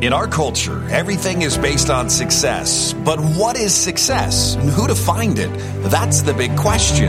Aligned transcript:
In 0.00 0.12
our 0.12 0.28
culture, 0.28 0.88
everything 0.90 1.42
is 1.42 1.58
based 1.58 1.90
on 1.90 2.08
success. 2.08 2.92
But 2.92 3.18
what 3.18 3.56
is 3.56 3.74
success? 3.74 4.54
And 4.54 4.70
who 4.70 4.86
defined 4.86 5.40
it? 5.40 5.50
That's 5.90 6.22
the 6.22 6.32
big 6.32 6.56
question. 6.56 7.08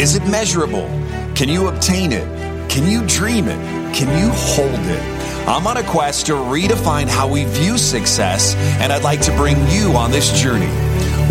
Is 0.00 0.16
it 0.16 0.26
measurable? 0.26 0.86
Can 1.34 1.50
you 1.50 1.68
obtain 1.68 2.12
it? 2.12 2.24
Can 2.70 2.90
you 2.90 3.06
dream 3.06 3.46
it? 3.46 3.94
Can 3.94 4.08
you 4.18 4.30
hold 4.32 4.70
it? 4.70 5.46
I'm 5.46 5.66
on 5.66 5.76
a 5.76 5.82
quest 5.82 6.24
to 6.26 6.32
redefine 6.32 7.08
how 7.08 7.28
we 7.28 7.44
view 7.44 7.76
success, 7.76 8.54
and 8.80 8.90
I'd 8.90 9.02
like 9.02 9.20
to 9.22 9.36
bring 9.36 9.58
you 9.68 9.92
on 9.92 10.10
this 10.10 10.32
journey. 10.40 10.72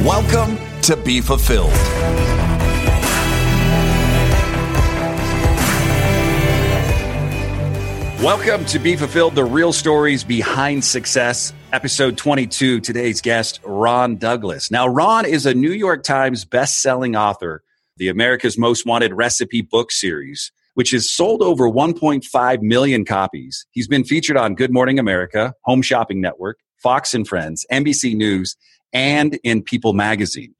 Welcome 0.05 0.59
to 0.83 0.95
Be 0.95 1.21
Fulfilled. 1.21 1.73
Welcome 8.23 8.63
to 8.67 8.79
Be 8.79 8.95
Fulfilled, 8.95 9.35
the 9.35 9.43
real 9.43 9.73
stories 9.73 10.23
behind 10.23 10.85
success, 10.85 11.51
episode 11.73 12.17
22. 12.17 12.79
Today's 12.79 13.19
guest, 13.19 13.59
Ron 13.65 14.15
Douglas. 14.15 14.71
Now, 14.71 14.87
Ron 14.87 15.25
is 15.25 15.45
a 15.45 15.53
New 15.53 15.73
York 15.73 16.03
Times 16.03 16.45
best-selling 16.45 17.17
author, 17.17 17.63
the 17.97 18.07
America's 18.07 18.57
Most 18.57 18.85
Wanted 18.85 19.11
Recipe 19.11 19.61
book 19.61 19.91
series, 19.91 20.53
which 20.75 20.91
has 20.91 21.11
sold 21.11 21.41
over 21.41 21.69
1.5 21.69 22.61
million 22.61 23.03
copies. 23.03 23.65
He's 23.71 23.89
been 23.89 24.05
featured 24.05 24.37
on 24.37 24.55
Good 24.55 24.71
Morning 24.71 24.99
America, 24.99 25.53
Home 25.65 25.81
Shopping 25.81 26.21
Network, 26.21 26.59
Fox 26.81 27.13
and 27.13 27.27
Friends, 27.27 27.65
NBC 27.69 28.15
News, 28.15 28.55
and 28.93 29.37
in 29.43 29.61
People 29.61 29.91
magazine. 29.91 30.55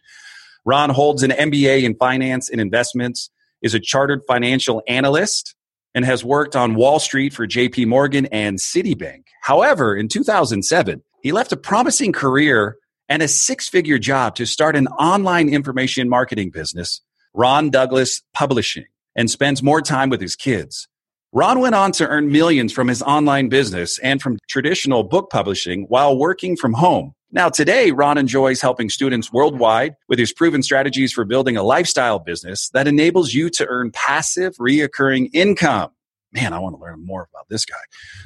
Ron 0.66 0.90
holds 0.90 1.24
an 1.24 1.32
MBA 1.32 1.84
in 1.84 1.96
finance 1.96 2.50
and 2.50 2.60
investments, 2.60 3.30
is 3.62 3.74
a 3.74 3.80
chartered 3.80 4.20
financial 4.28 4.84
analyst, 4.86 5.56
and 5.96 6.06
has 6.06 6.24
worked 6.24 6.56
on 6.56 6.76
Wall 6.76 7.00
Street 7.00 7.34
for 7.34 7.48
JP 7.48 7.88
Morgan 7.88 8.26
and 8.28 8.58
Citibank. 8.58 9.26
However, 9.42 9.96
in 9.96 10.08
2007, 10.08 11.04
he 11.22 11.32
left 11.32 11.52
a 11.52 11.58
promising 11.58 12.12
career 12.12 12.78
and 13.10 13.22
a 13.22 13.28
six 13.28 13.70
figure 13.70 14.00
job 14.00 14.36
to 14.36 14.46
start 14.46 14.76
an 14.76 14.88
online 14.88 15.50
information 15.50 16.10
marketing 16.10 16.50
business, 16.50 17.02
Ron 17.34 17.70
Douglas 17.70 18.22
Publishing, 18.34 18.86
and 19.16 19.30
spends 19.30 19.62
more 19.62 19.82
time 19.82 20.10
with 20.10 20.22
his 20.22 20.36
kids. 20.36 20.88
Ron 21.32 21.60
went 21.60 21.74
on 21.74 21.92
to 21.94 22.08
earn 22.08 22.32
millions 22.32 22.72
from 22.72 22.88
his 22.88 23.02
online 23.02 23.50
business 23.50 23.98
and 24.00 24.22
from 24.22 24.38
traditional 24.48 25.04
book 25.04 25.32
publishing 25.32 25.86
while 25.90 26.18
working 26.18 26.56
from 26.56 26.74
home. 26.74 27.16
Now, 27.36 27.50
today, 27.50 27.90
Ron 27.90 28.20
enjoys 28.20 28.62
helping 28.62 28.90
students 28.90 29.34
worldwide 29.34 29.96
with 30.08 30.20
his 30.20 30.32
proven 30.32 30.62
strategies 30.62 31.12
for 31.12 31.26
building 31.26 31.58
a 31.58 31.64
lifestyle 31.64 32.20
business 32.20 32.70
that 32.76 32.88
enables 32.88 33.34
you 33.34 33.50
to 33.50 33.66
earn 33.68 33.90
passive, 33.90 34.56
reoccurring 34.58 35.32
income. 35.34 35.90
Man, 36.32 36.54
I 36.54 36.60
want 36.60 36.76
to 36.76 36.80
learn 36.80 37.04
more 37.04 37.28
about 37.34 37.50
this 37.50 37.66
guy. 37.66 37.76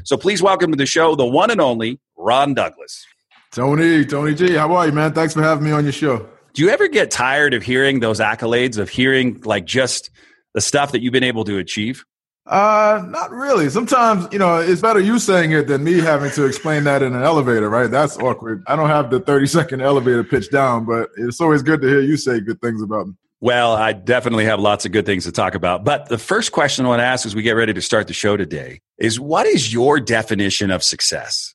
So 0.03 0.17
please 0.17 0.41
welcome 0.41 0.71
to 0.71 0.77
the 0.77 0.85
show 0.85 1.15
the 1.15 1.25
one 1.25 1.51
and 1.51 1.61
only 1.61 2.01
Ron 2.17 2.53
Douglas. 2.53 3.05
Tony, 3.53 4.03
Tony 4.03 4.35
G, 4.35 4.55
how 4.55 4.75
are 4.75 4.87
you, 4.87 4.91
man? 4.91 5.13
Thanks 5.13 5.33
for 5.33 5.41
having 5.41 5.63
me 5.63 5.71
on 5.71 5.85
your 5.85 5.93
show. 5.93 6.27
Do 6.51 6.61
you 6.63 6.69
ever 6.69 6.89
get 6.89 7.09
tired 7.09 7.53
of 7.53 7.63
hearing 7.63 8.01
those 8.01 8.19
accolades, 8.19 8.77
of 8.77 8.89
hearing 8.89 9.39
like 9.45 9.65
just 9.65 10.09
the 10.53 10.59
stuff 10.59 10.91
that 10.91 11.01
you've 11.01 11.13
been 11.13 11.23
able 11.23 11.45
to 11.45 11.59
achieve? 11.59 12.03
Uh, 12.47 13.03
not 13.09 13.29
really. 13.31 13.69
Sometimes, 13.69 14.27
you 14.31 14.39
know, 14.39 14.57
it's 14.57 14.81
better 14.81 14.99
you 14.99 15.19
saying 15.19 15.51
it 15.51 15.67
than 15.67 15.83
me 15.83 15.99
having 15.99 16.31
to 16.31 16.45
explain 16.45 16.85
that 16.85 17.03
in 17.03 17.13
an 17.13 17.21
elevator, 17.21 17.69
right? 17.69 17.91
That's 17.91 18.17
awkward. 18.17 18.63
I 18.67 18.75
don't 18.75 18.87
have 18.87 19.09
the 19.09 19.19
30 19.19 19.47
second 19.47 19.81
elevator 19.81 20.23
pitch 20.23 20.49
down, 20.49 20.85
but 20.85 21.09
it's 21.17 21.41
always 21.41 21.61
good 21.61 21.81
to 21.81 21.87
hear 21.87 21.99
you 21.99 22.15
say 22.15 22.39
good 22.39 22.61
things 22.61 22.81
about 22.81 23.07
me. 23.07 23.13
Well, 23.41 23.73
I 23.73 23.93
definitely 23.93 24.45
have 24.45 24.59
lots 24.59 24.85
of 24.85 24.91
good 24.91 25.05
things 25.05 25.25
to 25.25 25.31
talk 25.31 25.55
about. 25.55 25.83
But 25.83 26.07
the 26.09 26.17
first 26.17 26.53
question 26.53 26.85
I 26.85 26.89
want 26.89 27.01
to 27.01 27.05
ask 27.05 27.25
as 27.25 27.35
we 27.35 27.43
get 27.43 27.51
ready 27.51 27.73
to 27.73 27.81
start 27.81 28.07
the 28.07 28.13
show 28.13 28.37
today 28.37 28.79
is 28.97 29.19
what 29.19 29.45
is 29.45 29.71
your 29.71 29.99
definition 29.99 30.71
of 30.71 30.83
success? 30.83 31.53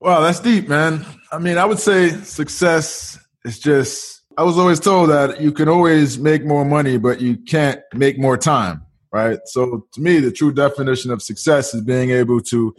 Well, 0.00 0.22
that's 0.22 0.38
deep, 0.38 0.68
man. 0.68 1.04
I 1.32 1.38
mean, 1.38 1.56
I 1.56 1.64
would 1.64 1.78
say 1.78 2.10
success 2.10 3.18
is 3.44 3.58
just, 3.58 4.22
I 4.36 4.42
was 4.42 4.58
always 4.58 4.78
told 4.78 5.08
that 5.08 5.40
you 5.40 5.50
can 5.50 5.68
always 5.68 6.18
make 6.18 6.44
more 6.44 6.64
money, 6.64 6.98
but 6.98 7.20
you 7.20 7.38
can't 7.38 7.80
make 7.94 8.18
more 8.18 8.36
time 8.36 8.85
right? 9.16 9.38
So 9.46 9.86
to 9.94 10.00
me, 10.00 10.20
the 10.20 10.30
true 10.30 10.52
definition 10.52 11.10
of 11.10 11.22
success 11.22 11.72
is 11.72 11.80
being 11.80 12.10
able 12.10 12.40
to 12.42 12.74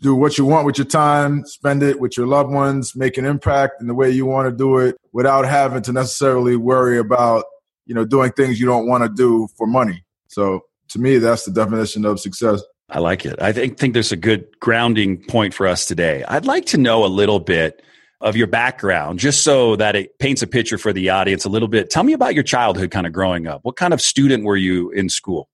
do 0.00 0.14
what 0.14 0.38
you 0.38 0.46
want 0.46 0.64
with 0.64 0.78
your 0.78 0.86
time, 0.86 1.44
spend 1.44 1.82
it 1.82 2.00
with 2.00 2.16
your 2.16 2.26
loved 2.26 2.50
ones, 2.50 2.96
make 2.96 3.18
an 3.18 3.26
impact 3.26 3.74
in 3.80 3.86
the 3.86 3.94
way 3.94 4.10
you 4.10 4.24
want 4.24 4.50
to 4.50 4.56
do 4.56 4.78
it 4.78 4.96
without 5.12 5.44
having 5.44 5.82
to 5.82 5.92
necessarily 5.92 6.56
worry 6.56 6.98
about, 6.98 7.44
you 7.84 7.94
know, 7.94 8.04
doing 8.04 8.32
things 8.32 8.58
you 8.58 8.66
don't 8.66 8.88
want 8.88 9.04
to 9.04 9.10
do 9.10 9.46
for 9.56 9.66
money. 9.66 10.02
So 10.28 10.62
to 10.88 10.98
me, 10.98 11.18
that's 11.18 11.44
the 11.44 11.52
definition 11.52 12.06
of 12.06 12.18
success. 12.18 12.62
I 12.88 12.98
like 12.98 13.26
it. 13.26 13.40
I 13.40 13.52
think, 13.52 13.78
think 13.78 13.92
there's 13.92 14.12
a 14.12 14.16
good 14.16 14.46
grounding 14.60 15.22
point 15.24 15.52
for 15.54 15.66
us 15.66 15.84
today. 15.86 16.24
I'd 16.26 16.46
like 16.46 16.66
to 16.66 16.78
know 16.78 17.04
a 17.04 17.06
little 17.06 17.38
bit 17.38 17.82
of 18.22 18.36
your 18.36 18.46
background, 18.46 19.18
just 19.18 19.42
so 19.42 19.74
that 19.76 19.96
it 19.96 20.18
paints 20.20 20.42
a 20.42 20.46
picture 20.46 20.78
for 20.78 20.92
the 20.92 21.10
audience 21.10 21.44
a 21.44 21.48
little 21.48 21.68
bit. 21.68 21.90
Tell 21.90 22.04
me 22.04 22.12
about 22.12 22.34
your 22.34 22.44
childhood 22.44 22.92
kind 22.92 23.06
of 23.06 23.12
growing 23.12 23.48
up. 23.48 23.60
What 23.64 23.76
kind 23.76 23.92
of 23.92 24.00
student 24.00 24.44
were 24.44 24.56
you 24.56 24.90
in 24.90 25.08
school? 25.08 25.48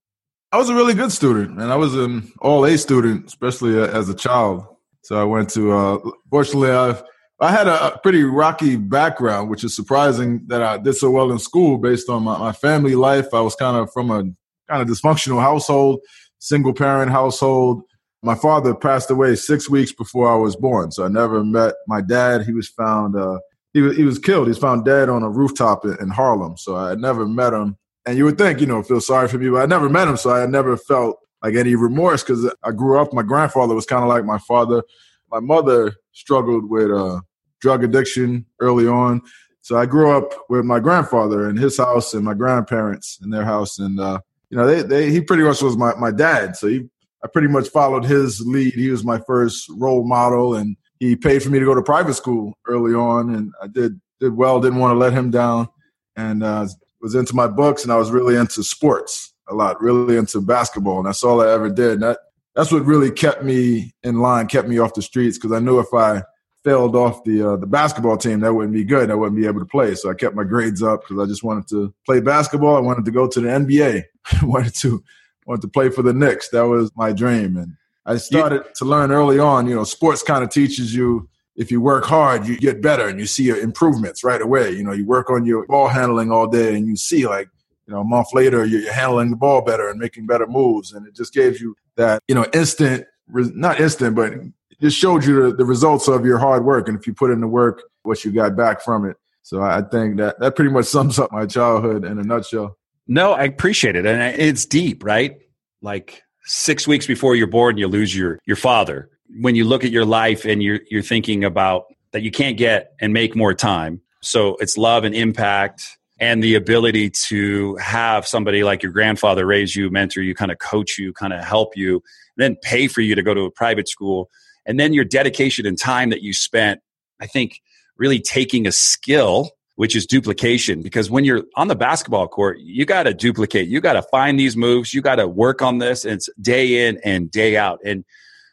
I 0.51 0.57
was 0.57 0.69
a 0.69 0.73
really 0.73 0.95
good 0.95 1.11
student, 1.11 1.61
and 1.61 1.71
I 1.71 1.75
was 1.75 1.93
an 1.93 2.31
all 2.39 2.65
A 2.65 2.75
student, 2.75 3.27
especially 3.27 3.79
uh, 3.79 3.85
as 3.85 4.09
a 4.09 4.15
child. 4.15 4.65
So 5.03 5.19
I 5.19 5.23
went 5.23 5.49
to. 5.51 5.71
Uh, 5.71 5.97
fortunately, 6.31 6.71
I 6.71 6.99
I 7.39 7.51
had 7.51 7.67
a 7.67 7.99
pretty 8.01 8.23
rocky 8.23 8.75
background, 8.75 9.49
which 9.51 9.63
is 9.63 9.75
surprising 9.75 10.41
that 10.47 10.63
I 10.63 10.79
did 10.79 10.93
so 10.93 11.11
well 11.11 11.31
in 11.31 11.37
school 11.37 11.77
based 11.77 12.09
on 12.09 12.23
my, 12.23 12.37
my 12.37 12.51
family 12.51 12.95
life. 12.95 13.27
I 13.31 13.41
was 13.41 13.55
kind 13.55 13.77
of 13.77 13.93
from 13.93 14.09
a 14.09 14.23
kind 14.67 14.81
of 14.81 14.87
dysfunctional 14.87 15.39
household, 15.39 15.99
single 16.39 16.73
parent 16.73 17.11
household. 17.11 17.83
My 18.23 18.35
father 18.35 18.73
passed 18.73 19.11
away 19.11 19.35
six 19.35 19.69
weeks 19.69 19.93
before 19.93 20.31
I 20.31 20.35
was 20.35 20.55
born, 20.55 20.91
so 20.91 21.05
I 21.05 21.09
never 21.09 21.43
met 21.43 21.75
my 21.87 22.01
dad. 22.01 22.41
He 22.41 22.53
was 22.53 22.67
found. 22.67 23.15
Uh, 23.15 23.39
he 23.73 23.81
was 23.81 23.95
he 23.95 24.03
was 24.03 24.17
killed. 24.17 24.47
He 24.47 24.49
was 24.49 24.57
found 24.57 24.83
dead 24.83 25.09
on 25.09 25.21
a 25.21 25.29
rooftop 25.29 25.85
in, 25.85 25.95
in 26.01 26.09
Harlem. 26.09 26.57
So 26.57 26.75
I 26.75 26.95
never 26.95 27.27
met 27.27 27.53
him 27.53 27.77
and 28.05 28.17
you 28.17 28.25
would 28.25 28.37
think, 28.37 28.61
you 28.61 28.67
know, 28.67 28.81
feel 28.81 29.01
sorry 29.01 29.27
for 29.27 29.37
me, 29.37 29.49
but 29.49 29.61
I 29.61 29.65
never 29.65 29.89
met 29.89 30.07
him, 30.07 30.17
so 30.17 30.31
I 30.31 30.45
never 30.45 30.77
felt 30.77 31.17
like 31.43 31.55
any 31.55 31.75
remorse 31.75 32.23
because 32.23 32.51
I 32.63 32.71
grew 32.71 32.99
up. 32.99 33.13
My 33.13 33.23
grandfather 33.23 33.75
was 33.75 33.85
kind 33.85 34.03
of 34.03 34.09
like 34.09 34.25
my 34.25 34.39
father. 34.39 34.83
My 35.31 35.39
mother 35.39 35.93
struggled 36.11 36.69
with 36.69 36.91
uh, 36.91 37.21
drug 37.61 37.83
addiction 37.83 38.45
early 38.59 38.87
on, 38.87 39.21
so 39.61 39.77
I 39.77 39.85
grew 39.85 40.11
up 40.11 40.33
with 40.49 40.65
my 40.65 40.79
grandfather 40.79 41.49
in 41.49 41.55
his 41.57 41.77
house 41.77 42.13
and 42.13 42.23
my 42.23 42.33
grandparents 42.33 43.19
in 43.23 43.29
their 43.29 43.45
house, 43.45 43.79
and 43.79 43.99
uh, 43.99 44.19
you 44.49 44.57
know, 44.57 44.65
they, 44.65 44.81
they 44.81 45.11
he 45.11 45.21
pretty 45.21 45.43
much 45.43 45.61
was 45.61 45.77
my 45.77 45.93
my 45.95 46.11
dad. 46.11 46.55
So 46.55 46.67
he, 46.67 46.89
I 47.23 47.27
pretty 47.27 47.49
much 47.49 47.67
followed 47.69 48.05
his 48.05 48.41
lead. 48.41 48.73
He 48.73 48.89
was 48.89 49.03
my 49.03 49.19
first 49.19 49.69
role 49.77 50.07
model, 50.07 50.55
and 50.55 50.75
he 50.99 51.15
paid 51.15 51.43
for 51.43 51.49
me 51.49 51.59
to 51.59 51.65
go 51.65 51.75
to 51.75 51.81
private 51.81 52.15
school 52.15 52.57
early 52.67 52.93
on, 52.93 53.33
and 53.33 53.51
I 53.61 53.67
did 53.67 53.99
did 54.19 54.35
well. 54.35 54.59
Didn't 54.59 54.79
want 54.79 54.95
to 54.95 54.99
let 54.99 55.13
him 55.13 55.29
down, 55.29 55.67
and 56.15 56.43
uh, 56.43 56.67
was 57.01 57.15
into 57.15 57.35
my 57.35 57.47
books 57.47 57.83
and 57.83 57.91
I 57.91 57.97
was 57.97 58.11
really 58.11 58.35
into 58.35 58.63
sports 58.63 59.33
a 59.47 59.53
lot, 59.53 59.81
really 59.81 60.17
into 60.17 60.41
basketball, 60.41 60.97
and 60.97 61.07
that's 61.07 61.23
all 61.23 61.41
I 61.41 61.51
ever 61.51 61.69
did. 61.69 61.93
And 61.93 62.03
that 62.03 62.19
that's 62.55 62.71
what 62.71 62.85
really 62.85 63.11
kept 63.11 63.43
me 63.43 63.93
in 64.03 64.19
line, 64.19 64.47
kept 64.47 64.67
me 64.67 64.79
off 64.79 64.93
the 64.93 65.01
streets 65.01 65.37
because 65.37 65.51
I 65.51 65.59
knew 65.59 65.79
if 65.79 65.93
I 65.93 66.23
failed 66.63 66.95
off 66.95 67.23
the 67.23 67.53
uh, 67.53 67.55
the 67.55 67.65
basketball 67.65 68.17
team, 68.17 68.41
that 68.41 68.53
wouldn't 68.53 68.73
be 68.73 68.83
good. 68.83 69.11
I 69.11 69.15
wouldn't 69.15 69.39
be 69.39 69.47
able 69.47 69.59
to 69.59 69.65
play. 69.65 69.95
So 69.95 70.09
I 70.09 70.13
kept 70.13 70.35
my 70.35 70.43
grades 70.43 70.83
up 70.83 71.01
because 71.01 71.23
I 71.23 71.27
just 71.27 71.43
wanted 71.43 71.67
to 71.69 71.93
play 72.05 72.19
basketball. 72.19 72.75
I 72.75 72.81
wanted 72.81 73.05
to 73.05 73.11
go 73.11 73.27
to 73.27 73.39
the 73.39 73.47
NBA. 73.47 74.03
I 74.31 74.39
wanted 74.45 74.75
to 74.75 75.03
wanted 75.45 75.61
to 75.61 75.67
play 75.67 75.89
for 75.89 76.01
the 76.01 76.13
Knicks. 76.13 76.49
That 76.49 76.67
was 76.67 76.91
my 76.95 77.11
dream, 77.11 77.57
and 77.57 77.75
I 78.05 78.17
started 78.17 78.63
to 78.75 78.85
learn 78.85 79.11
early 79.11 79.39
on. 79.39 79.67
You 79.67 79.75
know, 79.75 79.83
sports 79.83 80.23
kind 80.23 80.43
of 80.43 80.49
teaches 80.49 80.93
you 80.93 81.29
if 81.59 81.69
you 81.69 81.81
work 81.81 82.05
hard, 82.05 82.47
you 82.47 82.57
get 82.57 82.81
better 82.81 83.09
and 83.09 83.19
you 83.19 83.25
see 83.25 83.49
improvements 83.49 84.23
right 84.23 84.41
away. 84.41 84.71
You 84.71 84.81
know, 84.81 84.93
you 84.93 85.05
work 85.05 85.29
on 85.29 85.45
your 85.45 85.67
ball 85.67 85.89
handling 85.89 86.31
all 86.31 86.47
day 86.47 86.73
and 86.75 86.87
you 86.87 86.95
see 86.95 87.27
like, 87.27 87.49
you 87.85 87.93
know, 87.93 87.99
a 87.99 88.05
month 88.05 88.27
later, 88.33 88.63
you're 88.65 88.91
handling 88.93 89.29
the 89.29 89.35
ball 89.35 89.61
better 89.61 89.89
and 89.89 89.99
making 89.99 90.25
better 90.25 90.47
moves. 90.47 90.93
And 90.93 91.05
it 91.05 91.13
just 91.13 91.33
gives 91.33 91.59
you 91.59 91.75
that, 91.97 92.23
you 92.29 92.33
know, 92.33 92.45
instant, 92.53 93.05
not 93.27 93.81
instant, 93.81 94.15
but 94.15 94.31
it 94.31 94.53
just 94.79 94.97
showed 94.97 95.25
you 95.25 95.49
the, 95.49 95.57
the 95.57 95.65
results 95.65 96.07
of 96.07 96.25
your 96.25 96.37
hard 96.37 96.63
work. 96.63 96.87
And 96.87 96.97
if 96.97 97.05
you 97.05 97.13
put 97.13 97.29
in 97.29 97.41
the 97.41 97.47
work, 97.47 97.83
what 98.03 98.23
you 98.23 98.31
got 98.31 98.55
back 98.55 98.81
from 98.81 99.05
it. 99.05 99.17
So 99.41 99.61
I 99.61 99.81
think 99.81 100.15
that 100.15 100.39
that 100.39 100.55
pretty 100.55 100.71
much 100.71 100.85
sums 100.85 101.19
up 101.19 101.29
my 101.33 101.45
childhood 101.45 102.05
in 102.05 102.19
a 102.19 102.23
nutshell. 102.23 102.77
No, 103.05 103.33
I 103.33 103.43
appreciate 103.43 103.97
it. 103.97 104.05
And 104.05 104.39
it's 104.39 104.65
deep, 104.65 105.03
right? 105.03 105.37
Like 105.81 106.23
six 106.45 106.87
weeks 106.87 107.05
before 107.05 107.35
you're 107.35 107.47
born, 107.47 107.77
you 107.77 107.89
lose 107.89 108.15
your, 108.15 108.39
your 108.45 108.55
father 108.55 109.09
when 109.39 109.55
you 109.55 109.65
look 109.65 109.83
at 109.83 109.91
your 109.91 110.05
life 110.05 110.45
and 110.45 110.63
you're 110.63 110.79
you're 110.89 111.03
thinking 111.03 111.43
about 111.43 111.85
that 112.11 112.23
you 112.23 112.31
can't 112.31 112.57
get 112.57 112.93
and 112.99 113.13
make 113.13 113.35
more 113.35 113.53
time. 113.53 114.01
So 114.21 114.55
it's 114.59 114.77
love 114.77 115.03
and 115.03 115.15
impact 115.15 115.97
and 116.19 116.43
the 116.43 116.55
ability 116.55 117.11
to 117.27 117.75
have 117.77 118.27
somebody 118.27 118.63
like 118.63 118.83
your 118.83 118.91
grandfather 118.91 119.45
raise 119.45 119.75
you, 119.75 119.89
mentor 119.89 120.21
you, 120.21 120.35
kind 120.35 120.51
of 120.51 120.59
coach 120.59 120.97
you, 120.97 121.13
kind 121.13 121.31
of 121.31 121.43
help 121.43 121.77
you, 121.77 122.03
then 122.35 122.57
pay 122.61 122.87
for 122.87 123.01
you 123.01 123.15
to 123.15 123.23
go 123.23 123.33
to 123.33 123.41
a 123.41 123.51
private 123.51 123.87
school. 123.87 124.29
And 124.65 124.79
then 124.79 124.93
your 124.93 125.05
dedication 125.05 125.65
and 125.65 125.79
time 125.79 126.09
that 126.09 126.21
you 126.21 126.33
spent, 126.33 126.81
I 127.21 127.27
think, 127.27 127.61
really 127.97 128.19
taking 128.19 128.67
a 128.67 128.71
skill, 128.71 129.51
which 129.75 129.95
is 129.95 130.05
duplication. 130.05 130.81
Because 130.81 131.09
when 131.09 131.23
you're 131.23 131.43
on 131.55 131.69
the 131.69 131.75
basketball 131.75 132.27
court, 132.27 132.59
you 132.59 132.85
got 132.85 133.03
to 133.03 133.13
duplicate. 133.13 133.69
You 133.69 133.79
got 133.79 133.93
to 133.93 134.03
find 134.03 134.37
these 134.37 134.57
moves. 134.57 134.93
You 134.93 135.01
got 135.01 135.15
to 135.15 135.27
work 135.27 135.61
on 135.61 135.77
this. 135.77 136.03
And 136.03 136.15
it's 136.15 136.29
day 136.41 136.87
in 136.87 136.99
and 137.05 137.31
day 137.31 137.55
out. 137.55 137.79
And 137.85 138.03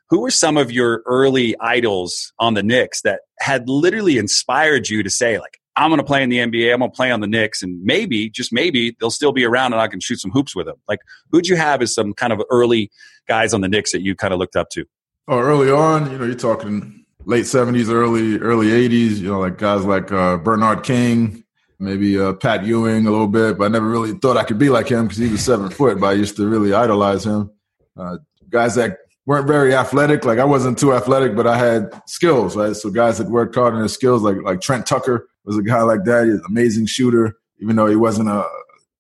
who 0.09 0.21
were 0.21 0.31
some 0.31 0.57
of 0.57 0.71
your 0.71 1.03
early 1.07 1.57
idols 1.61 2.33
on 2.39 2.55
the 2.55 2.63
Knicks 2.63 3.03
that 3.03 3.21
had 3.41 3.69
literally 3.69 4.19
inspired 4.19 4.89
you 4.89 5.03
to 5.03 5.11
say, 5.11 5.39
like, 5.39 5.59
I'm 5.77 5.91
going 5.91 5.99
to 5.99 6.05
play 6.05 6.23
in 6.23 6.31
the 6.31 6.39
NBA. 6.39 6.73
I'm 6.73 6.79
going 6.79 6.91
to 6.91 6.97
play 6.97 7.11
on 7.11 7.21
the 7.21 7.27
Knicks, 7.27 7.63
and 7.63 7.83
maybe, 7.85 8.31
just 8.31 8.53
maybe, 8.53 8.97
they'll 8.99 9.11
still 9.11 9.33
be 9.33 9.45
around, 9.45 9.75
and 9.75 9.81
I 9.81 9.89
can 9.89 10.01
shoot 10.01 10.21
some 10.21 10.31
hoops 10.31 10.57
with 10.57 10.67
them. 10.67 10.77
Like, 10.89 11.01
who'd 11.31 11.49
you 11.49 11.57
have 11.57 11.83
as 11.83 11.93
some 11.93 12.15
kind 12.15 12.33
of 12.33 12.41
early 12.51 12.91
guys 13.29 13.53
on 13.53 13.61
the 13.61 13.69
Knicks 13.69 13.93
that 13.93 14.01
you 14.01 14.15
kind 14.15 14.33
of 14.33 14.39
looked 14.39 14.57
up 14.57 14.71
to? 14.71 14.87
Oh, 15.29 15.39
early 15.39 15.71
on, 15.71 16.11
you 16.11 16.19
know, 16.19 16.25
you're 16.25 16.35
talking 16.35 17.05
late 17.25 17.45
'70s, 17.45 17.91
early 17.91 18.39
early 18.39 18.69
'80s. 18.69 19.19
You 19.19 19.29
know, 19.29 19.41
like 19.41 19.59
guys 19.59 19.85
like 19.85 20.13
uh, 20.13 20.37
Bernard 20.39 20.85
King, 20.85 21.45
maybe 21.79 22.19
uh, 22.19 22.33
Pat 22.35 22.65
Ewing 22.65 23.07
a 23.07 23.11
little 23.11 23.27
bit, 23.27 23.59
but 23.59 23.65
I 23.65 23.69
never 23.69 23.89
really 23.89 24.13
thought 24.13 24.37
I 24.37 24.45
could 24.45 24.59
be 24.59 24.71
like 24.71 24.89
him 24.89 25.05
because 25.05 25.19
he 25.19 25.29
was 25.29 25.45
seven 25.45 25.69
foot. 25.69 26.01
But 26.01 26.07
I 26.07 26.13
used 26.13 26.37
to 26.37 26.47
really 26.47 26.73
idolize 26.73 27.27
him. 27.27 27.51
Uh, 27.97 28.19
guys 28.49 28.77
that 28.77 28.99
weren't 29.27 29.47
very 29.47 29.75
athletic, 29.75 30.25
like 30.25 30.39
I 30.39 30.45
wasn't 30.45 30.79
too 30.79 30.95
athletic, 30.95 31.37
but 31.37 31.47
I 31.47 31.59
had 31.59 32.03
skills. 32.07 32.57
Right, 32.57 32.75
so 32.75 32.91
guys 32.91 33.19
that 33.19 33.29
worked 33.29 33.55
hard 33.55 33.75
on 33.75 33.81
their 33.81 33.89
skills, 33.89 34.23
like 34.23 34.37
like 34.43 34.61
Trent 34.61 34.87
Tucker 34.87 35.29
was 35.45 35.59
a 35.59 35.63
guy 35.63 35.83
like 35.83 36.05
that. 36.05 36.25
He's 36.27 36.35
an 36.35 36.43
amazing 36.49 36.87
shooter, 36.87 37.37
even 37.61 37.77
though 37.77 37.87
he 37.87 37.97
wasn't 37.97 38.29
a 38.29 38.49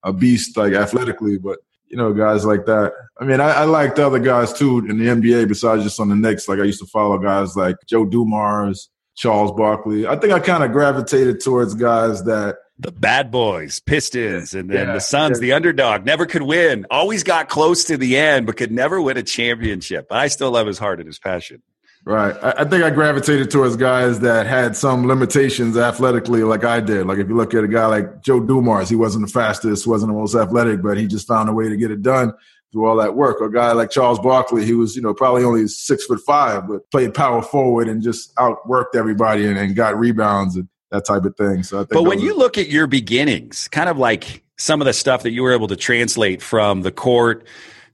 a 0.02 0.12
beast 0.12 0.56
like 0.56 0.73
athletically, 0.73 1.38
but 1.38 1.58
you 1.88 1.96
know, 1.96 2.12
guys 2.12 2.44
like 2.44 2.67
that. 2.67 2.93
I 3.20 3.25
mean, 3.25 3.40
I, 3.40 3.50
I 3.50 3.64
liked 3.64 3.99
other 3.99 4.19
guys 4.19 4.52
too 4.52 4.78
in 4.78 4.99
the 4.99 5.06
NBA 5.06 5.49
besides 5.49 5.82
just 5.82 6.00
on 6.00 6.08
the 6.08 6.17
Knicks. 6.17 6.49
Like 6.49 6.58
I 6.58 6.64
used 6.64 6.81
to 6.81 6.87
follow 6.87 7.19
guys 7.19 7.56
like 7.56 7.76
Joe 7.87 8.05
Dumars, 8.05 8.90
Charles 9.14 9.52
Barkley. 9.52 10.06
I 10.06 10.17
think 10.17 10.32
I 10.32 10.40
kind 10.40 10.64
of 10.64 10.73
gravitated 10.73 11.40
towards 11.40 11.75
guys 11.75 12.25
that 12.25 12.56
the 12.78 12.93
bad 12.93 13.31
boys, 13.31 13.81
Pistons, 13.81 14.55
and 14.55 14.70
then 14.70 14.88
yeah, 14.88 14.94
the 14.94 15.00
Suns, 15.00 15.38
yeah. 15.38 15.46
the 15.46 15.52
underdog, 15.55 16.05
never 16.05 16.26
could 16.26 16.43
win. 16.43 16.87
Always 16.90 17.23
got 17.23 17.49
close 17.49 17.84
to 17.84 17.96
the 17.96 18.19
end, 18.19 18.46
but 18.46 18.56
could 18.56 18.73
never 18.73 19.00
win 19.00 19.17
a 19.17 19.23
championship. 19.23 20.08
But 20.08 20.19
I 20.19 20.28
still 20.28 20.50
love 20.50 20.67
his 20.67 20.78
heart 20.78 21.00
and 21.00 21.06
his 21.06 21.19
passion. 21.19 21.62
Right. 22.05 22.37
I, 22.40 22.50
I, 22.58 22.64
think 22.64 22.84
I 22.84 22.90
gravitated 22.90 23.50
towards 23.50 23.76
guys 23.76 24.20
that 24.20 24.46
had 24.46 24.76
some 24.76 25.08
limitations 25.08 25.76
athletically, 25.76 26.44
like 26.44 26.64
I 26.64 26.81
did. 26.81 27.06
Like 27.06 27.19
if 27.19 27.28
you 27.28 27.34
look 27.34 27.52
at 27.52 27.64
a 27.64 27.69
guy 27.69 27.87
like 27.87 28.23
Joe 28.23 28.38
Dumars, 28.38 28.88
he 28.88 28.94
wasn't 28.94 29.26
the 29.26 29.32
fastest, 29.32 29.88
wasn't 29.88 30.12
the 30.12 30.19
most 30.19 30.37
athletic, 30.37 30.82
but 30.82 30.99
he 30.99 31.08
just 31.08 31.26
found 31.26 31.49
a 31.49 31.52
way 31.52 31.69
to 31.69 31.76
get 31.76 31.90
it 31.90 32.02
done 32.02 32.32
through 32.73 32.87
all 32.87 32.96
that 32.96 33.17
work. 33.17 33.40
Or 33.40 33.46
a 33.46 33.52
guy 33.52 33.73
like 33.73 33.90
Charles 33.90 34.20
Barkley, 34.20 34.64
he 34.64 34.75
was, 34.75 34.94
you 34.94 35.02
know, 35.02 35.14
probably 35.14 35.43
only 35.43 35.67
six 35.67 36.05
foot 36.05 36.20
five, 36.25 36.69
but 36.69 36.88
played 36.93 37.12
power 37.12 37.43
forward 37.43 37.88
and 37.88 38.00
just 38.00 38.32
outworked 38.37 38.94
everybody 38.94 39.44
and, 39.44 39.58
and 39.58 39.75
got 39.75 39.99
rebounds 39.99 40.55
and 40.55 40.69
that 40.91 41.05
type 41.05 41.25
of 41.25 41.37
thing. 41.37 41.62
So, 41.62 41.85
but 41.85 42.05
when 42.05 42.21
you 42.21 42.37
look 42.37 42.59
at 42.59 42.69
your 42.69 42.87
beginnings, 42.87 43.69
kind 43.69 43.88
of 43.88 43.99
like 43.99 44.43
some 44.59 44.81
of 44.81 44.87
the 44.87 44.93
stuff 44.93 45.23
that 45.25 45.33
you 45.33 45.43
were 45.43 45.53
able 45.53 45.69
to 45.69 45.77
translate 45.77 46.43
from 46.43 46.83
the 46.83 46.93
court 46.93 47.47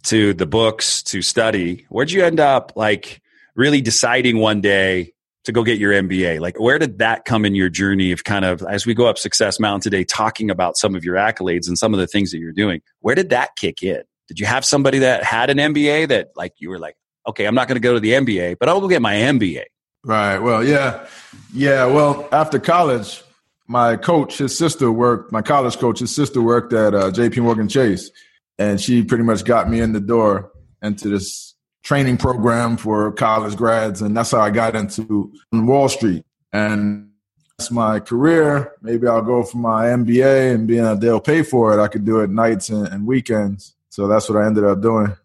to 0.04 0.34
the 0.34 0.46
books 0.46 1.02
to 1.04 1.22
study, 1.22 1.86
where'd 1.88 2.10
you 2.10 2.24
end 2.24 2.40
up? 2.40 2.72
Like 2.76 3.20
really 3.54 3.80
deciding 3.80 4.38
one 4.38 4.60
day 4.60 5.12
to 5.44 5.52
go 5.52 5.64
get 5.64 5.78
your 5.78 5.92
MBA? 5.92 6.40
Like, 6.40 6.58
where 6.60 6.78
did 6.78 6.98
that 6.98 7.24
come 7.24 7.44
in 7.44 7.54
your 7.54 7.68
journey 7.68 8.12
of 8.12 8.24
kind 8.24 8.44
of, 8.44 8.62
as 8.62 8.86
we 8.86 8.94
go 8.94 9.06
up 9.06 9.18
Success 9.18 9.58
Mountain 9.58 9.80
today, 9.80 10.04
talking 10.04 10.50
about 10.50 10.76
some 10.76 10.94
of 10.94 11.04
your 11.04 11.16
accolades 11.16 11.66
and 11.66 11.76
some 11.76 11.92
of 11.92 12.00
the 12.00 12.06
things 12.06 12.30
that 12.30 12.38
you're 12.38 12.52
doing? 12.52 12.80
Where 13.00 13.14
did 13.14 13.30
that 13.30 13.56
kick 13.56 13.82
in? 13.82 14.02
Did 14.28 14.38
you 14.38 14.46
have 14.46 14.64
somebody 14.64 15.00
that 15.00 15.24
had 15.24 15.50
an 15.50 15.58
MBA 15.58 16.08
that, 16.08 16.28
like, 16.36 16.54
you 16.58 16.70
were 16.70 16.78
like, 16.78 16.96
okay, 17.26 17.44
I'm 17.44 17.54
not 17.54 17.68
going 17.68 17.76
to 17.76 17.80
go 17.80 17.94
to 17.94 18.00
the 18.00 18.12
MBA, 18.12 18.56
but 18.58 18.68
I'll 18.68 18.80
go 18.80 18.88
get 18.88 19.02
my 19.02 19.14
MBA? 19.14 19.64
Right. 20.04 20.38
Well, 20.38 20.64
yeah. 20.64 21.06
Yeah. 21.52 21.86
Well, 21.86 22.28
after 22.32 22.58
college, 22.58 23.22
my 23.68 23.96
coach, 23.96 24.38
his 24.38 24.56
sister 24.56 24.90
worked, 24.90 25.32
my 25.32 25.42
college 25.42 25.78
coach, 25.78 26.00
his 26.00 26.14
sister 26.14 26.42
worked 26.42 26.72
at 26.72 26.94
uh, 26.94 27.10
JP 27.10 27.42
Morgan 27.44 27.68
Chase. 27.68 28.10
And 28.58 28.80
she 28.80 29.02
pretty 29.02 29.24
much 29.24 29.44
got 29.44 29.70
me 29.70 29.80
in 29.80 29.92
the 29.92 30.00
door 30.00 30.52
into 30.82 31.08
this 31.08 31.52
training 31.82 32.16
program 32.16 32.76
for 32.76 33.12
college 33.12 33.56
grads, 33.56 34.02
and 34.02 34.16
that's 34.16 34.30
how 34.30 34.40
I 34.40 34.50
got 34.50 34.76
into 34.76 35.32
Wall 35.52 35.88
Street. 35.88 36.24
And 36.52 37.10
that's 37.58 37.70
my 37.70 38.00
career. 38.00 38.72
Maybe 38.82 39.06
I'll 39.06 39.22
go 39.22 39.42
for 39.42 39.58
my 39.58 39.86
MBA, 39.86 40.54
and 40.54 40.66
being 40.66 40.82
that 40.82 41.00
they'll 41.00 41.20
pay 41.20 41.42
for 41.42 41.76
it, 41.76 41.82
I 41.82 41.88
could 41.88 42.04
do 42.04 42.20
it 42.20 42.30
nights 42.30 42.68
and, 42.68 42.86
and 42.88 43.06
weekends. 43.06 43.74
So 43.88 44.06
that's 44.06 44.28
what 44.28 44.38
I 44.42 44.46
ended 44.46 44.64
up 44.64 44.80
doing. 44.80 45.16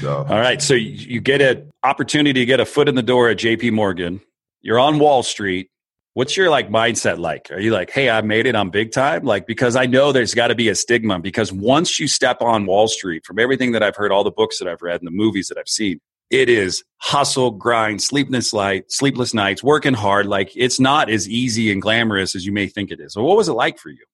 So. 0.00 0.26
All 0.28 0.40
right, 0.40 0.60
so 0.60 0.74
you 0.74 1.20
get 1.20 1.40
an 1.40 1.70
opportunity 1.82 2.40
to 2.40 2.46
get 2.46 2.60
a 2.60 2.64
foot 2.64 2.88
in 2.88 2.94
the 2.94 3.02
door 3.02 3.28
at 3.28 3.38
J.P. 3.38 3.70
Morgan. 3.70 4.20
You're 4.60 4.78
on 4.78 4.98
Wall 4.98 5.22
Street. 5.22 5.70
What's 6.14 6.36
your 6.36 6.50
like 6.50 6.68
mindset 6.68 7.18
like? 7.18 7.50
Are 7.52 7.60
you 7.60 7.70
like 7.70 7.90
hey 7.90 8.10
i 8.10 8.20
made 8.22 8.46
it 8.46 8.56
on 8.56 8.70
big 8.70 8.90
time 8.90 9.22
like 9.22 9.46
because 9.46 9.76
i 9.76 9.86
know 9.86 10.10
there's 10.10 10.34
got 10.34 10.48
to 10.48 10.56
be 10.56 10.68
a 10.68 10.74
stigma 10.74 11.20
because 11.20 11.52
once 11.52 12.00
you 12.00 12.08
step 12.08 12.42
on 12.42 12.66
wall 12.66 12.88
street 12.88 13.24
from 13.24 13.38
everything 13.38 13.70
that 13.70 13.84
i've 13.84 13.94
heard 13.94 14.10
all 14.10 14.24
the 14.24 14.30
books 14.32 14.58
that 14.58 14.66
i've 14.66 14.82
read 14.82 15.00
and 15.00 15.06
the 15.06 15.12
movies 15.12 15.46
that 15.46 15.58
i've 15.58 15.68
seen 15.68 16.00
it 16.30 16.48
is 16.48 16.84
hustle 16.98 17.50
grind 17.50 18.02
sleepless 18.02 18.52
light 18.52 18.90
sleepless 18.90 19.32
nights 19.32 19.62
working 19.62 19.94
hard. 19.94 20.26
Like 20.26 20.52
it's 20.54 20.78
not 20.78 21.10
as 21.10 21.28
easy 21.28 21.72
and 21.72 21.80
glamorous 21.80 22.34
as 22.34 22.44
you 22.44 22.52
may 22.52 22.66
think 22.66 22.90
it 22.90 23.00
is. 23.00 23.14
So 23.14 23.22
what 23.22 23.36
was 23.36 23.48
it 23.48 23.54
like 23.54 23.78
for 23.78 23.90
you? 23.90 24.04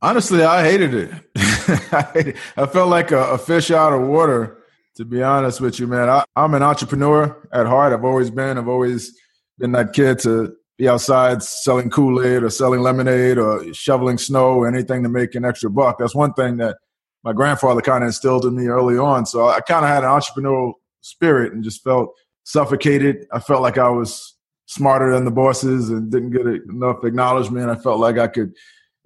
Honestly 0.00 0.42
i 0.42 0.64
hated 0.64 0.94
it. 0.94 1.10
I, 2.56 2.66
felt 2.66 2.90
like 2.90 3.12
a, 3.12 3.32
a, 3.32 3.38
fish 3.38 3.70
out 3.70 3.92
of 3.92 4.02
water 4.02 4.58
to 4.96 5.04
be 5.04 5.22
honest 5.22 5.60
with 5.60 5.78
you 5.78 5.86
man 5.86 6.08
I, 6.08 6.24
i'm 6.36 6.54
an 6.54 6.62
entrepreneur 6.62 7.36
at 7.52 7.66
heart 7.66 7.92
i've 7.92 8.04
always 8.04 8.30
been 8.30 8.58
i've 8.58 8.68
always 8.68 9.16
been 9.58 9.72
that 9.72 9.92
kid 9.92 10.18
to 10.20 10.54
be 10.78 10.88
outside 10.88 11.42
selling 11.42 11.90
Kool 11.90 12.24
Aid 12.24 12.42
or 12.42 12.50
selling 12.50 12.80
lemonade 12.80 13.38
or 13.38 13.72
shoveling 13.72 14.18
snow, 14.18 14.54
or 14.54 14.66
anything 14.66 15.04
to 15.04 15.08
make 15.08 15.34
an 15.34 15.44
extra 15.44 15.70
buck. 15.70 15.98
That's 15.98 16.14
one 16.14 16.32
thing 16.32 16.56
that 16.56 16.76
my 17.22 17.32
grandfather 17.32 17.80
kind 17.80 18.02
of 18.02 18.08
instilled 18.08 18.44
in 18.44 18.56
me 18.56 18.66
early 18.66 18.98
on. 18.98 19.26
So 19.26 19.48
I 19.48 19.60
kind 19.60 19.84
of 19.84 19.90
had 19.90 20.02
an 20.02 20.10
entrepreneurial 20.10 20.72
spirit 21.00 21.52
and 21.52 21.62
just 21.62 21.84
felt 21.84 22.12
suffocated. 22.42 23.26
I 23.32 23.38
felt 23.38 23.62
like 23.62 23.78
I 23.78 23.90
was 23.90 24.36
smarter 24.66 25.12
than 25.12 25.24
the 25.24 25.30
bosses 25.30 25.90
and 25.90 26.10
didn't 26.10 26.30
get 26.30 26.46
enough 26.46 27.04
acknowledgement. 27.04 27.70
I 27.70 27.76
felt 27.76 28.00
like 28.00 28.18
I 28.18 28.26
could 28.26 28.52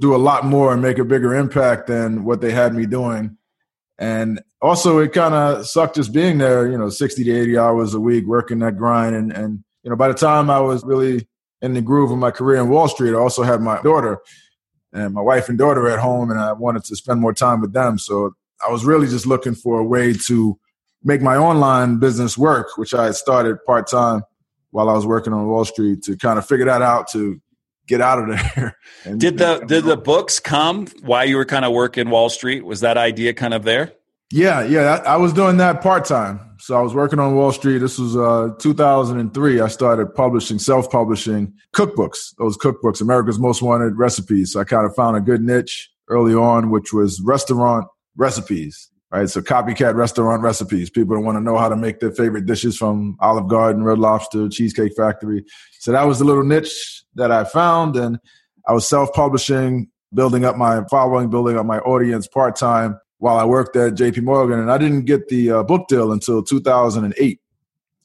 do 0.01 0.15
a 0.15 0.17
lot 0.17 0.47
more 0.47 0.73
and 0.73 0.81
make 0.81 0.99
a 0.99 1.05
bigger 1.05 1.35
impact 1.35 1.89
than 1.89 2.25
what 2.25 2.41
they 2.41 2.53
had 2.53 2.75
me 2.75 2.87
doing. 2.87 3.37
And 3.99 4.43
also, 4.61 4.99
it 4.99 5.13
kind 5.13 5.35
of 5.35 5.67
sucked 5.67 5.97
just 5.97 6.13
being 6.13 6.39
there, 6.39 6.71
you 6.71 6.77
know, 6.77 6.91
60 6.91 7.25
to 7.25 7.33
80 7.33 7.59
hours 7.59 7.95
a 7.95 8.01
week, 8.01 8.27
working 8.27 8.59
that 8.59 8.77
grind. 8.77 9.17
And, 9.17 9.33
and, 9.33 9.65
you 9.83 9.91
know, 9.91 9.97
by 9.97 10.09
the 10.09 10.15
time 10.15 10.51
I 10.51 10.61
was 10.61 10.85
really 10.85 11.27
in 11.63 11.75
the 11.75 11.81
groove 11.81 12.11
of 12.11 12.19
my 12.19 12.31
career 12.31 12.61
in 12.61 12.69
Wall 12.69 12.89
Street, 12.89 13.15
I 13.15 13.19
also 13.19 13.43
had 13.43 13.61
my 13.61 13.81
daughter 13.83 14.19
and 14.93 15.15
my 15.15 15.21
wife 15.21 15.49
and 15.49 15.59
daughter 15.59 15.89
at 15.89 15.99
home, 15.99 16.31
and 16.31 16.39
I 16.39 16.53
wanted 16.53 16.85
to 16.85 16.97
spend 16.97 17.21
more 17.21 17.33
time 17.33 17.61
with 17.61 17.73
them. 17.73 17.99
So 17.99 18.35
I 18.67 18.71
was 18.71 18.85
really 18.85 19.07
just 19.07 19.27
looking 19.27 19.55
for 19.55 19.79
a 19.79 19.85
way 19.85 20.13
to 20.27 20.59
make 21.03 21.23
my 21.23 21.37
online 21.37 21.99
business 21.99 22.37
work, 22.37 22.77
which 22.77 22.95
I 22.95 23.07
had 23.07 23.15
started 23.15 23.65
part 23.65 23.89
time 23.89 24.23
while 24.71 24.89
I 24.89 24.93
was 24.93 25.07
working 25.07 25.33
on 25.33 25.47
Wall 25.47 25.65
Street 25.65 26.03
to 26.03 26.17
kind 26.17 26.39
of 26.39 26.47
figure 26.47 26.67
that 26.67 26.83
out 26.83 27.09
to 27.13 27.41
get 27.87 28.01
out 28.01 28.19
of 28.19 28.29
there. 28.29 28.77
And, 29.05 29.21
did 29.21 29.39
the 29.39 29.61
did 29.61 29.85
the 29.85 29.97
books 29.97 30.41
come 30.41 30.89
while 31.03 31.25
you 31.25 31.37
were 31.37 31.45
kind 31.45 31.65
of 31.65 31.73
working 31.73 32.11
Wall 32.11 32.29
Street? 32.29 32.65
Was 32.65 32.81
that 32.81 32.99
idea 32.99 33.33
kind 33.35 33.55
of 33.55 33.63
there? 33.63 33.93
Yeah, 34.33 34.65
yeah, 34.65 35.01
I 35.07 35.17
was 35.17 35.33
doing 35.33 35.59
that 35.59 35.81
part 35.81 36.05
time. 36.05 36.41
So 36.59 36.77
I 36.77 36.81
was 36.81 36.95
working 36.95 37.21
on 37.21 37.37
Wall 37.37 37.53
Street. 37.53 37.79
This 37.79 37.99
was 37.99 38.17
uh, 38.17 38.55
2003. 38.59 39.61
I 39.61 39.69
started 39.69 40.15
publishing, 40.15 40.59
self-publishing 40.59 41.53
cookbooks. 41.75 42.35
Those 42.39 42.57
cookbooks, 42.57 43.01
America's 43.01 43.39
Most 43.39 43.63
Wanted 43.63 43.97
recipes. 43.97 44.53
So 44.53 44.61
I 44.61 44.65
kind 44.65 44.85
of 44.85 44.95
found 44.97 45.17
a 45.17 45.21
good 45.21 45.43
niche 45.43 45.89
early 46.09 46.35
on, 46.35 46.71
which 46.71 46.93
was 46.93 47.21
restaurant 47.21 47.87
recipes. 48.17 48.91
Right, 49.17 49.31
so 49.31 49.41
copycat 49.41 49.95
restaurant 49.95 50.43
recipes. 50.43 50.91
People 50.91 51.19
want 51.23 51.37
to 51.37 51.41
know 51.41 51.57
how 51.57 51.71
to 51.71 51.77
make 51.77 52.01
their 52.01 52.13
favorite 52.13 52.45
dishes 52.45 52.77
from 52.77 53.17
Olive 53.19 53.49
Garden, 53.49 53.83
Red 53.83 53.99
Lobster, 53.99 54.47
Cheesecake 54.51 54.93
Factory. 54.95 55.43
So 55.79 55.91
that 55.93 56.03
was 56.03 56.19
the 56.19 56.27
little 56.27 56.45
niche 56.45 57.03
that 57.15 57.33
I 57.33 57.45
found, 57.45 57.97
and 57.97 58.19
I 58.69 58.75
was 58.75 58.87
self-publishing, 58.87 59.89
building 60.13 60.45
up 60.45 60.59
my 60.59 60.85
following, 60.91 61.31
building 61.31 61.57
up 61.57 61.65
my 61.65 61.79
audience 61.79 62.29
part 62.29 62.57
time 62.57 63.01
while 63.17 63.39
I 63.39 63.47
worked 63.47 63.75
at 63.75 63.95
JP 63.95 64.23
Morgan, 64.25 64.59
and 64.59 64.71
I 64.71 64.77
didn't 64.77 65.07
get 65.07 65.29
the 65.29 65.51
uh, 65.51 65.63
book 65.63 65.89
deal 65.89 66.13
until 66.13 66.43
2008. 66.43 67.41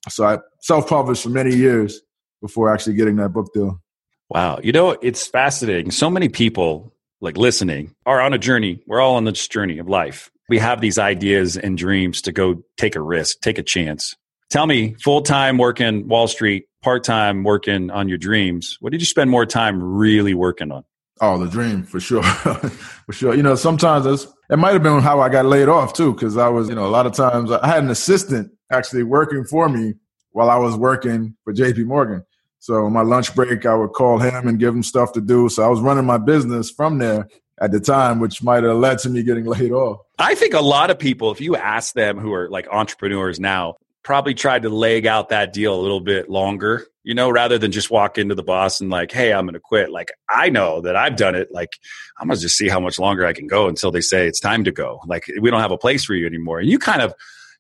So 0.08 0.24
I 0.24 0.38
self 0.62 0.88
published 0.88 1.24
for 1.24 1.30
many 1.30 1.54
years 1.54 2.00
before 2.40 2.74
actually 2.74 2.96
getting 2.96 3.18
that 3.18 3.34
book 3.34 3.52
deal. 3.54 3.82
Wow. 4.30 4.62
You 4.64 4.72
know, 4.72 4.92
it's 5.02 5.28
fascinating. 5.28 5.92
So 5.92 6.10
many 6.10 6.30
people 6.30 6.94
like 7.20 7.36
listening 7.36 7.94
are 8.06 8.22
on 8.22 8.32
a 8.34 8.38
journey. 8.38 8.82
We're 8.88 9.02
all 9.02 9.16
on 9.16 9.26
this 9.26 9.46
journey 9.50 9.78
of 9.78 9.90
life. 9.90 10.32
We 10.52 10.60
have 10.60 10.82
these 10.82 11.00
ideas 11.00 11.56
and 11.56 11.78
dreams 11.78 12.22
to 12.24 12.34
go 12.34 12.62
take 12.76 12.98
a 12.98 13.02
risk, 13.02 13.40
take 13.40 13.58
a 13.58 13.64
chance. 13.64 14.18
Tell 14.50 14.68
me, 14.68 14.96
full 14.96 15.22
time 15.22 15.58
working 15.58 16.10
Wall 16.10 16.28
Street, 16.28 16.66
part 16.84 17.06
time 17.06 17.46
working 17.46 17.90
on 17.90 18.10
your 18.10 18.18
dreams, 18.18 18.76
what 18.82 18.92
did 18.92 19.00
you 19.00 19.06
spend 19.06 19.30
more 19.30 19.46
time 19.46 19.82
really 19.82 20.34
working 20.34 20.70
on? 20.74 20.84
Oh, 21.22 21.38
the 21.38 21.50
dream 21.50 21.84
for 21.84 22.02
sure, 22.02 22.22
for 22.24 23.14
sure. 23.14 23.34
You 23.34 23.44
know, 23.44 23.56
sometimes 23.56 24.06
it's, 24.06 24.28
it 24.50 24.58
might 24.58 24.74
have 24.74 24.84
been 24.84 25.00
how 25.00 25.22
I 25.22 25.30
got 25.30 25.46
laid 25.46 25.70
off 25.70 25.94
too, 25.94 26.14
because 26.14 26.36
I 26.36 26.50
was, 26.50 26.68
you 26.68 26.76
know, 26.76 26.86
a 26.86 26.92
lot 26.92 27.06
of 27.06 27.14
times 27.14 27.50
I 27.50 27.66
had 27.66 27.86
an 27.86 27.90
assistant 27.90 28.52
actually 28.70 29.04
working 29.04 29.46
for 29.46 29.70
me 29.70 29.94
while 30.32 30.50
I 30.50 30.58
was 30.58 30.76
working 30.76 31.34
for 31.46 31.54
J.P. 31.54 31.86
Morgan. 31.86 32.26
So 32.60 32.90
my 32.90 33.04
lunch 33.04 33.34
break, 33.36 33.66
I 33.66 33.74
would 33.74 33.94
call 33.94 34.20
him 34.20 34.50
and 34.50 34.60
give 34.60 34.76
him 34.76 34.84
stuff 34.84 35.14
to 35.14 35.22
do. 35.22 35.48
So 35.48 35.64
I 35.64 35.70
was 35.70 35.80
running 35.80 36.04
my 36.04 36.18
business 36.18 36.70
from 36.70 36.98
there 36.98 37.30
at 37.62 37.72
the 37.72 37.80
time, 37.80 38.20
which 38.20 38.44
might 38.44 38.64
have 38.64 38.76
led 38.76 39.00
to 39.00 39.10
me 39.10 39.24
getting 39.24 39.46
laid 39.58 39.72
off. 39.72 40.02
I 40.20 40.36
think 40.36 40.54
a 40.54 40.62
lot 40.62 40.90
of 40.90 41.00
people, 41.00 41.32
if 41.32 41.40
you 41.40 41.56
ask 41.56 41.94
them 41.94 42.18
who 42.18 42.34
are 42.34 42.50
like 42.50 42.68
entrepreneurs 42.70 43.40
now, 43.40 43.76
probably 44.04 44.34
tried 44.34 44.64
to 44.64 44.70
leg 44.70 45.06
out 45.06 45.30
that 45.30 45.54
deal 45.54 45.80
a 45.80 45.80
little 45.80 46.00
bit 46.00 46.28
longer, 46.28 46.88
you 47.04 47.14
know, 47.14 47.30
rather 47.30 47.60
than 47.60 47.72
just 47.72 47.92
walk 47.92 48.18
into 48.18 48.34
the 48.34 48.44
boss 48.44 48.82
and 48.82 48.90
like, 48.90 49.12
hey, 49.12 49.32
I'm 49.32 49.46
going 49.46 49.54
to 49.54 49.60
quit. 49.60 49.92
Like, 49.92 50.12
I 50.28 50.50
know 50.50 50.82
that 50.82 50.96
I've 50.96 51.16
done 51.16 51.36
it. 51.36 51.50
Like, 51.52 51.78
I'm 52.20 52.28
going 52.28 52.36
to 52.36 52.42
just 52.42 52.58
see 52.58 52.68
how 52.68 52.80
much 52.80 52.98
longer 52.98 53.26
I 53.26 53.34
can 53.34 53.46
go 53.46 53.68
until 53.68 53.92
they 53.92 54.02
say 54.02 54.28
it's 54.28 54.40
time 54.40 54.64
to 54.64 54.72
go. 54.72 55.00
Like, 55.06 55.26
we 55.40 55.52
don't 55.52 55.62
have 55.62 55.72
a 55.72 55.78
place 55.78 56.04
for 56.04 56.16
you 56.16 56.26
anymore. 56.26 56.60
And 56.60 56.70
you 56.70 56.80
kind 56.80 57.02
of, 57.02 57.14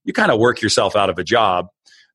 you 0.03 0.13
kind 0.13 0.31
of 0.31 0.39
work 0.39 0.61
yourself 0.61 0.95
out 0.95 1.11
of 1.11 1.19
a 1.19 1.23
job. 1.23 1.67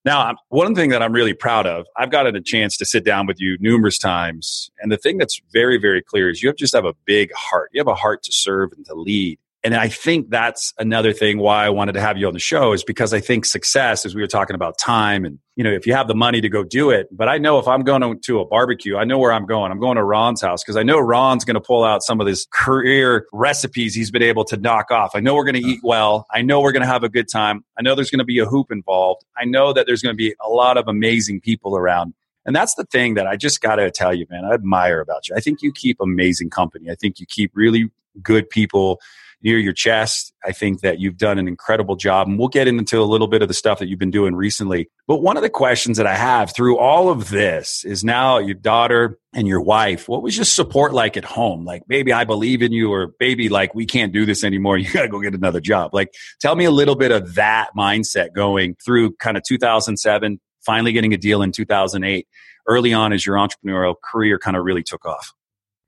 Now, 0.07 0.37
one 0.51 0.77
thing 0.77 0.91
that 0.91 1.03
I'm 1.03 1.13
really 1.13 1.35
proud 1.35 1.67
of, 1.67 1.85
I've 1.97 2.13
gotten 2.13 2.37
a 2.37 2.41
chance 2.41 2.77
to 2.77 2.85
sit 2.85 3.05
down 3.05 3.27
with 3.27 3.41
you 3.41 3.57
numerous 3.59 3.99
times. 3.99 4.71
And 4.79 4.93
the 4.93 4.97
thing 4.97 5.19
that's 5.19 5.41
very, 5.53 5.79
very 5.79 6.01
clear 6.01 6.31
is 6.31 6.45
you 6.45 6.49
have 6.49 6.57
just 6.57 6.77
have 6.77 6.85
a 6.85 6.95
big 7.07 7.33
heart. 7.35 7.71
You 7.73 7.81
have 7.81 7.89
a 7.89 7.95
heart 7.97 8.23
to 8.23 8.31
serve 8.33 8.71
and 8.77 8.87
to 8.87 8.95
lead. 8.95 9.41
And 9.67 9.75
I 9.75 9.89
think 9.89 10.31
that's 10.31 10.73
another 10.79 11.13
thing 11.13 11.41
why 11.41 11.67
I 11.67 11.71
wanted 11.71 11.95
to 11.95 12.01
have 12.01 12.17
you 12.17 12.29
on 12.29 12.35
the 12.35 12.39
show 12.39 12.73
is 12.73 12.85
because 12.85 13.13
I 13.13 13.19
think 13.19 13.45
success, 13.45 14.07
as 14.07 14.15
we 14.15 14.21
were 14.21 14.29
talking 14.29 14.55
about 14.55 14.79
time 14.79 15.25
and, 15.25 15.41
you 15.57 15.65
know, 15.65 15.73
if 15.73 15.89
you 15.89 15.93
have 15.93 16.07
the 16.07 16.15
money 16.15 16.41
to 16.41 16.49
go 16.49 16.63
do 16.63 16.91
it. 16.91 17.09
But 17.11 17.29
I 17.29 17.39
know 17.39 17.59
if 17.59 17.67
I'm 17.67 17.83
going 17.83 18.21
to 18.21 18.39
a 18.39 18.45
barbecue, 18.45 18.97
I 18.97 19.03
know 19.03 19.19
where 19.19 19.33
I'm 19.33 19.45
going. 19.45 19.73
I'm 19.73 19.81
going 19.81 19.97
to 19.97 20.05
Ron's 20.05 20.41
house 20.41 20.63
because 20.63 20.77
I 20.77 20.85
know 20.85 21.01
Ron's 21.01 21.45
going 21.45 21.57
to 21.57 21.61
pull 21.61 21.83
out 21.83 22.05
some 22.05 22.21
of 22.21 22.29
his 22.29 22.47
career 22.53 23.27
recipes 23.33 23.93
he's 23.93 24.13
been 24.13 24.23
able 24.23 24.45
to 24.45 24.57
knock 24.57 24.93
off. 24.93 25.17
I 25.17 25.19
know 25.19 25.35
we're 25.35 25.43
going 25.43 25.61
to 25.61 25.69
eat 25.69 25.81
well. 25.83 26.27
I 26.31 26.43
know 26.43 26.61
we're 26.61 26.71
going 26.71 26.83
to 26.83 26.87
have 26.87 27.03
a 27.03 27.09
good 27.09 27.27
time. 27.29 27.65
I 27.77 27.83
know 27.83 27.97
there's 27.97 28.13
going 28.13 28.21
to 28.21 28.25
be 28.25 28.39
a 28.39 28.47
hoop 28.47 28.71
involved. 28.71 29.25
I 29.37 29.47
know 29.47 29.73
that 29.73 29.89
there's 29.89 30.01
going 30.01 30.15
to 30.15 30.17
be 30.17 30.37
a 30.41 30.49
lot 30.49 30.77
of 30.77 30.87
amazing 30.87 31.41
people 31.41 31.77
around. 31.77 32.15
And 32.45 32.55
that's 32.55 32.77
the 32.77 32.85
thing 32.85 33.15
that 33.15 33.27
I 33.27 33.35
just 33.35 33.61
got 33.61 33.77
to 33.77 33.91
tell 33.91 34.15
you, 34.15 34.27
man, 34.31 34.45
I 34.45 34.53
admire 34.53 35.01
about 35.01 35.29
you. 35.29 35.35
I 35.35 35.41
think 35.41 35.61
you 35.61 35.73
keep 35.73 36.01
amazing 36.01 36.51
company. 36.51 36.89
I 36.89 36.95
think 36.95 37.19
you 37.19 37.27
keep 37.27 37.51
really 37.53 37.91
good 38.23 38.49
people 38.49 39.01
near 39.43 39.59
your 39.59 39.73
chest. 39.73 40.33
I 40.45 40.53
think 40.53 40.81
that 40.81 40.99
you've 40.99 41.17
done 41.17 41.39
an 41.39 41.47
incredible 41.47 41.97
job. 41.97 42.29
And 42.29 42.39
we'll 42.39 42.49
get 42.49 42.67
into 42.67 43.01
a 43.01 43.05
little 43.05 43.29
bit 43.29 43.43
of 43.43 43.49
the 43.49 43.55
stuff 43.55 43.79
that 43.79 43.89
you've 43.89 43.99
been 43.99 44.11
doing 44.11 44.35
recently. 44.35 44.89
But 45.07 45.23
one 45.23 45.37
of 45.37 45.43
the 45.43 45.51
questions 45.51 45.99
that 45.99 46.07
I 46.07 46.15
have 46.15 46.55
through 46.55 46.79
all 46.79 47.09
of 47.09 47.31
this 47.31 47.85
is 47.85 48.03
now 48.03 48.39
your 48.39 48.55
daughter 48.55 49.19
and 49.33 49.47
your 49.47 49.61
wife. 49.61 50.09
What 50.09 50.23
was 50.23 50.37
your 50.37 50.45
support 50.45 50.93
like 50.95 51.17
at 51.17 51.25
home? 51.25 51.65
Like, 51.65 51.87
baby, 51.87 52.13
I 52.13 52.25
believe 52.25 52.63
in 52.63 52.73
you, 52.73 52.93
or 52.93 53.09
baby, 53.19 53.49
like, 53.49 53.75
we 53.75 53.87
can't 53.87 54.13
do 54.13 54.27
this 54.27 54.43
anymore. 54.43 54.79
You 54.87 54.93
got 54.93 55.03
to 55.03 55.09
go 55.09 55.21
get 55.21 55.35
another 55.35 55.61
job. 55.61 55.95
Like, 55.95 56.15
tell 56.41 56.55
me 56.55 56.65
a 56.65 56.71
little 56.71 56.97
bit 56.97 57.11
of 57.11 57.35
that 57.35 57.71
mindset 57.77 58.33
going 58.33 58.77
through 58.85 59.17
kind 59.17 59.37
of 59.37 59.43
2007, 59.43 60.41
finally 60.65 60.93
getting 60.93 61.13
a 61.13 61.17
deal 61.17 61.43
in 61.43 61.51
2008, 61.53 62.27
early 62.69 62.93
on 62.93 63.13
as 63.13 63.27
your 63.27 63.37
entrepreneurial 63.37 63.95
career 64.03 64.39
kind 64.39 64.57
of 64.57 64.65
really 64.65 64.83
took 64.83 65.05
off. 65.05 65.33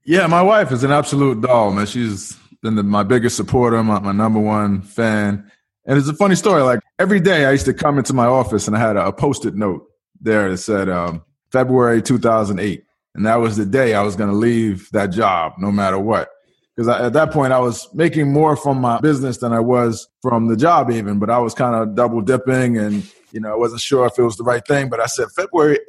Yeah, 0.05 0.27
my 0.27 0.41
wife 0.41 0.71
is 0.71 0.83
an 0.83 0.91
absolute 0.91 1.41
doll, 1.41 1.71
man. 1.71 1.85
She's 1.85 2.37
been 2.61 2.75
the, 2.75 2.83
my 2.83 3.03
biggest 3.03 3.35
supporter, 3.35 3.81
my, 3.83 3.99
my 3.99 4.11
number 4.11 4.39
one 4.39 4.81
fan. 4.81 5.49
And 5.85 5.97
it's 5.97 6.07
a 6.07 6.13
funny 6.13 6.35
story. 6.35 6.61
Like 6.61 6.81
every 6.99 7.19
day 7.19 7.45
I 7.45 7.51
used 7.51 7.65
to 7.65 7.73
come 7.73 7.97
into 7.97 8.13
my 8.13 8.25
office 8.25 8.67
and 8.67 8.75
I 8.75 8.79
had 8.79 8.95
a, 8.95 9.07
a 9.07 9.13
post-it 9.13 9.55
note 9.55 9.85
there 10.21 10.49
that 10.49 10.57
said 10.57 10.89
um, 10.89 11.23
February 11.51 12.01
2008. 12.01 12.83
And 13.15 13.25
that 13.25 13.37
was 13.37 13.57
the 13.57 13.65
day 13.65 13.93
I 13.93 14.03
was 14.03 14.15
going 14.15 14.29
to 14.29 14.35
leave 14.35 14.89
that 14.91 15.07
job 15.07 15.53
no 15.57 15.71
matter 15.71 15.97
what. 15.97 16.29
Because 16.75 16.87
at 16.87 17.13
that 17.13 17.31
point 17.31 17.51
I 17.51 17.59
was 17.59 17.93
making 17.93 18.31
more 18.31 18.55
from 18.55 18.79
my 18.79 18.99
business 19.01 19.37
than 19.37 19.51
I 19.51 19.59
was 19.59 20.07
from 20.21 20.47
the 20.47 20.55
job 20.55 20.91
even, 20.91 21.19
but 21.19 21.29
I 21.29 21.39
was 21.39 21.53
kind 21.53 21.75
of 21.75 21.95
double 21.95 22.21
dipping 22.21 22.77
and, 22.77 23.09
you 23.31 23.41
know, 23.41 23.51
I 23.51 23.57
wasn't 23.57 23.81
sure 23.81 24.05
if 24.05 24.17
it 24.17 24.23
was 24.23 24.37
the 24.37 24.45
right 24.45 24.65
thing. 24.65 24.89
But 24.89 25.01
I 25.01 25.07
said 25.07 25.27
February 25.35 25.79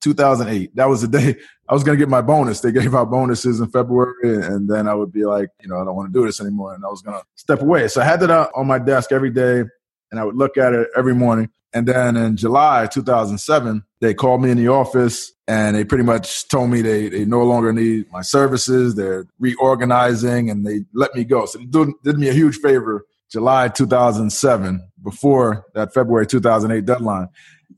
2008. 0.00 0.74
That 0.76 0.88
was 0.88 1.02
the 1.02 1.08
day 1.08 1.36
I 1.68 1.74
was 1.74 1.84
going 1.84 1.98
to 1.98 2.02
get 2.02 2.08
my 2.08 2.22
bonus. 2.22 2.60
They 2.60 2.72
gave 2.72 2.94
out 2.94 3.10
bonuses 3.10 3.60
in 3.60 3.68
February, 3.70 4.14
and 4.22 4.68
then 4.68 4.88
I 4.88 4.94
would 4.94 5.12
be 5.12 5.24
like, 5.24 5.50
you 5.60 5.68
know, 5.68 5.80
I 5.80 5.84
don't 5.84 5.96
want 5.96 6.12
to 6.12 6.18
do 6.18 6.26
this 6.26 6.40
anymore, 6.40 6.74
and 6.74 6.84
I 6.84 6.88
was 6.88 7.02
going 7.02 7.18
to 7.18 7.24
step 7.34 7.60
away. 7.60 7.88
So 7.88 8.00
I 8.00 8.04
had 8.04 8.20
that 8.20 8.30
on 8.54 8.66
my 8.66 8.78
desk 8.78 9.12
every 9.12 9.30
day, 9.30 9.64
and 10.10 10.20
I 10.20 10.24
would 10.24 10.36
look 10.36 10.56
at 10.56 10.72
it 10.72 10.88
every 10.96 11.14
morning. 11.14 11.50
And 11.74 11.86
then 11.86 12.16
in 12.16 12.36
July 12.36 12.86
2007, 12.86 13.84
they 14.00 14.14
called 14.14 14.42
me 14.42 14.50
in 14.50 14.56
the 14.56 14.68
office 14.68 15.32
and 15.46 15.76
they 15.76 15.84
pretty 15.84 16.04
much 16.04 16.48
told 16.48 16.70
me 16.70 16.80
they, 16.80 17.08
they 17.08 17.24
no 17.24 17.42
longer 17.42 17.72
need 17.72 18.10
my 18.10 18.22
services. 18.22 18.94
They're 18.94 19.26
reorganizing 19.38 20.50
and 20.50 20.66
they 20.66 20.84
let 20.94 21.14
me 21.14 21.24
go. 21.24 21.46
So 21.46 21.58
they 21.58 21.66
did, 21.66 21.88
did 22.04 22.18
me 22.18 22.28
a 22.28 22.32
huge 22.32 22.56
favor 22.56 23.04
July 23.30 23.68
2007 23.68 24.90
before 25.02 25.66
that 25.74 25.92
February 25.92 26.26
2008 26.26 26.84
deadline. 26.86 27.28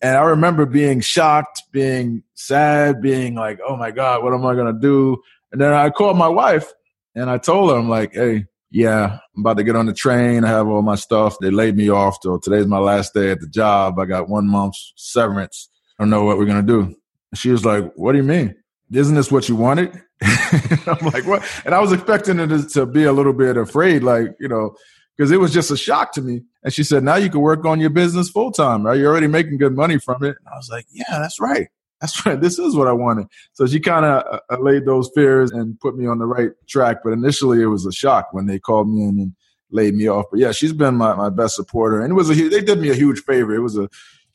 And 0.02 0.16
I 0.16 0.23
remember 0.23 0.64
being 0.64 1.00
shocked, 1.00 1.62
being 1.73 2.23
sad, 2.35 3.02
being 3.02 3.35
like, 3.35 3.61
oh 3.66 3.76
my 3.76 3.90
God, 3.90 4.23
what 4.23 4.33
am 4.33 4.47
I 4.47 4.54
to 4.54 4.73
do? 4.73 5.19
And 5.52 5.61
then 5.61 5.73
I 5.73 5.90
called 5.90 6.16
my 6.16 6.28
wife 6.28 6.73
and 7.14 7.28
I 7.28 7.38
told 7.38 7.71
her, 7.71 7.76
I'm 7.76 7.88
like, 7.88 8.14
hey, 8.14 8.47
yeah, 8.71 9.19
I'm 9.37 9.40
about 9.40 9.57
to 9.57 9.64
get 9.64 9.76
on 9.76 9.87
the 9.87 9.92
train. 9.92 10.45
I 10.45 10.49
have 10.49 10.69
all 10.69 10.83
my 10.83 10.95
stuff. 10.95 11.37
They 11.40 11.50
laid 11.50 11.76
me 11.76 11.90
off. 11.90 12.19
So 12.23 12.38
today's 12.38 12.66
my 12.66 12.78
last 12.78 13.14
day 13.14 13.30
at 13.30 13.40
the 13.40 13.49
job. 13.49 13.99
I 13.99 14.07
got 14.07 14.28
one 14.28 14.47
month's 14.47 14.92
severance. 14.97 15.69
I 15.99 16.02
don't 16.02 16.11
know 16.11 16.25
what 16.25 16.38
we're 16.38 16.47
to 16.47 16.62
do. 16.62 16.80
And 16.83 17.38
she 17.38 17.50
was 17.50 17.64
like, 17.64 17.92
what 17.97 18.12
do 18.12 18.19
you 18.19 18.25
mean? 18.25 18.54
Isn't 18.92 19.14
this 19.14 19.30
what 19.30 19.49
you 19.49 19.57
wanted? 19.57 20.00
I'm 20.23 21.04
like, 21.07 21.26
what? 21.26 21.42
And 21.64 21.75
I 21.75 21.80
was 21.80 21.92
expecting 21.92 22.38
her 22.38 22.47
to, 22.47 22.69
to 22.71 22.87
be 22.87 23.04
a 23.04 23.12
little 23.12 23.33
bit 23.33 23.57
afraid, 23.57 24.02
like, 24.02 24.35
you 24.40 24.49
know, 24.49 24.75
because 25.16 25.30
it 25.30 25.38
was 25.38 25.52
just 25.52 25.71
a 25.71 25.76
shock 25.76 26.12
to 26.12 26.23
me. 26.23 26.42
And 26.62 26.72
she 26.72 26.84
said, 26.84 27.02
now 27.02 27.16
you 27.16 27.30
can 27.30 27.40
work 27.40 27.64
on 27.64 27.80
your 27.80 27.90
business 27.90 28.28
full 28.28 28.52
time, 28.52 28.84
right? 28.84 28.98
You're 28.98 29.10
already 29.10 29.26
making 29.26 29.58
good 29.58 29.74
money 29.74 29.98
from 29.98 30.22
it. 30.24 30.36
And 30.38 30.48
I 30.52 30.56
was 30.56 30.68
like, 30.70 30.86
yeah, 30.90 31.04
that's 31.08 31.40
right. 31.40 31.68
That's 32.00 32.24
right. 32.24 32.40
This 32.40 32.58
is 32.58 32.74
what 32.74 32.88
I 32.88 32.92
wanted. 32.92 33.26
So 33.52 33.66
she 33.66 33.80
kind 33.80 34.04
of 34.04 34.24
uh, 34.30 34.40
allayed 34.50 34.86
those 34.86 35.10
fears 35.14 35.50
and 35.50 35.78
put 35.80 35.96
me 35.96 36.06
on 36.06 36.18
the 36.18 36.26
right 36.26 36.50
track. 36.68 36.98
But 37.04 37.12
initially 37.12 37.62
it 37.62 37.66
was 37.66 37.86
a 37.86 37.92
shock 37.92 38.28
when 38.32 38.46
they 38.46 38.58
called 38.58 38.88
me 38.88 39.02
in 39.02 39.20
and 39.20 39.34
laid 39.70 39.94
me 39.94 40.08
off. 40.08 40.26
But 40.30 40.40
yeah, 40.40 40.52
she's 40.52 40.72
been 40.72 40.96
my, 40.96 41.14
my 41.14 41.30
best 41.30 41.56
supporter. 41.56 42.00
And 42.00 42.10
it 42.10 42.14
was 42.14 42.30
a, 42.30 42.48
they 42.48 42.62
did 42.62 42.78
me 42.78 42.90
a 42.90 42.94
huge 42.94 43.20
favor. 43.20 43.54
It 43.54 43.60
was 43.60 43.76
a 43.76 43.88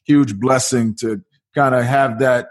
huge 0.03 0.39
blessing 0.39 0.95
to 0.95 1.21
kind 1.53 1.73
of 1.75 1.83
have 1.83 2.19
that 2.19 2.49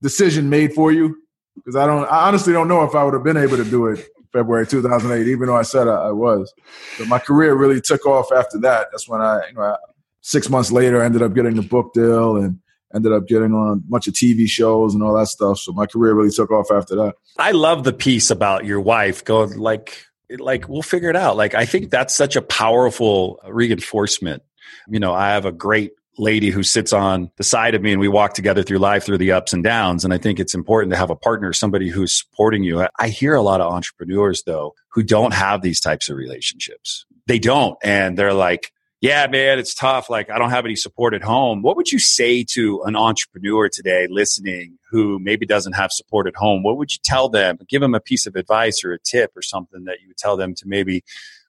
decision 0.00 0.48
made 0.48 0.72
for 0.72 0.92
you. 0.92 1.16
Because 1.56 1.76
I 1.76 1.86
don't, 1.86 2.04
I 2.04 2.28
honestly 2.28 2.52
don't 2.52 2.68
know 2.68 2.82
if 2.82 2.94
I 2.94 3.04
would 3.04 3.14
have 3.14 3.24
been 3.24 3.36
able 3.36 3.56
to 3.56 3.64
do 3.64 3.86
it 3.86 4.06
February 4.32 4.66
2008, 4.66 5.28
even 5.28 5.46
though 5.46 5.56
I 5.56 5.62
said 5.62 5.88
I, 5.88 6.08
I 6.08 6.10
was. 6.10 6.52
But 6.98 7.08
my 7.08 7.18
career 7.18 7.54
really 7.54 7.80
took 7.80 8.06
off 8.06 8.32
after 8.32 8.58
that. 8.60 8.88
That's 8.90 9.08
when 9.08 9.20
I, 9.20 9.46
you 9.48 9.54
know, 9.54 9.62
I, 9.62 9.76
six 10.20 10.48
months 10.48 10.72
later, 10.72 11.02
I 11.02 11.04
ended 11.04 11.22
up 11.22 11.34
getting 11.34 11.54
the 11.54 11.62
book 11.62 11.92
deal 11.92 12.36
and 12.36 12.58
ended 12.94 13.12
up 13.12 13.26
getting 13.26 13.52
on 13.52 13.72
a 13.72 13.76
bunch 13.76 14.06
of 14.06 14.14
TV 14.14 14.46
shows 14.46 14.94
and 14.94 15.02
all 15.02 15.14
that 15.14 15.28
stuff. 15.28 15.58
So 15.58 15.72
my 15.72 15.86
career 15.86 16.14
really 16.14 16.30
took 16.30 16.50
off 16.50 16.70
after 16.70 16.94
that. 16.96 17.14
I 17.38 17.52
love 17.52 17.84
the 17.84 17.92
piece 17.92 18.30
about 18.30 18.64
your 18.64 18.80
wife 18.80 19.24
going 19.24 19.58
like, 19.58 20.06
like 20.38 20.68
we'll 20.68 20.82
figure 20.82 21.10
it 21.10 21.16
out. 21.16 21.36
Like 21.36 21.54
I 21.54 21.64
think 21.64 21.90
that's 21.90 22.14
such 22.14 22.36
a 22.36 22.42
powerful 22.42 23.40
reinforcement. 23.48 24.42
You 24.88 25.00
know, 25.00 25.14
I 25.14 25.30
have 25.30 25.44
a 25.44 25.52
great 25.52 25.92
lady 26.18 26.50
who 26.50 26.62
sits 26.62 26.92
on 26.92 27.30
the 27.36 27.44
side 27.44 27.74
of 27.74 27.82
me 27.82 27.92
and 27.92 28.00
we 28.00 28.08
walk 28.08 28.34
together 28.34 28.62
through 28.62 28.78
life 28.78 29.04
through 29.04 29.18
the 29.18 29.32
ups 29.32 29.52
and 29.52 29.64
downs. 29.64 30.04
And 30.04 30.12
I 30.12 30.18
think 30.18 30.38
it's 30.38 30.54
important 30.54 30.92
to 30.92 30.96
have 30.96 31.10
a 31.10 31.16
partner, 31.16 31.52
somebody 31.52 31.88
who's 31.88 32.18
supporting 32.18 32.62
you. 32.62 32.86
I 32.98 33.08
hear 33.08 33.34
a 33.34 33.42
lot 33.42 33.60
of 33.60 33.72
entrepreneurs 33.72 34.42
though 34.44 34.74
who 34.90 35.02
don't 35.02 35.32
have 35.32 35.62
these 35.62 35.80
types 35.80 36.08
of 36.08 36.16
relationships. 36.16 37.06
They 37.26 37.38
don't. 37.38 37.78
And 37.82 38.18
they're 38.18 38.34
like, 38.34 38.72
yeah, 39.00 39.26
man, 39.26 39.58
it's 39.58 39.74
tough. 39.74 40.08
Like, 40.08 40.30
I 40.30 40.38
don't 40.38 40.50
have 40.50 40.64
any 40.64 40.76
support 40.76 41.12
at 41.12 41.24
home. 41.24 41.62
What 41.62 41.76
would 41.76 41.90
you 41.90 41.98
say 41.98 42.44
to 42.50 42.82
an 42.84 42.94
entrepreneur 42.94 43.68
today 43.68 44.06
listening 44.08 44.78
who 44.92 45.18
maybe 45.18 45.44
doesn't 45.44 45.72
have 45.72 45.90
support 45.90 46.28
at 46.28 46.36
home? 46.36 46.62
What 46.62 46.76
would 46.76 46.92
you 46.92 47.00
tell 47.02 47.28
them? 47.28 47.58
Give 47.68 47.80
them 47.80 47.96
a 47.96 48.00
piece 48.00 48.26
of 48.26 48.36
advice 48.36 48.84
or 48.84 48.92
a 48.92 49.00
tip 49.00 49.32
or 49.34 49.42
something 49.42 49.84
that 49.84 50.00
you 50.00 50.08
would 50.08 50.18
tell 50.18 50.36
them 50.36 50.54
to 50.54 50.68
maybe 50.68 51.02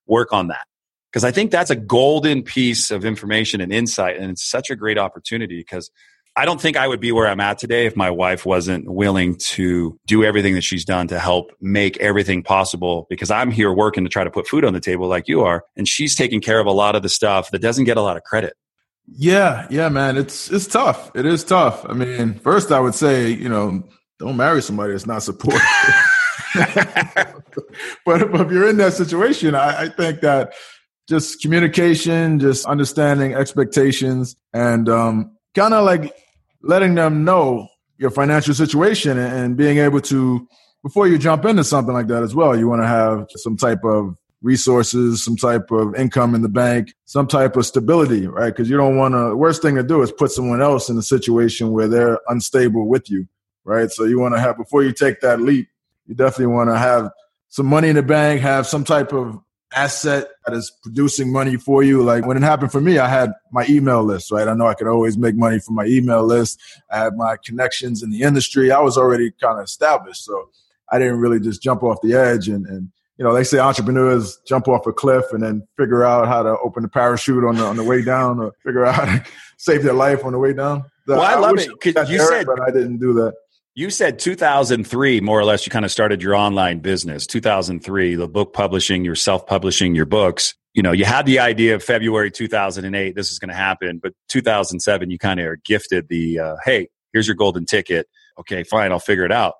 work 0.08 0.34
on 0.34 0.48
that 0.48 0.66
because 1.14 1.24
I 1.24 1.32
think 1.32 1.52
that's 1.52 1.70
a 1.70 1.76
golden 1.76 2.42
piece 2.42 2.90
of 2.90 3.06
information 3.06 3.62
and 3.62 3.72
insight. 3.72 4.18
And 4.18 4.32
it's 4.32 4.44
such 4.44 4.72
a 4.72 4.76
great 4.76 4.98
opportunity 4.98 5.60
because 5.60 5.92
I 6.36 6.46
don't 6.46 6.60
think 6.60 6.76
I 6.76 6.88
would 6.88 7.00
be 7.00 7.12
where 7.12 7.28
I'm 7.28 7.40
at 7.40 7.60
today 7.60 7.86
if 7.86 7.96
my 7.96 8.10
wife 8.10 8.48
wasn't 8.48 8.92
willing 8.92 9.36
to 9.36 10.00
do 10.08 10.24
everything 10.24 10.56
that 10.56 10.64
she's 10.64 10.84
done 10.84 11.08
to 11.10 11.20
help 11.20 11.52
make 11.62 11.98
everything 11.98 12.42
possible 12.42 13.06
because 13.12 13.30
I'm 13.30 13.52
here 13.52 13.72
working 13.72 14.04
to 14.06 14.10
try 14.10 14.24
to 14.24 14.32
put 14.32 14.48
food 14.48 14.66
on 14.66 14.74
the 14.74 14.80
table 14.80 15.08
like 15.08 15.28
you 15.28 15.42
are. 15.42 15.64
And 15.78 15.88
she's 15.88 16.16
taking 16.16 16.42
care 16.42 16.60
of 16.60 16.66
a 16.66 16.72
lot 16.72 16.96
of 16.96 17.04
the 17.04 17.10
stuff 17.10 17.52
that 17.52 17.62
doesn't 17.62 17.86
get 17.86 17.98
a 17.98 18.02
lot 18.02 18.18
of 18.18 18.24
credit. 18.24 18.54
Yeah, 19.06 19.68
yeah, 19.70 19.90
man. 19.90 20.18
It's 20.18 20.50
it's 20.50 20.66
tough. 20.66 21.12
It 21.14 21.28
is 21.28 21.44
tough. 21.44 21.86
I 21.88 21.94
mean, 21.94 22.36
first 22.36 22.72
I 22.72 22.80
would 22.80 22.96
say, 22.96 23.30
you 23.30 23.50
know, 23.50 23.84
don't 24.18 24.38
marry 24.38 24.64
somebody 24.64 24.94
that's 24.94 25.06
not 25.06 25.22
supportive. 25.22 25.62
but, 28.06 28.22
if 28.22 28.52
you're 28.52 28.70
in 28.70 28.78
that 28.78 28.94
situation, 28.94 29.56
I, 29.56 29.84
I 29.84 29.90
think 29.90 30.22
that 30.22 30.54
just 31.08 31.42
communication, 31.42 32.40
just 32.40 32.66
understanding 32.66 33.34
expectations, 33.34 34.36
and 34.54 34.88
um, 34.90 35.38
kind 35.54 35.74
of 35.74 35.86
like 35.86 36.16
letting 36.62 36.96
them 36.96 37.24
know 37.24 37.68
your 37.98 38.10
financial 38.10 38.54
situation 38.54 39.18
and 39.18 39.58
being 39.58 39.78
able 39.78 40.02
to, 40.02 40.48
before 40.82 41.08
you 41.08 41.18
jump 41.18 41.46
into 41.46 41.64
something 41.64 41.94
like 41.94 42.08
that 42.08 42.24
as 42.24 42.34
well, 42.34 42.58
you 42.58 42.68
want 42.68 42.82
to 42.82 42.88
have 42.88 43.28
some 43.36 43.58
type 43.58 43.84
of 43.84 44.16
resources, 44.42 45.24
some 45.24 45.38
type 45.38 45.72
of 45.72 45.96
income 45.96 46.36
in 46.36 46.42
the 46.42 46.50
bank, 46.50 46.94
some 47.06 47.28
type 47.28 47.56
of 47.56 47.66
stability, 47.66 48.28
right? 48.28 48.50
Because 48.50 48.70
you 48.70 48.76
don't 48.76 48.98
want 48.98 49.14
to, 49.14 49.36
worst 49.36 49.62
thing 49.62 49.76
to 49.76 49.84
do 49.84 50.02
is 50.02 50.12
put 50.12 50.32
someone 50.32 50.62
else 50.62 50.90
in 50.90 50.98
a 50.98 51.02
situation 51.02 51.72
where 51.72 51.88
they're 51.88 52.20
unstable 52.28 52.88
with 52.88 53.10
you, 53.10 53.28
right? 53.64 53.90
So 53.90 54.04
you 54.04 54.20
want 54.20 54.36
to 54.36 54.42
have, 54.42 54.58
before 54.58 54.84
you 54.84 54.92
take 54.92 55.22
that 55.22 55.40
leap, 55.40 55.70
you 56.06 56.16
definitely 56.16 56.48
want 56.48 56.70
to 56.70 56.78
have 56.78 57.10
some 57.48 57.68
money 57.68 57.88
in 57.88 57.96
the 57.96 58.04
bank, 58.04 58.42
have 58.42 58.68
some 58.68 58.84
type 58.84 59.14
of 59.14 59.40
asset 59.76 60.28
that 60.46 60.56
is 60.56 60.72
producing 60.82 61.32
money 61.32 61.58
for 61.58 61.84
you. 61.84 62.04
Like 62.04 62.26
when 62.26 62.38
it 62.38 62.44
happened 62.44 62.72
for 62.72 62.82
me, 62.82 62.98
I 62.98 63.08
had 63.08 63.32
my 63.52 63.66
email 63.70 64.04
list, 64.04 64.32
right? 64.32 64.48
I 64.48 64.54
know 64.54 64.68
I 64.68 64.74
could 64.74 64.88
always 64.88 65.18
make 65.18 65.36
money 65.36 65.60
from 65.60 65.76
my 65.76 65.86
email 65.86 66.24
list. 66.24 66.60
I 66.92 66.98
had 66.98 67.16
my 67.16 67.38
connections 67.44 68.04
in 68.04 68.12
the 68.12 68.22
industry. 68.22 68.72
I 68.72 68.80
was 68.80 68.98
already 68.98 69.32
kind 69.42 69.60
of 69.60 69.66
established. 69.66 70.26
So 70.26 70.50
I 70.92 71.00
didn't 71.00 71.20
really 71.20 71.40
just 71.40 71.62
jump 71.62 71.84
off 71.84 72.00
the 72.02 72.14
edge 72.14 72.48
and, 72.48 72.66
and 72.66 72.90
you 73.18 73.26
know, 73.26 73.34
they 73.34 73.44
say 73.44 73.60
entrepreneurs 73.60 74.40
jump 74.48 74.68
off 74.68 74.88
a 74.88 74.94
cliff 74.94 75.26
and 75.32 75.44
then 75.44 75.68
figure 75.78 76.04
out 76.04 76.28
how 76.28 76.42
to 76.42 76.58
open 76.64 76.84
the 76.84 76.90
parachute 76.90 77.44
on 77.44 77.56
the 77.56 77.64
on 77.64 77.78
the 77.78 77.84
way 77.84 78.02
down, 78.02 78.40
or 78.40 78.54
figure 78.64 78.86
out 78.86 78.96
how 78.96 79.06
to 79.06 79.24
save 79.58 79.84
their 79.84 79.94
life 79.94 80.26
on 80.26 80.32
the 80.32 80.40
way 80.40 80.54
down. 80.54 80.84
Well, 81.08 81.22
I, 81.22 81.34
I 81.34 81.40
love 81.40 81.60
it 81.60 81.70
because 81.80 82.10
you 82.10 82.18
said, 82.18 82.46
but 82.46 82.62
I 82.62 82.72
didn't 82.72 82.98
do 82.98 83.14
that. 83.14 83.34
You 83.76 83.90
said 83.90 84.20
2003, 84.20 85.20
more 85.22 85.40
or 85.40 85.46
less, 85.46 85.66
you 85.66 85.72
kind 85.72 85.84
of 85.84 85.90
started 85.90 86.22
your 86.22 86.36
online 86.36 86.78
business. 86.78 87.26
2003, 87.26 88.14
the 88.14 88.28
book 88.28 88.54
publishing, 88.54 89.04
you're 89.04 89.16
self 89.16 89.48
publishing 89.48 89.96
your 89.96 90.06
books. 90.06 90.54
You 90.76 90.84
know, 90.84 90.92
you 90.92 91.06
had 91.06 91.26
the 91.26 91.40
idea 91.40 91.74
of 91.74 91.84
February 91.84 92.30
2008, 92.30 93.16
this 93.16 93.32
is 93.32 93.40
going 93.40 93.50
to 93.50 93.56
happen. 93.56 94.00
But 94.02 94.14
2007, 94.30 95.10
you 95.10 95.18
kind 95.18 95.40
of 95.40 95.48
are 95.48 95.58
gifted 95.66 96.08
the, 96.08 96.40
uh, 96.40 96.56
hey, 96.64 96.90
here's 97.14 97.28
your 97.28 97.36
golden 97.36 97.66
ticket. 97.66 98.08
Okay, 98.40 98.64
fine, 98.64 98.92
I'll 98.92 99.00
figure 99.00 99.26
it 99.26 99.32
out. 99.32 99.56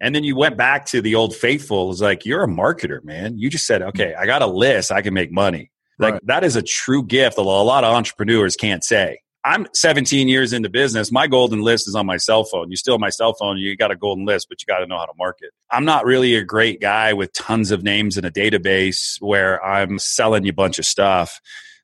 And 0.00 0.16
then 0.16 0.24
you 0.24 0.34
went 0.34 0.56
back 0.56 0.86
to 0.86 1.00
the 1.00 1.14
old 1.14 1.34
faithful. 1.34 1.92
It's 1.92 2.00
like, 2.00 2.26
you're 2.26 2.42
a 2.42 2.48
marketer, 2.48 3.04
man. 3.04 3.38
You 3.38 3.50
just 3.50 3.66
said, 3.66 3.82
okay, 3.82 4.14
I 4.14 4.26
got 4.26 4.42
a 4.42 4.46
list, 4.46 4.90
I 4.90 5.00
can 5.00 5.14
make 5.14 5.30
money. 5.30 5.70
Like, 6.00 6.14
right. 6.14 6.26
that 6.26 6.42
is 6.42 6.56
a 6.56 6.62
true 6.62 7.04
gift 7.04 7.36
that 7.36 7.42
a 7.42 7.44
lot 7.44 7.84
of 7.84 7.94
entrepreneurs 7.94 8.56
can't 8.56 8.82
say. 8.82 9.20
I'm 9.44 9.66
17 9.74 10.26
years 10.28 10.54
into 10.54 10.70
business. 10.70 11.12
My 11.12 11.26
golden 11.26 11.60
list 11.60 11.86
is 11.86 11.94
on 11.94 12.06
my 12.06 12.16
cell 12.16 12.44
phone. 12.44 12.70
You 12.70 12.76
steal 12.76 12.98
my 12.98 13.10
cell 13.10 13.34
phone, 13.34 13.58
you 13.58 13.76
got 13.76 13.90
a 13.90 13.96
golden 13.96 14.24
list, 14.24 14.48
but 14.48 14.62
you 14.62 14.66
got 14.66 14.78
to 14.78 14.86
know 14.86 14.96
how 14.96 15.04
to 15.04 15.12
market. 15.18 15.50
I'm 15.70 15.84
not 15.84 16.06
really 16.06 16.34
a 16.34 16.42
great 16.42 16.80
guy 16.80 17.12
with 17.12 17.32
tons 17.34 17.70
of 17.70 17.82
names 17.82 18.16
in 18.16 18.24
a 18.24 18.30
database 18.30 19.20
where 19.20 19.62
I'm 19.62 19.98
selling 19.98 20.44
you 20.44 20.50
a 20.50 20.54
bunch 20.54 20.78
of 20.78 20.86
stuff. 20.86 21.40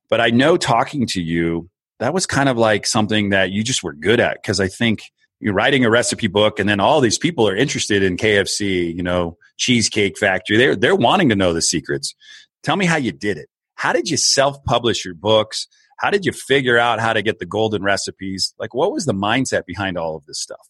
But 0.09 0.21
I 0.23 0.31
know 0.31 0.57
talking 0.57 1.07
to 1.09 1.23
you, 1.23 1.69
that 1.99 2.15
was 2.15 2.27
kind 2.27 2.49
of 2.49 2.57
like 2.57 2.87
something 2.87 3.29
that 3.29 3.51
you 3.51 3.63
just 3.63 3.83
were 3.83 3.93
good 3.93 4.21
at 4.21 4.41
because 4.41 4.59
I 4.59 4.69
think 4.69 5.03
you're 5.39 5.55
writing 5.55 5.85
a 5.85 5.91
recipe 5.91 6.29
book 6.29 6.59
and 6.59 6.69
then 6.69 6.81
all 6.81 7.01
these 7.01 7.19
people 7.19 7.47
are 7.47 7.55
interested 7.55 8.03
in 8.03 8.17
KFC, 8.17 8.95
you 8.95 9.03
know, 9.03 9.37
Cheesecake 9.59 10.19
Factory. 10.19 10.57
They're 10.57 10.77
they're 10.77 10.97
wanting 10.97 11.29
to 11.29 11.37
know 11.37 11.53
the 11.53 11.63
secrets. 11.63 12.15
Tell 12.63 12.77
me 12.77 12.87
how 12.87 12.97
you 12.97 13.13
did 13.13 13.37
it. 13.37 13.49
How 13.75 13.93
did 13.93 14.11
you 14.11 14.17
self-publish 14.17 15.05
your 15.05 15.15
books? 15.15 15.67
How 16.01 16.09
did 16.09 16.25
you 16.25 16.33
figure 16.33 16.79
out 16.79 16.99
how 16.99 17.13
to 17.13 17.21
get 17.21 17.41
the 17.41 17.47
golden 17.47 17.83
recipes? 17.83 18.55
Like, 18.59 18.73
what 18.73 18.91
was 18.91 19.05
the 19.05 19.13
mindset 19.13 19.67
behind 19.67 19.99
all 19.99 20.17
of 20.17 20.25
this 20.25 20.41
stuff? 20.41 20.67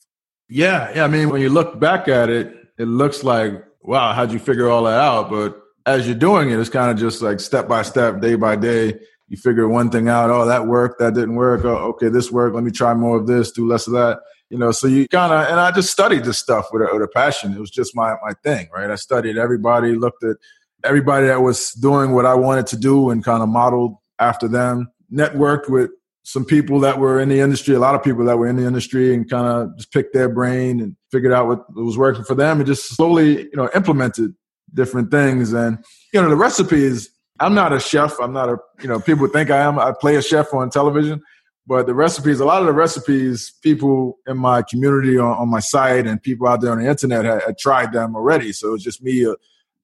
Yeah, 0.49 0.91
yeah. 0.93 1.05
I 1.05 1.07
mean, 1.07 1.31
when 1.31 1.41
you 1.41 1.51
look 1.51 1.79
back 1.79 2.09
at 2.09 2.29
it, 2.29 2.53
it 2.79 2.87
looks 2.87 3.23
like, 3.23 3.53
wow, 3.81 4.13
how'd 4.13 4.33
you 4.33 4.41
figure 4.41 4.69
all 4.69 4.83
that 4.85 4.99
out? 4.99 5.31
But 5.31 5.57
as 5.87 6.05
you're 6.09 6.17
doing 6.17 6.51
it, 6.51 6.59
it's 6.59 6.69
kind 6.69 6.91
of 6.91 6.99
just 6.99 7.23
like 7.23 7.39
step 7.39 7.69
by 7.69 7.83
step, 7.83 8.21
day 8.21 8.35
by 8.35 8.57
day. 8.57 8.99
You 9.29 9.37
figure 9.37 9.69
one 9.69 9.89
thing 9.89 10.09
out. 10.09 10.31
Oh, 10.31 10.47
that 10.47 10.67
worked. 10.67 10.99
That 10.99 11.15
didn't 11.15 11.37
work. 11.37 11.65
Oh, 11.65 11.77
okay, 11.91 12.09
this 12.09 12.33
worked. 12.33 12.57
Let 12.57 12.65
me 12.65 12.73
try 12.73 12.93
more 12.95 13.17
of 13.17 13.29
this. 13.29 13.53
Do 13.53 13.69
less 13.69 13.87
of 13.87 13.93
that. 13.93 14.19
You 14.49 14.59
know, 14.59 14.73
so 14.73 14.89
you 14.89 15.07
kind 15.07 15.33
of 15.33 15.49
and 15.49 15.61
I 15.61 15.71
just 15.71 15.93
studied 15.93 16.25
this 16.25 16.39
stuff 16.41 16.67
with 16.73 16.83
a, 16.83 16.93
with 16.93 17.03
a 17.03 17.09
passion. 17.09 17.53
It 17.53 17.61
was 17.61 17.71
just 17.71 17.95
my 17.95 18.17
my 18.21 18.33
thing, 18.43 18.69
right? 18.75 18.91
I 18.91 18.97
studied 18.97 19.39
everybody, 19.39 19.95
looked 19.95 20.25
at 20.25 20.39
everybody 20.83 21.29
that 21.29 21.43
was 21.43 21.71
doing 21.75 22.11
what 22.11 22.27
I 22.27 22.35
wanted 22.35 22.67
to 22.69 22.77
do, 22.77 23.11
and 23.11 23.25
kind 23.25 23.45
of 23.45 23.49
modeled 23.49 23.95
after 24.19 24.49
them 24.49 24.91
networked 25.13 25.69
with 25.69 25.91
some 26.23 26.45
people 26.45 26.81
that 26.81 26.99
were 26.99 27.19
in 27.19 27.29
the 27.29 27.41
industry, 27.41 27.75
a 27.75 27.79
lot 27.79 27.95
of 27.95 28.03
people 28.03 28.25
that 28.25 28.37
were 28.39 28.47
in 28.47 28.57
the 28.57 28.67
industry, 28.67 29.15
and 29.15 29.29
kind 29.29 29.47
of 29.47 29.77
just 29.77 29.93
picked 29.93 30.13
their 30.13 30.29
brain 30.29 30.81
and 30.81 30.97
figured 31.11 31.33
out 31.33 31.49
what 31.49 31.75
was 31.75 31.97
working 31.99 32.25
for 32.25 32.35
them, 32.35 32.59
and 32.59 32.67
just 32.67 32.95
slowly, 32.95 33.43
you 33.45 33.57
know, 33.57 33.71
implemented 33.75 34.35
different 34.75 35.11
things. 35.11 35.53
And 35.53 35.79
you 36.13 36.21
know, 36.21 36.29
the 36.29 36.37
recipes. 36.37 37.11
I'm 37.43 37.55
not 37.55 37.73
a 37.73 37.81
chef. 37.81 38.21
I'm 38.21 38.35
not 38.35 38.51
a 38.51 38.59
you 38.83 38.89
know. 38.89 39.01
People 39.01 39.27
think 39.29 39.51
I 39.51 39.59
am. 39.59 39.79
I 39.79 39.93
play 39.99 40.17
a 40.17 40.23
chef 40.23 40.53
on 40.53 40.69
television, 40.69 41.23
but 41.67 41.87
the 41.87 41.95
recipes. 41.95 42.39
A 42.39 42.45
lot 42.45 42.61
of 42.61 42.67
the 42.67 42.75
recipes, 42.75 43.55
people 43.63 44.19
in 44.27 44.37
my 44.37 44.63
community 44.63 45.17
on, 45.19 45.39
on 45.39 45.49
my 45.49 45.61
site 45.61 46.07
and 46.07 46.23
people 46.23 46.47
out 46.47 46.61
there 46.61 46.73
on 46.73 46.81
the 46.81 46.89
internet 46.89 47.25
had, 47.25 47.43
had 47.43 47.59
tried 47.59 47.93
them 47.93 48.15
already. 48.15 48.53
So 48.53 48.75
it's 48.75 48.85
just 48.85 49.03
me 49.03 49.25
uh, 49.25 49.37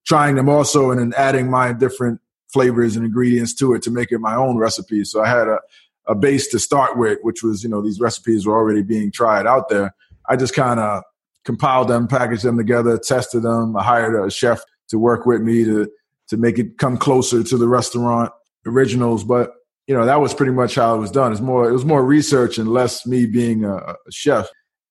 trying 0.07 0.35
them 0.35 0.51
also, 0.51 0.91
and 0.91 1.01
then 1.01 1.15
adding 1.17 1.51
my 1.51 1.73
different 1.73 2.21
flavors 2.57 2.97
and 2.97 3.05
ingredients 3.05 3.53
to 3.53 3.75
it 3.75 3.83
to 3.83 3.91
make 3.91 4.11
it 4.11 4.19
my 4.19 4.35
own 4.35 4.57
recipe. 4.57 5.05
So 5.05 5.23
I 5.23 5.29
had 5.29 5.47
a, 5.47 5.61
a 6.07 6.15
base 6.15 6.47
to 6.49 6.59
start 6.59 6.97
with, 6.97 7.19
which 7.21 7.43
was, 7.43 7.63
you 7.63 7.69
know, 7.69 7.83
these 7.83 8.01
recipes 8.01 8.47
were 8.47 8.57
already 8.57 8.83
being 8.83 9.13
tried 9.13 9.47
out 9.47 9.69
there. 9.69 9.95
I 10.27 10.37
just 10.37 10.55
kind 10.55 10.81
of 10.81 11.03
compiled 11.45 11.89
them, 11.89 12.09
packaged 12.09 12.45
them 12.45 12.57
together, 12.57 12.97
tested 12.97 13.43
them. 13.43 13.77
I 13.77 13.83
hired 13.83 14.27
a 14.27 14.31
chef 14.31 14.63
to 14.89 14.99
work 14.99 15.27
with 15.27 15.43
me 15.43 15.65
to 15.65 15.91
to 16.29 16.39
make 16.39 16.59
it 16.59 16.79
come 16.79 16.97
closer 16.97 17.43
to 17.43 17.59
the 17.59 17.69
restaurant 17.69 18.33
originals. 18.65 19.23
But 19.23 19.53
you 19.87 19.95
know, 19.95 20.07
that 20.07 20.19
was 20.23 20.33
pretty 20.33 20.53
much 20.53 20.77
how 20.77 20.97
it 20.97 20.99
was 20.99 21.11
done. 21.11 21.33
It's 21.33 21.43
more 21.43 21.69
it 21.69 21.75
was 21.75 21.85
more 21.85 22.03
research 22.03 22.57
and 22.57 22.69
less 22.71 23.07
me 23.07 23.27
being 23.27 23.65
a, 23.65 23.77
a 23.77 23.97
chef. 24.11 24.49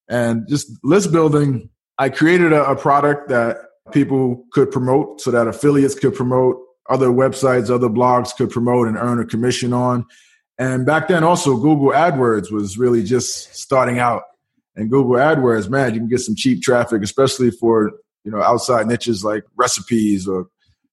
And 0.07 0.47
just 0.47 0.69
list 0.83 1.11
building, 1.11 1.71
I 1.97 2.09
created 2.09 2.53
a, 2.53 2.63
a 2.63 2.75
product 2.75 3.29
that 3.29 3.57
people 3.91 4.45
could 4.51 4.69
promote 4.69 5.21
so 5.21 5.31
that 5.31 5.47
affiliates 5.47 5.95
could 5.95 6.13
promote 6.13 6.57
other 6.89 7.07
websites, 7.07 7.69
other 7.69 7.89
blogs 7.89 8.35
could 8.35 8.49
promote 8.49 8.87
and 8.87 8.97
earn 8.97 9.19
a 9.19 9.25
commission 9.25 9.73
on. 9.73 10.05
And 10.57 10.85
back 10.85 11.07
then, 11.07 11.23
also, 11.23 11.57
Google 11.57 11.89
AdWords 11.89 12.51
was 12.51 12.77
really 12.77 13.03
just 13.03 13.55
starting 13.55 13.99
out. 13.99 14.23
And 14.75 14.89
Google 14.89 15.15
AdWords, 15.15 15.69
man, 15.69 15.93
you 15.93 15.99
can 15.99 16.09
get 16.09 16.19
some 16.19 16.35
cheap 16.35 16.61
traffic, 16.61 17.01
especially 17.01 17.51
for 17.51 17.91
you 18.23 18.31
know 18.31 18.41
outside 18.41 18.87
niches 18.87 19.23
like 19.23 19.43
recipes 19.55 20.27
or 20.27 20.47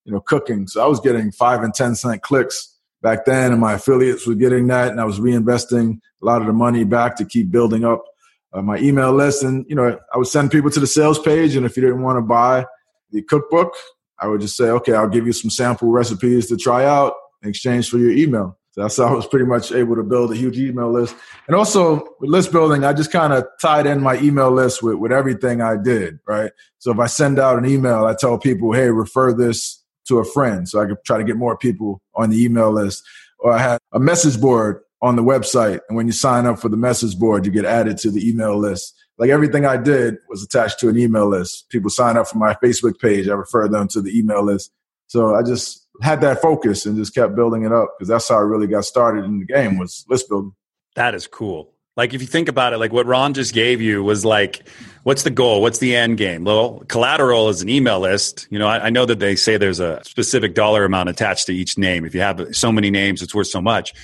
you 0.04 0.12
know 0.12 0.20
cooking. 0.20 0.66
So 0.66 0.82
I 0.82 0.86
was 0.86 1.00
getting 1.00 1.32
five 1.32 1.62
and 1.62 1.74
ten 1.74 1.94
cent 1.94 2.22
clicks 2.22 2.76
back 3.02 3.24
then, 3.24 3.52
and 3.52 3.60
my 3.60 3.74
affiliates 3.74 4.26
were 4.26 4.34
getting 4.34 4.68
that, 4.68 4.90
and 4.90 5.00
I 5.00 5.04
was 5.04 5.20
reinvesting 5.20 5.98
a 6.22 6.24
lot 6.24 6.40
of 6.40 6.46
the 6.46 6.52
money 6.52 6.84
back 6.84 7.16
to 7.16 7.24
keep 7.24 7.50
building 7.50 7.84
up 7.84 8.04
uh, 8.52 8.62
my 8.62 8.78
email 8.78 9.12
list. 9.12 9.42
And 9.42 9.64
you 9.68 9.74
know, 9.74 9.98
I 10.12 10.18
would 10.18 10.28
send 10.28 10.50
people 10.50 10.70
to 10.70 10.80
the 10.80 10.86
sales 10.86 11.18
page, 11.18 11.56
and 11.56 11.66
if 11.66 11.76
you 11.76 11.82
didn't 11.82 12.02
want 12.02 12.18
to 12.18 12.22
buy 12.22 12.66
the 13.10 13.22
cookbook, 13.22 13.74
I 14.22 14.28
would 14.28 14.40
just 14.40 14.56
say, 14.56 14.66
okay, 14.66 14.94
I'll 14.94 15.08
give 15.08 15.26
you 15.26 15.32
some 15.32 15.50
sample 15.50 15.90
recipes 15.90 16.46
to 16.46 16.56
try 16.56 16.84
out 16.84 17.14
in 17.42 17.48
exchange 17.48 17.90
for 17.90 17.98
your 17.98 18.12
email. 18.12 18.56
So 18.70 18.82
that's 18.82 18.96
how 18.96 19.08
I 19.08 19.12
was 19.12 19.26
pretty 19.26 19.44
much 19.44 19.72
able 19.72 19.96
to 19.96 20.02
build 20.02 20.32
a 20.32 20.36
huge 20.36 20.58
email 20.58 20.90
list. 20.90 21.14
And 21.46 21.56
also 21.56 22.06
with 22.20 22.30
list 22.30 22.52
building, 22.52 22.84
I 22.84 22.92
just 22.92 23.12
kind 23.12 23.32
of 23.32 23.44
tied 23.60 23.84
in 23.84 24.00
my 24.00 24.18
email 24.20 24.50
list 24.50 24.82
with, 24.82 24.94
with 24.94 25.12
everything 25.12 25.60
I 25.60 25.76
did, 25.76 26.20
right? 26.26 26.52
So 26.78 26.92
if 26.92 26.98
I 26.98 27.06
send 27.06 27.38
out 27.38 27.58
an 27.58 27.66
email, 27.66 28.06
I 28.06 28.14
tell 28.14 28.38
people, 28.38 28.72
hey, 28.72 28.88
refer 28.90 29.34
this 29.34 29.84
to 30.06 30.20
a 30.20 30.24
friend. 30.24 30.68
So 30.68 30.80
I 30.80 30.86
could 30.86 31.04
try 31.04 31.18
to 31.18 31.24
get 31.24 31.36
more 31.36 31.58
people 31.58 32.00
on 32.14 32.30
the 32.30 32.42
email 32.42 32.70
list. 32.70 33.02
Or 33.40 33.52
I 33.52 33.58
had 33.58 33.78
a 33.92 33.98
message 33.98 34.40
board 34.40 34.80
on 35.02 35.16
the 35.16 35.22
website. 35.22 35.80
And 35.88 35.96
when 35.96 36.06
you 36.06 36.12
sign 36.12 36.46
up 36.46 36.60
for 36.60 36.68
the 36.68 36.76
message 36.76 37.18
board, 37.18 37.44
you 37.44 37.52
get 37.52 37.64
added 37.64 37.98
to 37.98 38.10
the 38.10 38.26
email 38.26 38.56
list 38.56 38.94
like 39.22 39.30
everything 39.30 39.64
I 39.64 39.76
did 39.76 40.16
was 40.28 40.42
attached 40.42 40.80
to 40.80 40.88
an 40.88 40.98
email 40.98 41.28
list. 41.28 41.68
People 41.68 41.90
sign 41.90 42.16
up 42.16 42.26
for 42.26 42.38
my 42.38 42.54
Facebook 42.54 42.98
page. 42.98 43.28
I 43.28 43.34
refer 43.34 43.68
them 43.68 43.86
to 43.88 44.02
the 44.02 44.18
email 44.18 44.42
list. 44.42 44.72
So 45.06 45.36
I 45.36 45.44
just 45.44 45.86
had 46.00 46.20
that 46.22 46.42
focus 46.42 46.86
and 46.86 46.96
just 46.96 47.14
kept 47.14 47.36
building 47.36 47.62
it 47.62 47.70
up 47.70 47.94
because 47.96 48.08
that's 48.08 48.28
how 48.28 48.34
I 48.34 48.40
really 48.40 48.66
got 48.66 48.84
started 48.84 49.24
in 49.24 49.38
the 49.38 49.44
game 49.44 49.78
was 49.78 50.04
list 50.08 50.28
building. 50.28 50.56
That 50.96 51.14
is 51.14 51.28
cool. 51.28 51.72
Like 51.96 52.14
if 52.14 52.20
you 52.20 52.26
think 52.26 52.48
about 52.48 52.72
it, 52.72 52.78
like 52.78 52.92
what 52.92 53.06
Ron 53.06 53.32
just 53.32 53.54
gave 53.54 53.80
you 53.80 54.02
was 54.02 54.24
like, 54.24 54.68
what's 55.04 55.22
the 55.22 55.30
goal? 55.30 55.62
What's 55.62 55.78
the 55.78 55.94
end 55.94 56.18
game? 56.18 56.42
Well, 56.42 56.82
collateral 56.88 57.48
is 57.48 57.62
an 57.62 57.68
email 57.68 58.00
list. 58.00 58.48
You 58.50 58.58
know, 58.58 58.66
I, 58.66 58.86
I 58.86 58.90
know 58.90 59.06
that 59.06 59.20
they 59.20 59.36
say 59.36 59.56
there's 59.56 59.78
a 59.78 60.02
specific 60.02 60.56
dollar 60.56 60.84
amount 60.84 61.10
attached 61.10 61.46
to 61.46 61.54
each 61.54 61.78
name. 61.78 62.04
If 62.04 62.12
you 62.12 62.22
have 62.22 62.56
so 62.56 62.72
many 62.72 62.90
names, 62.90 63.22
it's 63.22 63.36
worth 63.36 63.46
so 63.46 63.62
much. 63.62 63.94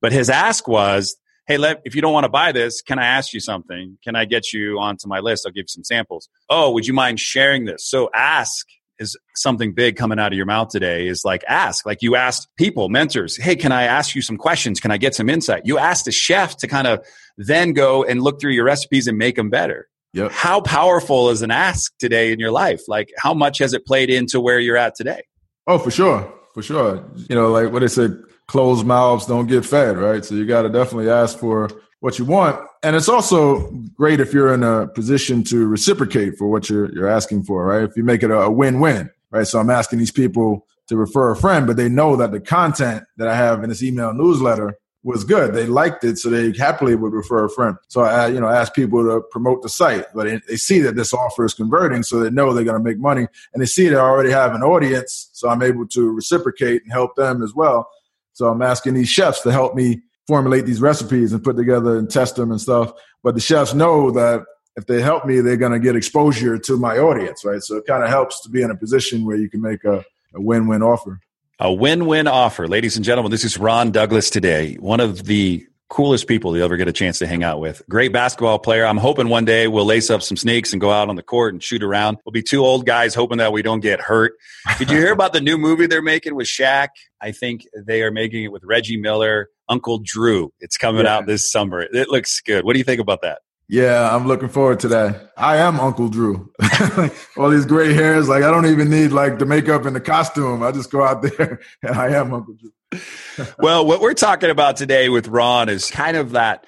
But 0.00 0.12
his 0.12 0.30
ask 0.30 0.66
was 0.66 1.18
hey, 1.46 1.58
let, 1.58 1.82
if 1.84 1.94
you 1.94 2.02
don't 2.02 2.12
want 2.12 2.24
to 2.24 2.30
buy 2.30 2.52
this, 2.52 2.80
can 2.82 2.98
I 2.98 3.06
ask 3.06 3.32
you 3.32 3.40
something? 3.40 3.98
Can 4.02 4.16
I 4.16 4.24
get 4.24 4.52
you 4.52 4.78
onto 4.78 5.08
my 5.08 5.20
list? 5.20 5.44
I'll 5.46 5.52
give 5.52 5.64
you 5.64 5.68
some 5.68 5.84
samples. 5.84 6.28
Oh, 6.48 6.70
would 6.72 6.86
you 6.86 6.94
mind 6.94 7.20
sharing 7.20 7.64
this? 7.64 7.86
So 7.88 8.10
ask 8.14 8.66
is 8.98 9.16
something 9.34 9.74
big 9.74 9.96
coming 9.96 10.18
out 10.18 10.32
of 10.32 10.36
your 10.36 10.46
mouth 10.46 10.68
today 10.68 11.08
is 11.08 11.24
like 11.24 11.42
ask 11.48 11.84
like 11.84 12.00
you 12.00 12.14
asked 12.14 12.48
people 12.56 12.88
mentors 12.88 13.36
hey 13.36 13.56
can 13.56 13.72
i 13.72 13.82
ask 13.82 14.14
you 14.14 14.22
some 14.22 14.36
questions 14.36 14.78
can 14.78 14.92
i 14.92 14.96
get 14.96 15.14
some 15.14 15.28
insight 15.28 15.62
you 15.64 15.78
asked 15.78 16.06
a 16.06 16.12
chef 16.12 16.56
to 16.56 16.68
kind 16.68 16.86
of 16.86 17.04
then 17.36 17.72
go 17.72 18.04
and 18.04 18.22
look 18.22 18.40
through 18.40 18.52
your 18.52 18.64
recipes 18.64 19.08
and 19.08 19.18
make 19.18 19.34
them 19.34 19.50
better 19.50 19.88
yep. 20.12 20.30
how 20.30 20.60
powerful 20.60 21.30
is 21.30 21.42
an 21.42 21.50
ask 21.50 21.92
today 21.98 22.32
in 22.32 22.38
your 22.38 22.52
life 22.52 22.82
like 22.86 23.10
how 23.18 23.34
much 23.34 23.58
has 23.58 23.72
it 23.72 23.84
played 23.84 24.10
into 24.10 24.40
where 24.40 24.60
you're 24.60 24.76
at 24.76 24.94
today 24.94 25.22
oh 25.66 25.76
for 25.76 25.90
sure 25.90 26.32
for 26.52 26.62
sure 26.62 27.04
you 27.28 27.34
know 27.34 27.50
like 27.50 27.72
what 27.72 27.80
they 27.80 27.88
said 27.88 28.16
closed 28.46 28.86
mouths 28.86 29.26
don't 29.26 29.46
get 29.46 29.64
fed, 29.64 29.96
right? 29.96 30.24
So 30.24 30.34
you 30.34 30.46
got 30.46 30.62
to 30.62 30.68
definitely 30.68 31.10
ask 31.10 31.38
for 31.38 31.70
what 32.00 32.18
you 32.18 32.24
want. 32.24 32.60
And 32.82 32.94
it's 32.94 33.08
also 33.08 33.70
great 33.94 34.20
if 34.20 34.34
you're 34.34 34.52
in 34.52 34.62
a 34.62 34.86
position 34.88 35.42
to 35.44 35.66
reciprocate 35.66 36.36
for 36.36 36.48
what 36.48 36.68
you're 36.68 36.92
you're 36.92 37.08
asking 37.08 37.44
for, 37.44 37.64
right? 37.64 37.82
If 37.82 37.96
you 37.96 38.04
make 38.04 38.22
it 38.22 38.30
a, 38.30 38.50
win-win, 38.50 39.10
right? 39.30 39.46
So 39.46 39.58
I'm 39.58 39.70
asking 39.70 40.00
these 40.00 40.10
people 40.10 40.66
to 40.88 40.96
refer 40.96 41.30
a 41.30 41.36
friend, 41.36 41.66
but 41.66 41.78
they 41.78 41.88
know 41.88 42.16
that 42.16 42.30
the 42.30 42.40
content 42.40 43.04
that 43.16 43.28
I 43.28 43.34
have 43.34 43.62
in 43.62 43.70
this 43.70 43.82
email 43.82 44.12
newsletter 44.12 44.78
was 45.02 45.22
good. 45.22 45.54
They 45.54 45.66
liked 45.66 46.02
it, 46.04 46.18
so 46.18 46.30
they 46.30 46.52
happily 46.52 46.94
would 46.94 47.12
refer 47.12 47.44
a 47.44 47.50
friend. 47.50 47.76
So 47.88 48.02
I, 48.02 48.28
you 48.28 48.40
know, 48.40 48.48
ask 48.48 48.74
people 48.74 49.04
to 49.04 49.22
promote 49.30 49.62
the 49.62 49.68
site, 49.68 50.06
but 50.14 50.42
they, 50.48 50.56
see 50.56 50.80
that 50.80 50.96
this 50.96 51.12
offer 51.12 51.44
is 51.44 51.54
converting, 51.54 52.02
so 52.02 52.20
they 52.20 52.30
know 52.30 52.52
they're 52.52 52.64
going 52.64 52.78
to 52.78 52.82
make 52.82 52.98
money, 52.98 53.26
and 53.52 53.62
they 53.62 53.66
see 53.66 53.88
they 53.88 53.96
already 53.96 54.30
have 54.30 54.54
an 54.54 54.62
audience. 54.62 55.28
So 55.32 55.48
I'm 55.48 55.62
able 55.62 55.86
to 55.88 56.10
reciprocate 56.10 56.82
and 56.82 56.92
help 56.92 57.16
them 57.16 57.42
as 57.42 57.54
well. 57.54 57.88
So 58.34 58.48
I'm 58.48 58.62
asking 58.62 58.94
these 58.94 59.08
chefs 59.08 59.40
to 59.42 59.52
help 59.52 59.74
me 59.74 60.02
formulate 60.26 60.66
these 60.66 60.80
recipes 60.80 61.32
and 61.32 61.42
put 61.42 61.56
together 61.56 61.96
and 61.96 62.10
test 62.10 62.36
them 62.36 62.50
and 62.50 62.60
stuff. 62.60 62.92
But 63.22 63.34
the 63.34 63.40
chefs 63.40 63.74
know 63.74 64.10
that 64.10 64.44
if 64.76 64.86
they 64.86 65.00
help 65.00 65.24
me, 65.24 65.40
they're 65.40 65.56
going 65.56 65.72
to 65.72 65.78
get 65.78 65.96
exposure 65.96 66.58
to 66.58 66.76
my 66.76 66.98
audience, 66.98 67.44
right? 67.44 67.62
So 67.62 67.76
it 67.76 67.86
kind 67.86 68.02
of 68.02 68.10
helps 68.10 68.42
to 68.42 68.48
be 68.48 68.60
in 68.60 68.70
a 68.70 68.76
position 68.76 69.24
where 69.24 69.36
you 69.36 69.48
can 69.48 69.60
make 69.60 69.84
a, 69.84 70.04
a 70.34 70.40
win-win 70.40 70.82
offer. 70.82 71.20
A 71.60 71.72
win-win 71.72 72.26
offer, 72.26 72.66
ladies 72.66 72.96
and 72.96 73.04
gentlemen. 73.04 73.30
This 73.30 73.44
is 73.44 73.56
Ron 73.56 73.92
Douglas 73.92 74.28
today, 74.30 74.74
one 74.80 74.98
of 74.98 75.24
the 75.24 75.64
coolest 75.88 76.26
people 76.26 76.56
you'll 76.56 76.64
ever 76.64 76.76
get 76.76 76.88
a 76.88 76.92
chance 76.92 77.18
to 77.18 77.26
hang 77.26 77.44
out 77.44 77.60
with. 77.60 77.82
Great 77.88 78.12
basketball 78.12 78.58
player. 78.58 78.84
I'm 78.84 78.96
hoping 78.96 79.28
one 79.28 79.44
day 79.44 79.68
we'll 79.68 79.84
lace 79.84 80.10
up 80.10 80.22
some 80.22 80.36
sneaks 80.36 80.72
and 80.72 80.80
go 80.80 80.90
out 80.90 81.08
on 81.08 81.16
the 81.16 81.22
court 81.22 81.52
and 81.52 81.62
shoot 81.62 81.82
around. 81.82 82.18
We'll 82.24 82.32
be 82.32 82.42
two 82.42 82.64
old 82.64 82.86
guys 82.86 83.14
hoping 83.14 83.38
that 83.38 83.52
we 83.52 83.62
don't 83.62 83.80
get 83.80 84.00
hurt. 84.00 84.34
Did 84.78 84.90
you 84.90 84.98
hear 84.98 85.12
about 85.12 85.32
the 85.32 85.40
new 85.40 85.58
movie 85.58 85.86
they're 85.86 86.02
making 86.02 86.34
with 86.34 86.46
Shaq? 86.46 86.88
I 87.20 87.32
think 87.32 87.66
they 87.86 88.02
are 88.02 88.10
making 88.10 88.44
it 88.44 88.52
with 88.52 88.62
Reggie 88.64 88.96
Miller, 88.96 89.50
Uncle 89.68 90.00
Drew. 90.02 90.52
It's 90.60 90.76
coming 90.76 91.04
yeah. 91.04 91.16
out 91.16 91.26
this 91.26 91.50
summer. 91.50 91.80
It 91.80 92.08
looks 92.08 92.40
good. 92.40 92.64
What 92.64 92.72
do 92.72 92.78
you 92.78 92.84
think 92.84 93.00
about 93.00 93.22
that? 93.22 93.40
Yeah, 93.68 94.14
I'm 94.14 94.26
looking 94.26 94.48
forward 94.50 94.80
to 94.80 94.88
that. 94.88 95.32
I 95.36 95.56
am 95.56 95.80
Uncle 95.80 96.08
Drew. 96.08 96.52
All 97.36 97.48
these 97.48 97.64
gray 97.64 97.94
hairs, 97.94 98.28
like 98.28 98.42
I 98.42 98.50
don't 98.50 98.66
even 98.66 98.90
need 98.90 99.08
like 99.08 99.38
the 99.38 99.46
makeup 99.46 99.86
and 99.86 99.96
the 99.96 100.00
costume. 100.00 100.62
I 100.62 100.70
just 100.70 100.90
go 100.90 101.02
out 101.02 101.22
there 101.22 101.60
and 101.82 101.96
I 101.96 102.08
am 102.08 102.34
Uncle 102.34 102.54
Drew. 102.54 103.46
well, 103.58 103.86
what 103.86 104.00
we're 104.00 104.14
talking 104.14 104.50
about 104.50 104.76
today 104.76 105.08
with 105.08 105.28
Ron 105.28 105.68
is 105.68 105.90
kind 105.90 106.16
of 106.16 106.32
that 106.32 106.66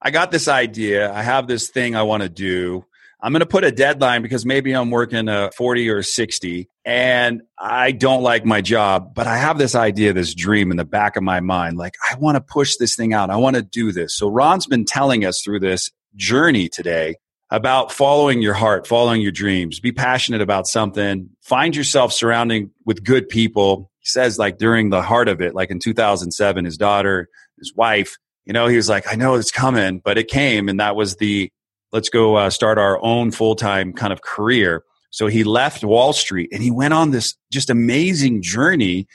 I 0.00 0.10
got 0.10 0.30
this 0.30 0.48
idea. 0.48 1.12
I 1.12 1.22
have 1.22 1.48
this 1.48 1.68
thing 1.68 1.94
I 1.94 2.02
want 2.02 2.22
to 2.22 2.28
do. 2.28 2.84
I'm 3.20 3.32
going 3.32 3.40
to 3.40 3.46
put 3.46 3.64
a 3.64 3.72
deadline 3.72 4.22
because 4.22 4.46
maybe 4.46 4.72
I'm 4.72 4.90
working 4.90 5.28
a 5.28 5.50
40 5.56 5.88
or 5.90 6.04
60 6.04 6.68
and 6.84 7.42
I 7.58 7.90
don't 7.90 8.22
like 8.22 8.44
my 8.44 8.60
job, 8.60 9.12
but 9.12 9.26
I 9.26 9.38
have 9.38 9.58
this 9.58 9.74
idea, 9.74 10.12
this 10.12 10.34
dream 10.34 10.70
in 10.70 10.76
the 10.76 10.84
back 10.84 11.16
of 11.16 11.24
my 11.24 11.40
mind. 11.40 11.78
Like, 11.78 11.94
I 12.08 12.14
want 12.14 12.36
to 12.36 12.40
push 12.40 12.76
this 12.76 12.94
thing 12.94 13.12
out. 13.12 13.28
I 13.28 13.36
want 13.36 13.56
to 13.56 13.62
do 13.62 13.90
this. 13.90 14.16
So 14.16 14.28
Ron's 14.28 14.66
been 14.66 14.84
telling 14.84 15.24
us 15.24 15.42
through 15.42 15.60
this 15.60 15.90
journey 16.18 16.68
today 16.68 17.16
about 17.50 17.92
following 17.92 18.42
your 18.42 18.52
heart, 18.52 18.86
following 18.86 19.22
your 19.22 19.32
dreams, 19.32 19.80
be 19.80 19.92
passionate 19.92 20.42
about 20.42 20.66
something, 20.66 21.30
find 21.40 21.74
yourself 21.74 22.12
surrounding 22.12 22.70
with 22.84 23.02
good 23.02 23.28
people. 23.28 23.90
He 24.00 24.06
says 24.06 24.38
like 24.38 24.58
during 24.58 24.90
the 24.90 25.00
heart 25.00 25.28
of 25.28 25.40
it, 25.40 25.54
like 25.54 25.70
in 25.70 25.78
2007, 25.78 26.64
his 26.66 26.76
daughter, 26.76 27.28
his 27.58 27.74
wife, 27.74 28.16
you 28.44 28.52
know, 28.52 28.66
he 28.66 28.76
was 28.76 28.88
like, 28.88 29.10
I 29.10 29.14
know 29.14 29.34
it's 29.34 29.50
coming, 29.50 30.00
but 30.04 30.18
it 30.18 30.28
came. 30.28 30.68
And 30.68 30.80
that 30.80 30.94
was 30.94 31.16
the, 31.16 31.50
let's 31.90 32.10
go 32.10 32.36
uh, 32.36 32.50
start 32.50 32.76
our 32.76 33.02
own 33.02 33.30
full-time 33.30 33.94
kind 33.94 34.12
of 34.12 34.20
career. 34.20 34.82
So 35.10 35.26
he 35.26 35.42
left 35.42 35.84
Wall 35.84 36.12
Street 36.12 36.50
and 36.52 36.62
he 36.62 36.70
went 36.70 36.92
on 36.92 37.12
this 37.12 37.34
just 37.50 37.70
amazing 37.70 38.42
journey 38.42 39.06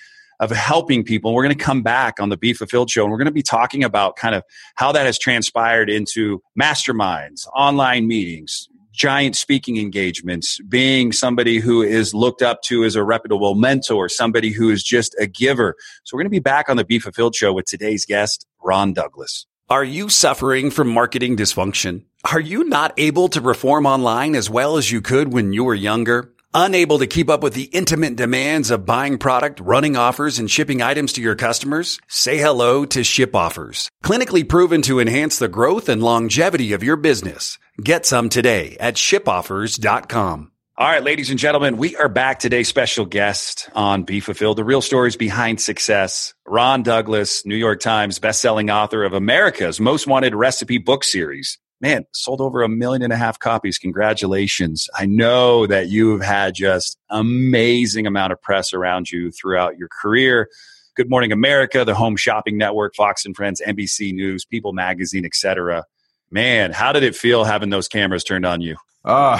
of 0.43 0.51
helping 0.51 1.03
people. 1.03 1.33
We're 1.33 1.43
going 1.43 1.57
to 1.57 1.63
come 1.63 1.81
back 1.81 2.19
on 2.19 2.27
the 2.27 2.37
Be 2.37 2.53
Fulfilled 2.53 2.89
show 2.89 3.03
and 3.03 3.11
we're 3.11 3.17
going 3.17 3.25
to 3.25 3.31
be 3.31 3.41
talking 3.41 3.83
about 3.83 4.17
kind 4.17 4.35
of 4.35 4.43
how 4.75 4.91
that 4.91 5.05
has 5.05 5.17
transpired 5.17 5.89
into 5.89 6.41
masterminds, 6.59 7.47
online 7.55 8.07
meetings, 8.07 8.67
giant 8.91 9.37
speaking 9.37 9.77
engagements, 9.77 10.59
being 10.67 11.13
somebody 11.13 11.59
who 11.59 11.81
is 11.81 12.13
looked 12.13 12.41
up 12.41 12.61
to 12.63 12.83
as 12.83 12.95
a 12.95 13.03
reputable 13.03 13.55
mentor, 13.55 14.09
somebody 14.09 14.51
who 14.51 14.69
is 14.69 14.83
just 14.83 15.15
a 15.17 15.27
giver. 15.27 15.75
So 16.03 16.15
we're 16.15 16.23
going 16.23 16.31
to 16.31 16.35
be 16.35 16.39
back 16.39 16.67
on 16.67 16.75
the 16.75 16.85
Be 16.85 16.99
Fulfilled 16.99 17.35
show 17.35 17.53
with 17.53 17.65
today's 17.65 18.05
guest, 18.05 18.45
Ron 18.61 18.91
Douglas. 18.91 19.45
Are 19.69 19.83
you 19.83 20.09
suffering 20.09 20.71
from 20.71 20.89
marketing 20.89 21.37
dysfunction? 21.37 22.03
Are 22.29 22.39
you 22.39 22.65
not 22.65 22.93
able 22.97 23.29
to 23.29 23.41
perform 23.41 23.85
online 23.85 24.35
as 24.35 24.49
well 24.49 24.75
as 24.75 24.91
you 24.91 25.01
could 25.01 25.31
when 25.31 25.53
you 25.53 25.63
were 25.63 25.73
younger? 25.73 26.32
Unable 26.55 26.99
to 26.99 27.07
keep 27.07 27.31
up 27.31 27.41
with 27.41 27.55
the 27.55 27.63
intimate 27.63 28.15
demands 28.15 28.69
of 28.69 28.85
buying 28.85 29.17
product, 29.17 29.59
running 29.59 29.97
offers, 29.97 30.37
and 30.37 30.51
shipping 30.51 30.83
items 30.83 31.13
to 31.13 31.21
your 31.21 31.35
customers? 31.35 31.99
Say 32.07 32.37
hello 32.37 32.85
to 32.85 33.03
Ship 33.03 33.35
Offers. 33.35 33.89
Clinically 34.03 34.47
proven 34.47 34.83
to 34.83 34.99
enhance 34.99 35.39
the 35.39 35.47
growth 35.47 35.89
and 35.89 36.03
longevity 36.03 36.73
of 36.73 36.83
your 36.83 36.95
business. 36.95 37.57
Get 37.81 38.05
some 38.05 38.29
today 38.29 38.77
at 38.79 38.95
shipoffers.com. 38.95 40.51
All 40.77 40.87
right, 40.87 41.03
ladies 41.03 41.31
and 41.31 41.39
gentlemen, 41.39 41.77
we 41.77 41.95
are 41.95 42.09
back 42.09 42.37
today. 42.37 42.61
Special 42.61 43.05
guest 43.05 43.69
on 43.73 44.03
Be 44.03 44.19
Fulfilled, 44.19 44.57
the 44.57 44.63
real 44.63 44.81
stories 44.81 45.15
behind 45.15 45.59
success. 45.59 46.35
Ron 46.45 46.83
Douglas, 46.83 47.47
New 47.47 47.55
York 47.55 47.79
Times 47.79 48.19
bestselling 48.19 48.71
author 48.71 49.03
of 49.03 49.13
America's 49.13 49.79
Most 49.79 50.05
Wanted 50.05 50.35
Recipe 50.35 50.77
book 50.77 51.03
series 51.03 51.57
man, 51.83 52.05
sold 52.13 52.39
over 52.39 52.63
a 52.63 52.69
million 52.69 53.01
and 53.03 53.11
a 53.11 53.17
half 53.17 53.37
copies. 53.37 53.77
Congratulations. 53.77 54.87
I 54.97 55.05
know 55.05 55.67
that 55.67 55.89
you've 55.89 56.21
had 56.21 56.55
just 56.55 56.97
amazing 57.09 58.07
amount 58.07 58.31
of 58.31 58.41
press 58.41 58.73
around 58.73 59.11
you 59.11 59.31
throughout 59.31 59.77
your 59.77 59.89
career. 60.01 60.47
Good 60.95 61.09
Morning 61.09 61.33
America, 61.33 61.83
the 61.83 61.93
Home 61.93 62.15
Shopping 62.15 62.57
Network, 62.57 62.95
Fox 62.95 63.25
and 63.25 63.35
Friends, 63.35 63.61
NBC 63.67 64.13
News, 64.13 64.45
People 64.45 64.71
Magazine, 64.71 65.25
etc. 65.25 65.83
Man, 66.31 66.71
how 66.71 66.93
did 66.93 67.03
it 67.03 67.17
feel 67.17 67.43
having 67.43 67.69
those 67.69 67.89
cameras 67.89 68.23
turned 68.23 68.45
on 68.45 68.61
you? 68.61 68.77
Uh, 69.03 69.37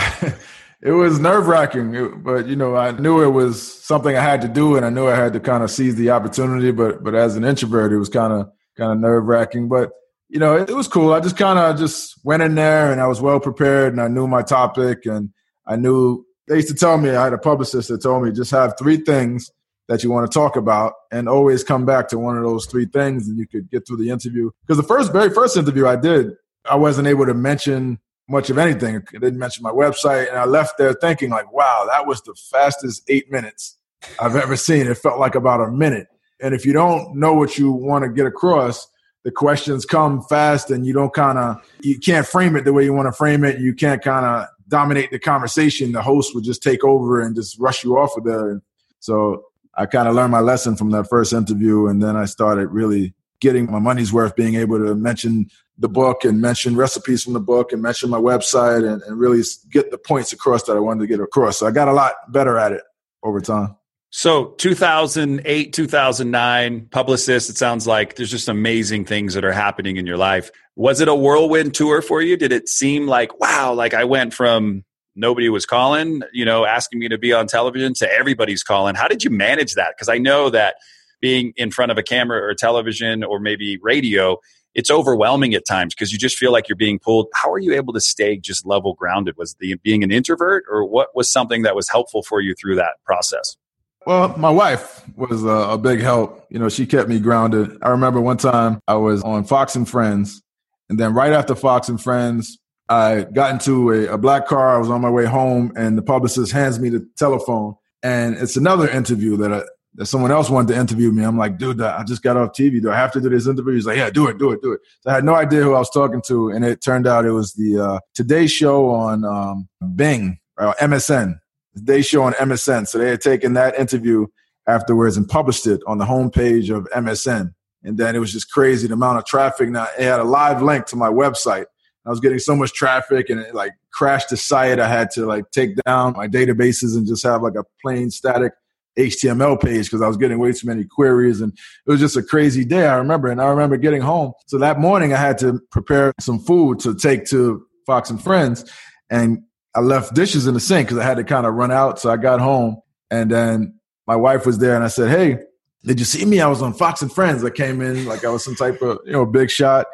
it 0.81 0.91
was 0.91 1.19
nerve 1.19 1.47
wracking, 1.47 2.23
but 2.23 2.47
you 2.47 2.57
know, 2.57 2.75
I 2.75 2.91
knew 2.91 3.23
it 3.23 3.29
was 3.29 3.61
something 3.61 4.17
I 4.17 4.21
had 4.21 4.41
to 4.41 4.49
do, 4.49 4.75
and 4.75 4.85
I 4.85 4.89
knew 4.89 5.07
I 5.07 5.15
had 5.15 5.31
to 5.31 5.39
kind 5.39 5.63
of 5.63 5.71
seize 5.71 5.95
the 5.95 6.09
opportunity. 6.09 6.71
But 6.71 7.05
but 7.05 7.15
as 7.15 7.37
an 7.37 7.45
introvert, 7.45 7.93
it 7.93 7.97
was 7.97 8.09
kind 8.09 8.33
of 8.33 8.51
kind 8.75 8.91
of 8.91 8.97
nerve 8.97 9.23
wracking. 9.23 9.69
But 9.69 9.91
you 10.29 10.39
know, 10.39 10.57
it, 10.57 10.69
was 10.69 10.87
cool. 10.87 11.13
I 11.13 11.19
just 11.19 11.37
kind 11.37 11.59
of 11.59 11.77
just 11.77 12.15
went 12.23 12.43
in 12.43 12.55
there 12.55 12.91
and 12.91 12.99
I 12.99 13.07
was 13.07 13.21
well 13.21 13.39
prepared 13.39 13.93
and 13.93 14.01
I 14.01 14.07
knew 14.07 14.27
my 14.27 14.41
topic 14.41 15.05
and 15.05 15.29
I 15.67 15.75
knew 15.75 16.25
they 16.47 16.55
used 16.55 16.69
to 16.69 16.73
tell 16.73 16.97
me 16.97 17.11
I 17.11 17.25
had 17.25 17.33
a 17.33 17.37
publicist 17.37 17.89
that 17.89 18.01
told 18.01 18.23
me 18.23 18.31
just 18.31 18.51
have 18.51 18.73
three 18.77 18.97
things 18.97 19.51
that 19.87 20.03
you 20.03 20.09
want 20.09 20.29
to 20.29 20.33
talk 20.33 20.55
about 20.55 20.93
and 21.11 21.27
always 21.27 21.63
come 21.63 21.85
back 21.85 22.07
to 22.09 22.17
one 22.17 22.37
of 22.37 22.43
those 22.43 22.65
three 22.65 22.85
things 22.85 23.27
and 23.27 23.37
you 23.37 23.47
could 23.47 23.69
get 23.69 23.85
through 23.85 23.97
the 23.97 24.09
interview. 24.09 24.49
Because 24.61 24.77
the 24.77 24.87
first, 24.87 25.11
very 25.11 25.29
first 25.29 25.57
interview 25.57 25.87
I 25.87 25.97
did, 25.97 26.31
I 26.69 26.75
wasn't 26.75 27.07
able 27.07 27.25
to 27.25 27.33
mention 27.33 27.99
much 28.29 28.49
of 28.49 28.57
anything. 28.57 28.95
I 28.95 29.19
didn't 29.19 29.39
mention 29.39 29.63
my 29.63 29.71
website 29.71 30.29
and 30.29 30.37
I 30.37 30.45
left 30.45 30.77
there 30.77 30.93
thinking 30.93 31.29
like, 31.29 31.51
wow, 31.51 31.85
that 31.89 32.07
was 32.07 32.21
the 32.21 32.33
fastest 32.33 33.03
eight 33.09 33.29
minutes 33.31 33.77
I've 34.19 34.35
ever 34.35 34.55
seen. 34.55 34.87
It 34.87 34.97
felt 34.97 35.19
like 35.19 35.35
about 35.35 35.61
a 35.61 35.69
minute. 35.69 36.07
And 36.41 36.53
if 36.53 36.65
you 36.65 36.73
don't 36.73 37.15
know 37.15 37.33
what 37.33 37.57
you 37.57 37.71
want 37.71 38.03
to 38.03 38.09
get 38.09 38.25
across, 38.25 38.87
the 39.23 39.31
questions 39.31 39.85
come 39.85 40.21
fast 40.23 40.69
and 40.69 40.85
you 40.85 40.93
don't 40.93 41.13
kind 41.13 41.37
of 41.37 41.57
you 41.81 41.97
can't 41.97 42.27
frame 42.27 42.55
it 42.55 42.65
the 42.65 42.73
way 42.73 42.83
you 42.83 42.93
want 42.93 43.07
to 43.07 43.13
frame 43.13 43.43
it. 43.43 43.59
You 43.59 43.73
can't 43.73 44.01
kind 44.01 44.25
of 44.25 44.47
dominate 44.67 45.11
the 45.11 45.19
conversation. 45.19 45.91
The 45.91 46.01
host 46.01 46.35
would 46.35 46.43
just 46.43 46.61
take 46.61 46.83
over 46.83 47.21
and 47.21 47.35
just 47.35 47.57
rush 47.59 47.83
you 47.83 47.97
off 47.97 48.17
of 48.17 48.25
there. 48.25 48.61
So 48.99 49.45
i 49.75 49.85
kind 49.85 50.07
of 50.07 50.15
learned 50.15 50.31
my 50.31 50.39
lesson 50.39 50.75
from 50.75 50.91
that 50.91 51.09
first 51.09 51.33
interview 51.33 51.87
and 51.87 52.01
then 52.01 52.15
i 52.15 52.25
started 52.25 52.67
really 52.67 53.13
getting 53.39 53.69
my 53.69 53.79
money's 53.79 54.13
worth 54.13 54.35
being 54.35 54.55
able 54.55 54.77
to 54.77 54.95
mention 54.95 55.47
the 55.77 55.89
book 55.89 56.23
and 56.23 56.39
mention 56.39 56.75
recipes 56.75 57.23
from 57.23 57.33
the 57.33 57.39
book 57.39 57.73
and 57.73 57.81
mention 57.81 58.09
my 58.09 58.19
website 58.19 58.87
and, 58.87 59.01
and 59.03 59.19
really 59.19 59.41
get 59.71 59.91
the 59.91 59.97
points 59.97 60.31
across 60.31 60.63
that 60.63 60.77
i 60.77 60.79
wanted 60.79 61.01
to 61.01 61.07
get 61.07 61.19
across. 61.19 61.57
So 61.57 61.67
i 61.67 61.71
got 61.71 61.87
a 61.87 61.93
lot 61.93 62.13
better 62.31 62.57
at 62.57 62.71
it 62.71 62.83
over 63.23 63.41
time 63.41 63.75
so 64.15 64.49
2008, 64.59 65.73
2009, 65.73 66.87
publicist, 66.91 67.49
it 67.49 67.57
sounds 67.57 67.87
like 67.87 68.15
there's 68.15 68.29
just 68.29 68.47
amazing 68.47 69.05
things 69.05 69.33
that 69.33 69.43
are 69.43 69.51
happening 69.51 69.97
in 69.97 70.05
your 70.05 70.17
life. 70.17 70.51
Was 70.75 71.01
it 71.01 71.07
a 71.07 71.15
whirlwind 71.15 71.73
tour 71.73 71.99
for 72.03 72.21
you? 72.21 72.37
Did 72.37 72.53
it 72.53 72.69
seem 72.69 73.07
like, 73.07 73.39
wow, 73.39 73.73
like 73.73 73.95
I 73.95 74.03
went 74.03 74.31
from 74.35 74.83
nobody 75.15 75.49
was 75.49 75.65
calling, 75.65 76.21
you 76.31 76.45
know, 76.45 76.63
asking 76.63 76.99
me 76.99 77.07
to 77.07 77.17
be 77.17 77.33
on 77.33 77.47
television 77.47 77.95
to 77.95 78.13
everybody's 78.13 78.61
calling. 78.61 78.93
How 78.93 79.07
did 79.07 79.23
you 79.23 79.31
manage 79.31 79.73
that? 79.73 79.95
Because 79.97 80.09
I 80.09 80.19
know 80.19 80.51
that 80.51 80.75
being 81.19 81.51
in 81.55 81.71
front 81.71 81.91
of 81.91 81.97
a 81.97 82.03
camera 82.03 82.39
or 82.39 82.53
television 82.53 83.23
or 83.23 83.39
maybe 83.39 83.79
radio, 83.81 84.37
it's 84.75 84.91
overwhelming 84.91 85.55
at 85.55 85.65
times 85.67 85.95
because 85.95 86.13
you 86.13 86.19
just 86.19 86.37
feel 86.37 86.51
like 86.51 86.69
you're 86.69 86.75
being 86.75 86.99
pulled. 86.99 87.29
How 87.33 87.51
are 87.51 87.57
you 87.57 87.73
able 87.73 87.93
to 87.93 88.01
stay 88.01 88.37
just 88.37 88.63
level 88.63 88.93
grounded? 88.93 89.37
Was 89.37 89.55
the 89.59 89.73
being 89.81 90.03
an 90.03 90.11
introvert 90.11 90.65
or 90.69 90.85
what 90.85 91.15
was 91.15 91.31
something 91.31 91.63
that 91.63 91.75
was 91.75 91.89
helpful 91.89 92.21
for 92.21 92.41
you 92.41 92.53
through 92.53 92.75
that 92.75 92.97
process? 93.05 93.57
Well, 94.05 94.35
my 94.37 94.49
wife 94.49 95.01
was 95.15 95.43
a, 95.45 95.77
big 95.77 96.01
help. 96.01 96.45
You 96.49 96.59
know, 96.59 96.69
she 96.69 96.85
kept 96.85 97.07
me 97.07 97.19
grounded. 97.19 97.77
I 97.81 97.89
remember 97.89 98.19
one 98.19 98.37
time 98.37 98.79
I 98.87 98.95
was 98.95 99.23
on 99.23 99.45
Fox 99.45 99.75
and 99.75 99.87
Friends, 99.87 100.41
and 100.89 100.99
then 100.99 101.13
right 101.13 101.31
after 101.31 101.55
Fox 101.55 101.87
and 101.87 102.01
Friends, 102.01 102.57
I 102.89 103.25
got 103.33 103.51
into 103.51 103.91
a, 103.91 104.13
a 104.13 104.17
black 104.17 104.45
car. 104.45 104.75
I 104.75 104.77
was 104.77 104.89
on 104.89 105.01
my 105.01 105.09
way 105.09 105.25
home, 105.25 105.71
and 105.77 105.97
the 105.97 106.01
publicist 106.01 106.51
hands 106.51 106.79
me 106.79 106.89
the 106.89 107.07
telephone, 107.17 107.75
and 108.01 108.35
it's 108.35 108.57
another 108.57 108.89
interview 108.89 109.37
that 109.37 109.53
I, 109.53 109.61
that 109.95 110.07
someone 110.07 110.31
else 110.31 110.49
wanted 110.49 110.73
to 110.73 110.79
interview 110.79 111.11
me. 111.11 111.23
I'm 111.23 111.37
like, 111.37 111.57
dude, 111.57 111.81
I 111.81 112.03
just 112.03 112.23
got 112.23 112.35
off 112.35 112.49
TV. 112.49 112.81
Do 112.81 112.91
I 112.91 112.95
have 112.95 113.11
to 113.13 113.21
do 113.21 113.29
this 113.29 113.47
interview? 113.47 113.73
He's 113.75 113.85
like, 113.85 113.97
yeah, 113.97 114.09
do 114.09 114.27
it, 114.27 114.37
do 114.37 114.51
it, 114.51 114.61
do 114.61 114.73
it. 114.73 114.81
So 115.01 115.11
I 115.11 115.13
had 115.13 115.23
no 115.23 115.35
idea 115.35 115.61
who 115.61 115.75
I 115.75 115.79
was 115.79 115.89
talking 115.89 116.21
to, 116.27 116.49
and 116.49 116.65
it 116.65 116.81
turned 116.83 117.07
out 117.07 117.25
it 117.25 117.31
was 117.31 117.53
the 117.53 117.79
uh, 117.79 117.99
Today 118.13 118.47
Show 118.47 118.89
on 118.89 119.23
um, 119.23 119.69
Bing 119.95 120.39
or 120.57 120.73
MSN 120.81 121.39
they 121.75 122.01
show 122.01 122.23
on 122.23 122.33
MSN. 122.33 122.87
So 122.87 122.97
they 122.97 123.09
had 123.09 123.21
taken 123.21 123.53
that 123.53 123.77
interview 123.79 124.27
afterwards 124.67 125.17
and 125.17 125.27
published 125.27 125.67
it 125.67 125.81
on 125.87 125.97
the 125.97 126.05
homepage 126.05 126.75
of 126.75 126.87
MSN. 126.95 127.53
And 127.83 127.97
then 127.97 128.15
it 128.15 128.19
was 128.19 128.31
just 128.31 128.51
crazy 128.51 128.87
the 128.87 128.93
amount 128.93 129.17
of 129.17 129.25
traffic. 129.25 129.69
Now 129.69 129.87
it 129.97 130.03
had 130.03 130.19
a 130.19 130.23
live 130.23 130.61
link 130.61 130.85
to 130.87 130.95
my 130.95 131.09
website. 131.09 131.65
I 132.05 132.09
was 132.09 132.19
getting 132.19 132.39
so 132.39 132.55
much 132.55 132.73
traffic 132.73 133.29
and 133.29 133.39
it 133.39 133.55
like 133.55 133.73
crashed 133.91 134.29
the 134.29 134.37
site. 134.37 134.79
I 134.79 134.87
had 134.87 135.09
to 135.11 135.25
like 135.25 135.51
take 135.51 135.75
down 135.85 136.13
my 136.13 136.27
databases 136.27 136.97
and 136.97 137.07
just 137.07 137.23
have 137.23 137.41
like 137.41 137.55
a 137.55 137.63
plain 137.81 138.11
static 138.11 138.53
HTML 138.97 139.59
page 139.61 139.85
because 139.85 140.01
I 140.01 140.07
was 140.07 140.17
getting 140.17 140.37
way 140.37 140.51
too 140.51 140.67
many 140.67 140.83
queries 140.83 141.41
and 141.41 141.51
it 141.51 141.91
was 141.91 141.99
just 141.99 142.15
a 142.15 142.23
crazy 142.23 142.63
day. 142.63 142.85
I 142.87 142.97
remember, 142.97 143.29
and 143.29 143.41
I 143.41 143.47
remember 143.47 143.77
getting 143.77 144.01
home. 144.01 144.33
So 144.47 144.57
that 144.59 144.79
morning 144.79 145.13
I 145.13 145.17
had 145.17 145.37
to 145.39 145.59
prepare 145.71 146.13
some 146.19 146.39
food 146.39 146.79
to 146.79 146.95
take 146.95 147.25
to 147.27 147.65
Fox 147.85 148.09
and 148.09 148.21
Friends, 148.21 148.69
and 149.09 149.39
I 149.75 149.79
left 149.79 150.13
dishes 150.13 150.47
in 150.47 150.53
the 150.53 150.59
sink 150.59 150.87
because 150.87 150.99
I 150.99 151.03
had 151.03 151.17
to 151.17 151.23
kind 151.23 151.45
of 151.45 151.55
run 151.55 151.71
out. 151.71 151.99
So 151.99 152.09
I 152.11 152.17
got 152.17 152.39
home, 152.39 152.77
and 153.09 153.31
then 153.31 153.79
my 154.07 154.15
wife 154.15 154.45
was 154.45 154.59
there, 154.59 154.75
and 154.75 154.83
I 154.83 154.87
said, 154.87 155.09
"Hey, 155.09 155.39
did 155.83 155.99
you 155.99 156.05
see 156.05 156.25
me? 156.25 156.41
I 156.41 156.47
was 156.47 156.61
on 156.61 156.73
Fox 156.73 157.01
and 157.01 157.11
Friends. 157.11 157.43
I 157.43 157.49
came 157.49 157.81
in 157.81 158.05
like 158.05 158.23
I 158.23 158.29
was 158.29 158.43
some 158.43 158.55
type 158.55 158.81
of 158.81 158.99
you 159.05 159.13
know 159.13 159.25
big 159.25 159.49
shot." 159.49 159.87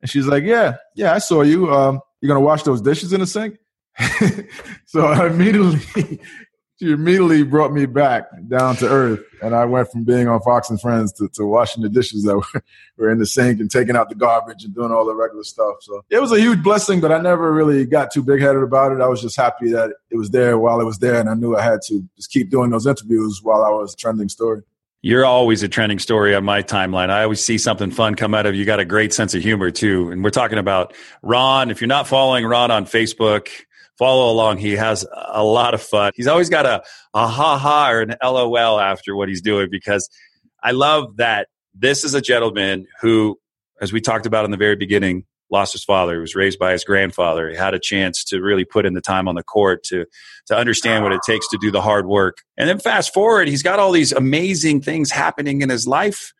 And 0.00 0.10
she's 0.10 0.26
like, 0.26 0.44
"Yeah, 0.44 0.76
yeah, 0.94 1.12
I 1.12 1.18
saw 1.18 1.42
you. 1.42 1.72
Um, 1.72 2.00
you're 2.20 2.28
gonna 2.28 2.44
wash 2.44 2.62
those 2.62 2.80
dishes 2.80 3.12
in 3.12 3.20
the 3.20 3.26
sink?" 3.26 3.58
so 4.86 5.06
I 5.06 5.26
immediately 5.26 6.20
she 6.78 6.92
immediately 6.92 7.42
brought 7.42 7.72
me 7.72 7.86
back 7.86 8.28
down 8.46 8.76
to 8.76 8.88
earth. 8.88 9.20
And 9.42 9.54
I 9.54 9.64
went 9.64 9.90
from 9.90 10.04
being 10.04 10.28
on 10.28 10.40
Fox 10.42 10.70
and 10.70 10.80
Friends 10.80 11.12
to, 11.14 11.28
to 11.30 11.44
washing 11.44 11.82
the 11.82 11.88
dishes 11.88 12.22
that 12.22 12.36
were, 12.96 13.10
in 13.10 13.18
the 13.18 13.26
sink 13.26 13.60
and 13.60 13.70
taking 13.70 13.96
out 13.96 14.08
the 14.08 14.14
garbage 14.14 14.64
and 14.64 14.74
doing 14.74 14.92
all 14.92 15.04
the 15.04 15.14
regular 15.14 15.42
stuff. 15.42 15.76
So 15.80 16.04
it 16.08 16.20
was 16.20 16.30
a 16.30 16.38
huge 16.40 16.62
blessing, 16.62 17.00
but 17.00 17.10
I 17.10 17.18
never 17.18 17.52
really 17.52 17.84
got 17.84 18.12
too 18.12 18.22
big 18.22 18.40
headed 18.40 18.62
about 18.62 18.92
it. 18.92 19.00
I 19.00 19.08
was 19.08 19.20
just 19.20 19.36
happy 19.36 19.70
that 19.72 19.90
it 20.10 20.16
was 20.16 20.30
there 20.30 20.58
while 20.58 20.80
it 20.80 20.84
was 20.84 20.98
there. 20.98 21.18
And 21.18 21.28
I 21.28 21.34
knew 21.34 21.56
I 21.56 21.62
had 21.62 21.82
to 21.86 22.04
just 22.16 22.30
keep 22.30 22.50
doing 22.50 22.70
those 22.70 22.86
interviews 22.86 23.40
while 23.42 23.64
I 23.64 23.70
was 23.70 23.94
trending 23.94 24.28
story. 24.28 24.62
You're 25.00 25.24
always 25.24 25.62
a 25.62 25.68
trending 25.68 26.00
story 26.00 26.34
on 26.34 26.44
my 26.44 26.62
timeline. 26.62 27.10
I 27.10 27.22
always 27.22 27.44
see 27.44 27.56
something 27.56 27.92
fun 27.92 28.16
come 28.16 28.34
out 28.34 28.46
of 28.46 28.56
you. 28.56 28.64
Got 28.64 28.80
a 28.80 28.84
great 28.84 29.12
sense 29.14 29.32
of 29.32 29.42
humor 29.42 29.70
too. 29.70 30.10
And 30.10 30.24
we're 30.24 30.30
talking 30.30 30.58
about 30.58 30.92
Ron. 31.22 31.70
If 31.70 31.80
you're 31.80 31.88
not 31.88 32.08
following 32.08 32.44
Ron 32.44 32.72
on 32.72 32.84
Facebook, 32.84 33.48
follow 33.98 34.32
along. 34.32 34.58
He 34.58 34.72
has 34.76 35.04
a 35.12 35.42
lot 35.42 35.74
of 35.74 35.82
fun. 35.82 36.12
He's 36.14 36.28
always 36.28 36.48
got 36.48 36.64
a, 36.66 36.82
a 37.14 37.26
ha 37.26 37.58
ha 37.58 37.90
or 37.90 38.00
an 38.02 38.14
LOL 38.22 38.80
after 38.80 39.14
what 39.14 39.28
he's 39.28 39.42
doing 39.42 39.68
because 39.70 40.08
I 40.62 40.70
love 40.70 41.16
that 41.16 41.48
this 41.74 42.04
is 42.04 42.14
a 42.14 42.20
gentleman 42.20 42.86
who, 43.00 43.38
as 43.80 43.92
we 43.92 44.00
talked 44.00 44.26
about 44.26 44.44
in 44.44 44.50
the 44.50 44.56
very 44.56 44.76
beginning, 44.76 45.24
lost 45.50 45.72
his 45.72 45.84
father. 45.84 46.14
He 46.14 46.20
was 46.20 46.34
raised 46.34 46.58
by 46.58 46.72
his 46.72 46.84
grandfather. 46.84 47.48
He 47.48 47.56
had 47.56 47.74
a 47.74 47.78
chance 47.78 48.24
to 48.24 48.40
really 48.40 48.64
put 48.64 48.84
in 48.86 48.94
the 48.94 49.00
time 49.00 49.28
on 49.28 49.34
the 49.34 49.42
court 49.42 49.82
to 49.84 50.06
to 50.46 50.56
understand 50.56 51.04
what 51.04 51.12
it 51.12 51.20
takes 51.26 51.48
to 51.48 51.58
do 51.60 51.70
the 51.70 51.82
hard 51.82 52.06
work. 52.06 52.38
And 52.56 52.68
then 52.68 52.78
fast 52.78 53.14
forward, 53.14 53.48
he's 53.48 53.62
got 53.62 53.78
all 53.78 53.92
these 53.92 54.12
amazing 54.12 54.82
things 54.82 55.10
happening 55.10 55.62
in 55.62 55.70
his 55.70 55.86
life. 55.86 56.32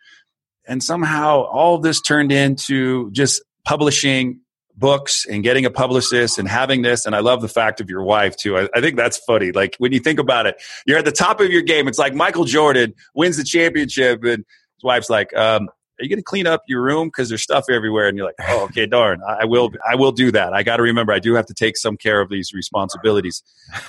And 0.67 0.83
somehow 0.83 1.43
all 1.45 1.79
this 1.79 2.01
turned 2.01 2.31
into 2.31 3.11
just 3.13 3.43
publishing 3.65 4.41
books 4.79 5.27
and 5.27 5.43
getting 5.43 5.65
a 5.65 5.71
publicist 5.71 6.39
and 6.39 6.49
having 6.49 6.83
this. 6.83 7.05
And 7.05 7.15
I 7.15 7.21
love 7.21 7.43
the 7.43 7.49
fact 7.49 7.81
of 7.81 7.91
your 7.91 8.03
wife 8.03 8.37
too. 8.37 8.57
I, 8.57 8.69
I, 8.75 8.81
think 8.81 8.97
that's 8.97 9.19
funny. 9.19 9.51
Like 9.51 9.77
when 9.79 9.93
you 9.93 9.99
think 9.99 10.19
about 10.19 10.47
it, 10.47 10.61
you're 10.87 10.99
at 10.99 11.05
the 11.05 11.13
top 11.13 11.41
of 11.41 11.51
your 11.51 11.63
game. 11.63 11.89
It's 11.89 11.99
like 11.99 12.15
Michael 12.15 12.45
Jordan 12.45 12.95
wins 13.15 13.37
the 13.37 13.45
championship 13.45 14.23
and 14.23 14.45
his 14.77 14.85
wife's 14.85 15.11
like, 15.11 15.37
um, 15.37 15.69
are 15.99 16.05
you 16.05 16.09
going 16.09 16.19
to 16.19 16.25
clean 16.25 16.47
up 16.47 16.63
your 16.69 16.81
room? 16.81 17.09
Because 17.09 17.29
there's 17.29 17.43
stuff 17.43 17.65
everywhere. 17.69 18.07
And 18.07 18.17
you're 18.17 18.27
like 18.27 18.37
oh 18.49 18.65
okay 18.67 18.87
darn. 18.87 19.21
I 19.27 19.47
will 19.47 19.73
i 19.89 19.97
will 19.97 20.13
do 20.13 20.31
that. 20.31 20.53
I 20.53 20.63
got 20.63 20.77
to 20.77 20.83
remember 20.85 21.13
i 21.13 21.19
do 21.19 21.35
have 21.35 21.47
to 21.47 21.55
take 21.55 21.77
some 21.77 21.97
care 21.97 22.21
of 22.21 22.29
these 22.29 22.53
responsibilities. 22.53 23.43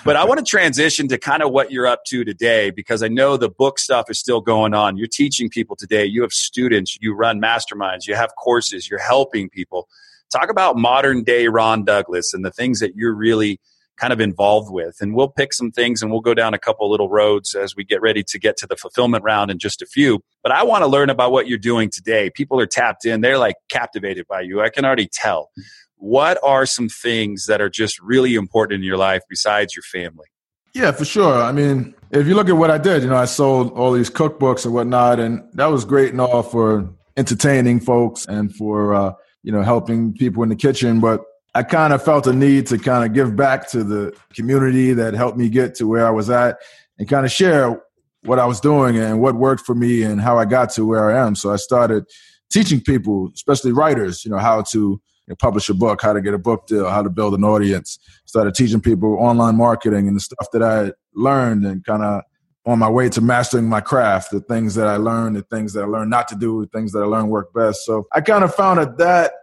But 0.03 0.15
i 0.15 0.25
want 0.25 0.39
to 0.39 0.45
transition 0.45 1.07
to 1.09 1.19
kind 1.19 1.43
of 1.43 1.51
what 1.51 1.71
you're 1.71 1.85
up 1.85 2.03
to 2.05 2.23
today 2.23 2.71
because 2.71 3.03
i 3.03 3.07
know 3.07 3.37
the 3.37 3.49
book 3.49 3.77
stuff 3.77 4.09
is 4.09 4.17
still 4.17 4.41
going 4.41 4.73
on. 4.73 4.97
You're 4.97 5.07
teaching 5.07 5.49
people 5.49 5.75
today. 5.75 6.05
You 6.05 6.23
have 6.23 6.33
students. 6.33 6.97
You 6.99 7.13
run 7.13 7.39
masterminds. 7.39 8.07
You 8.07 8.15
have 8.15 8.31
courses. 8.35 8.89
You're 8.89 8.99
helping 8.99 9.49
people 9.49 9.87
talk 10.31 10.49
about 10.49 10.77
modern 10.77 11.23
day 11.23 11.47
Ron 11.47 11.83
Douglas 11.83 12.33
and 12.33 12.45
the 12.45 12.51
things 12.51 12.79
that 12.79 12.95
you're 12.95 13.13
really 13.13 13.59
kind 13.99 14.13
of 14.13 14.21
involved 14.21 14.71
with. 14.71 14.95
And 15.01 15.13
we'll 15.13 15.27
pick 15.27 15.53
some 15.53 15.71
things 15.71 16.01
and 16.01 16.09
we'll 16.11 16.21
go 16.21 16.33
down 16.33 16.53
a 16.53 16.57
couple 16.57 16.89
little 16.89 17.09
roads 17.09 17.53
as 17.53 17.75
we 17.75 17.83
get 17.83 18.01
ready 18.01 18.23
to 18.23 18.39
get 18.39 18.57
to 18.57 18.67
the 18.67 18.77
fulfillment 18.77 19.23
round 19.23 19.51
in 19.51 19.59
just 19.59 19.81
a 19.81 19.85
few. 19.85 20.21
But 20.41 20.53
I 20.53 20.63
want 20.63 20.83
to 20.83 20.87
learn 20.87 21.09
about 21.09 21.31
what 21.31 21.47
you're 21.47 21.57
doing 21.57 21.89
today. 21.91 22.29
People 22.29 22.59
are 22.59 22.65
tapped 22.65 23.05
in, 23.05 23.21
they're 23.21 23.37
like 23.37 23.55
captivated 23.69 24.25
by 24.27 24.41
you. 24.41 24.61
I 24.61 24.69
can 24.69 24.85
already 24.85 25.09
tell. 25.11 25.51
What 25.97 26.39
are 26.41 26.65
some 26.65 26.87
things 26.87 27.45
that 27.47 27.59
are 27.59 27.69
just 27.69 27.99
really 27.99 28.35
important 28.35 28.79
in 28.79 28.83
your 28.83 28.97
life 28.97 29.21
besides 29.29 29.75
your 29.75 29.83
family? 29.83 30.27
Yeah, 30.73 30.91
for 30.91 31.03
sure. 31.03 31.41
I 31.41 31.51
mean, 31.51 31.93
if 32.11 32.25
you 32.25 32.35
look 32.35 32.47
at 32.47 32.55
what 32.55 32.71
I 32.71 32.77
did, 32.77 33.03
you 33.03 33.09
know, 33.09 33.17
I 33.17 33.25
sold 33.25 33.73
all 33.73 33.91
these 33.91 34.09
cookbooks 34.09 34.63
and 34.63 34.73
whatnot, 34.73 35.19
and 35.19 35.43
that 35.53 35.65
was 35.65 35.83
great 35.83 36.11
and 36.11 36.21
all 36.21 36.43
for 36.43 36.89
entertaining 37.17 37.81
folks 37.81 38.25
and 38.27 38.55
for 38.55 38.93
uh, 38.93 39.13
you 39.43 39.51
know, 39.51 39.61
helping 39.61 40.13
people 40.13 40.43
in 40.43 40.49
the 40.49 40.55
kitchen. 40.55 40.99
But 40.99 41.21
I 41.55 41.63
kind 41.63 41.93
of 41.93 42.03
felt 42.03 42.27
a 42.27 42.33
need 42.33 42.67
to 42.67 42.77
kind 42.77 43.05
of 43.05 43.13
give 43.13 43.35
back 43.35 43.69
to 43.69 43.83
the 43.83 44.15
community 44.33 44.93
that 44.93 45.13
helped 45.13 45.37
me 45.37 45.49
get 45.49 45.75
to 45.75 45.87
where 45.87 46.07
I 46.07 46.11
was 46.11 46.29
at 46.29 46.57
and 46.97 47.07
kind 47.07 47.25
of 47.25 47.31
share 47.31 47.81
what 48.23 48.39
I 48.39 48.45
was 48.45 48.59
doing 48.59 48.97
and 48.97 49.21
what 49.21 49.35
worked 49.35 49.65
for 49.65 49.73
me 49.73 50.03
and 50.03 50.21
how 50.21 50.37
I 50.37 50.45
got 50.45 50.69
to 50.71 50.85
where 50.85 51.09
I 51.09 51.25
am. 51.25 51.35
So 51.35 51.51
I 51.51 51.55
started 51.55 52.05
teaching 52.51 52.81
people, 52.81 53.31
especially 53.33 53.71
writers, 53.71 54.25
you 54.25 54.31
know, 54.31 54.37
how 54.37 54.61
to 54.63 54.79
you 54.79 55.01
know, 55.27 55.35
publish 55.35 55.69
a 55.69 55.73
book, 55.73 56.01
how 56.01 56.13
to 56.13 56.21
get 56.21 56.33
a 56.33 56.39
book 56.39 56.67
deal, 56.67 56.89
how 56.89 57.01
to 57.01 57.09
build 57.09 57.33
an 57.33 57.43
audience. 57.43 57.97
Started 58.25 58.55
teaching 58.55 58.81
people 58.81 59.17
online 59.19 59.55
marketing 59.55 60.07
and 60.07 60.15
the 60.15 60.21
stuff 60.21 60.47
that 60.51 60.61
I 60.61 60.91
learned 61.13 61.65
and 61.65 61.83
kind 61.85 62.03
of 62.03 62.23
on 62.65 62.79
my 62.79 62.89
way 62.89 63.09
to 63.09 63.21
mastering 63.21 63.67
my 63.67 63.81
craft, 63.81 64.31
the 64.31 64.41
things 64.41 64.75
that 64.75 64.87
I 64.87 64.97
learned, 64.97 65.35
the 65.35 65.41
things 65.43 65.73
that 65.73 65.83
I 65.83 65.87
learned 65.87 66.09
not 66.09 66.27
to 66.29 66.35
do, 66.35 66.61
the 66.61 66.77
things 66.77 66.91
that 66.91 66.99
I 66.99 67.05
learned 67.05 67.29
work 67.29 67.53
best. 67.53 67.85
So 67.85 68.07
I 68.13 68.21
kind 68.21 68.43
of 68.43 68.53
found 68.53 68.79
that 68.79 68.97
that 68.97 69.33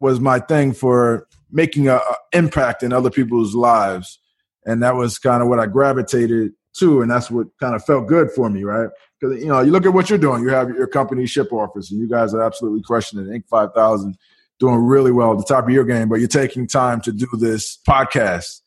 was 0.00 0.20
my 0.20 0.38
thing 0.38 0.72
for 0.72 1.26
making 1.50 1.88
an 1.88 2.00
impact 2.32 2.82
in 2.82 2.92
other 2.92 3.10
people's 3.10 3.54
lives. 3.54 4.20
And 4.64 4.82
that 4.82 4.94
was 4.94 5.18
kind 5.18 5.42
of 5.42 5.48
what 5.48 5.58
I 5.58 5.66
gravitated 5.66 6.52
to. 6.78 7.00
And 7.00 7.10
that's 7.10 7.30
what 7.30 7.46
kind 7.58 7.74
of 7.74 7.84
felt 7.84 8.06
good 8.06 8.30
for 8.30 8.50
me, 8.50 8.64
right? 8.64 8.90
Because, 9.18 9.40
you 9.42 9.48
know, 9.48 9.60
you 9.60 9.72
look 9.72 9.86
at 9.86 9.94
what 9.94 10.10
you're 10.10 10.18
doing. 10.18 10.42
You 10.42 10.50
have 10.50 10.68
your 10.68 10.86
company 10.86 11.26
Ship 11.26 11.50
Offers, 11.52 11.90
and 11.90 11.98
you 11.98 12.08
guys 12.08 12.34
are 12.34 12.42
absolutely 12.42 12.82
crushing 12.82 13.18
it. 13.18 13.28
Inc. 13.28 13.48
5000 13.48 14.16
doing 14.60 14.76
really 14.76 15.12
well 15.12 15.32
at 15.32 15.38
the 15.38 15.44
top 15.44 15.64
of 15.64 15.70
your 15.70 15.84
game, 15.84 16.08
but 16.08 16.16
you're 16.16 16.28
taking 16.28 16.66
time 16.66 17.00
to 17.00 17.12
do 17.12 17.28
this 17.38 17.78
podcast 17.88 18.60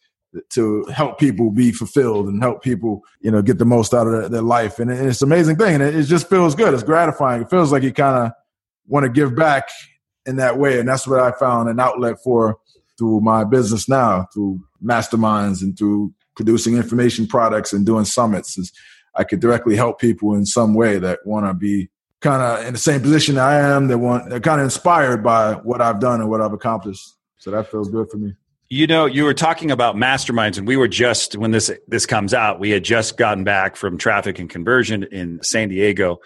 to 0.49 0.85
help 0.85 1.19
people 1.19 1.51
be 1.51 1.71
fulfilled 1.71 2.27
and 2.27 2.41
help 2.41 2.63
people, 2.63 3.03
you 3.19 3.31
know, 3.31 3.41
get 3.41 3.57
the 3.57 3.65
most 3.65 3.93
out 3.93 4.07
of 4.07 4.13
their, 4.13 4.29
their 4.29 4.41
life. 4.41 4.79
And 4.79 4.89
it's 4.89 5.21
an 5.21 5.27
amazing 5.27 5.57
thing. 5.57 5.75
And 5.75 5.83
it, 5.83 5.95
it 5.95 6.03
just 6.03 6.29
feels 6.29 6.55
good. 6.55 6.73
It's 6.73 6.83
gratifying. 6.83 7.41
It 7.41 7.49
feels 7.49 7.71
like 7.71 7.83
you 7.83 7.91
kind 7.91 8.25
of 8.25 8.31
want 8.87 9.03
to 9.03 9.09
give 9.09 9.35
back 9.35 9.67
in 10.25 10.37
that 10.37 10.57
way. 10.57 10.79
And 10.79 10.87
that's 10.87 11.07
what 11.07 11.19
I 11.19 11.31
found 11.31 11.69
an 11.69 11.79
outlet 11.79 12.17
for 12.23 12.57
through 12.97 13.21
my 13.21 13.43
business 13.43 13.89
now, 13.89 14.27
through 14.33 14.61
masterminds 14.83 15.61
and 15.61 15.77
through 15.77 16.13
producing 16.35 16.77
information 16.77 17.27
products 17.27 17.73
and 17.73 17.85
doing 17.85 18.05
summits. 18.05 18.57
Is 18.57 18.71
I 19.15 19.23
could 19.23 19.39
directly 19.39 19.75
help 19.75 19.99
people 19.99 20.33
in 20.35 20.45
some 20.45 20.73
way 20.73 20.97
that 20.99 21.19
want 21.25 21.45
to 21.45 21.53
be 21.53 21.89
kind 22.21 22.41
of 22.41 22.65
in 22.65 22.73
the 22.73 22.79
same 22.79 23.01
position 23.01 23.37
I 23.37 23.55
am. 23.55 23.87
That 23.87 23.97
want 23.97 24.29
they're 24.29 24.39
kind 24.39 24.61
of 24.61 24.65
inspired 24.65 25.23
by 25.23 25.53
what 25.53 25.81
I've 25.81 25.99
done 25.99 26.21
and 26.21 26.29
what 26.29 26.41
I've 26.41 26.53
accomplished. 26.53 27.15
So 27.37 27.51
that 27.51 27.69
feels 27.71 27.89
good 27.89 28.09
for 28.09 28.17
me. 28.17 28.35
You 28.73 28.87
know, 28.87 29.05
you 29.05 29.25
were 29.25 29.33
talking 29.33 29.69
about 29.69 29.97
masterminds, 29.97 30.57
and 30.57 30.65
we 30.65 30.77
were 30.77 30.87
just 30.87 31.35
when 31.35 31.51
this 31.51 31.69
this 31.89 32.05
comes 32.05 32.33
out, 32.33 32.57
we 32.57 32.69
had 32.69 32.85
just 32.85 33.17
gotten 33.17 33.43
back 33.43 33.75
from 33.75 33.97
traffic 33.97 34.39
and 34.39 34.49
conversion 34.49 35.03
in 35.03 35.43
San 35.43 35.67
Diego, 35.67 36.19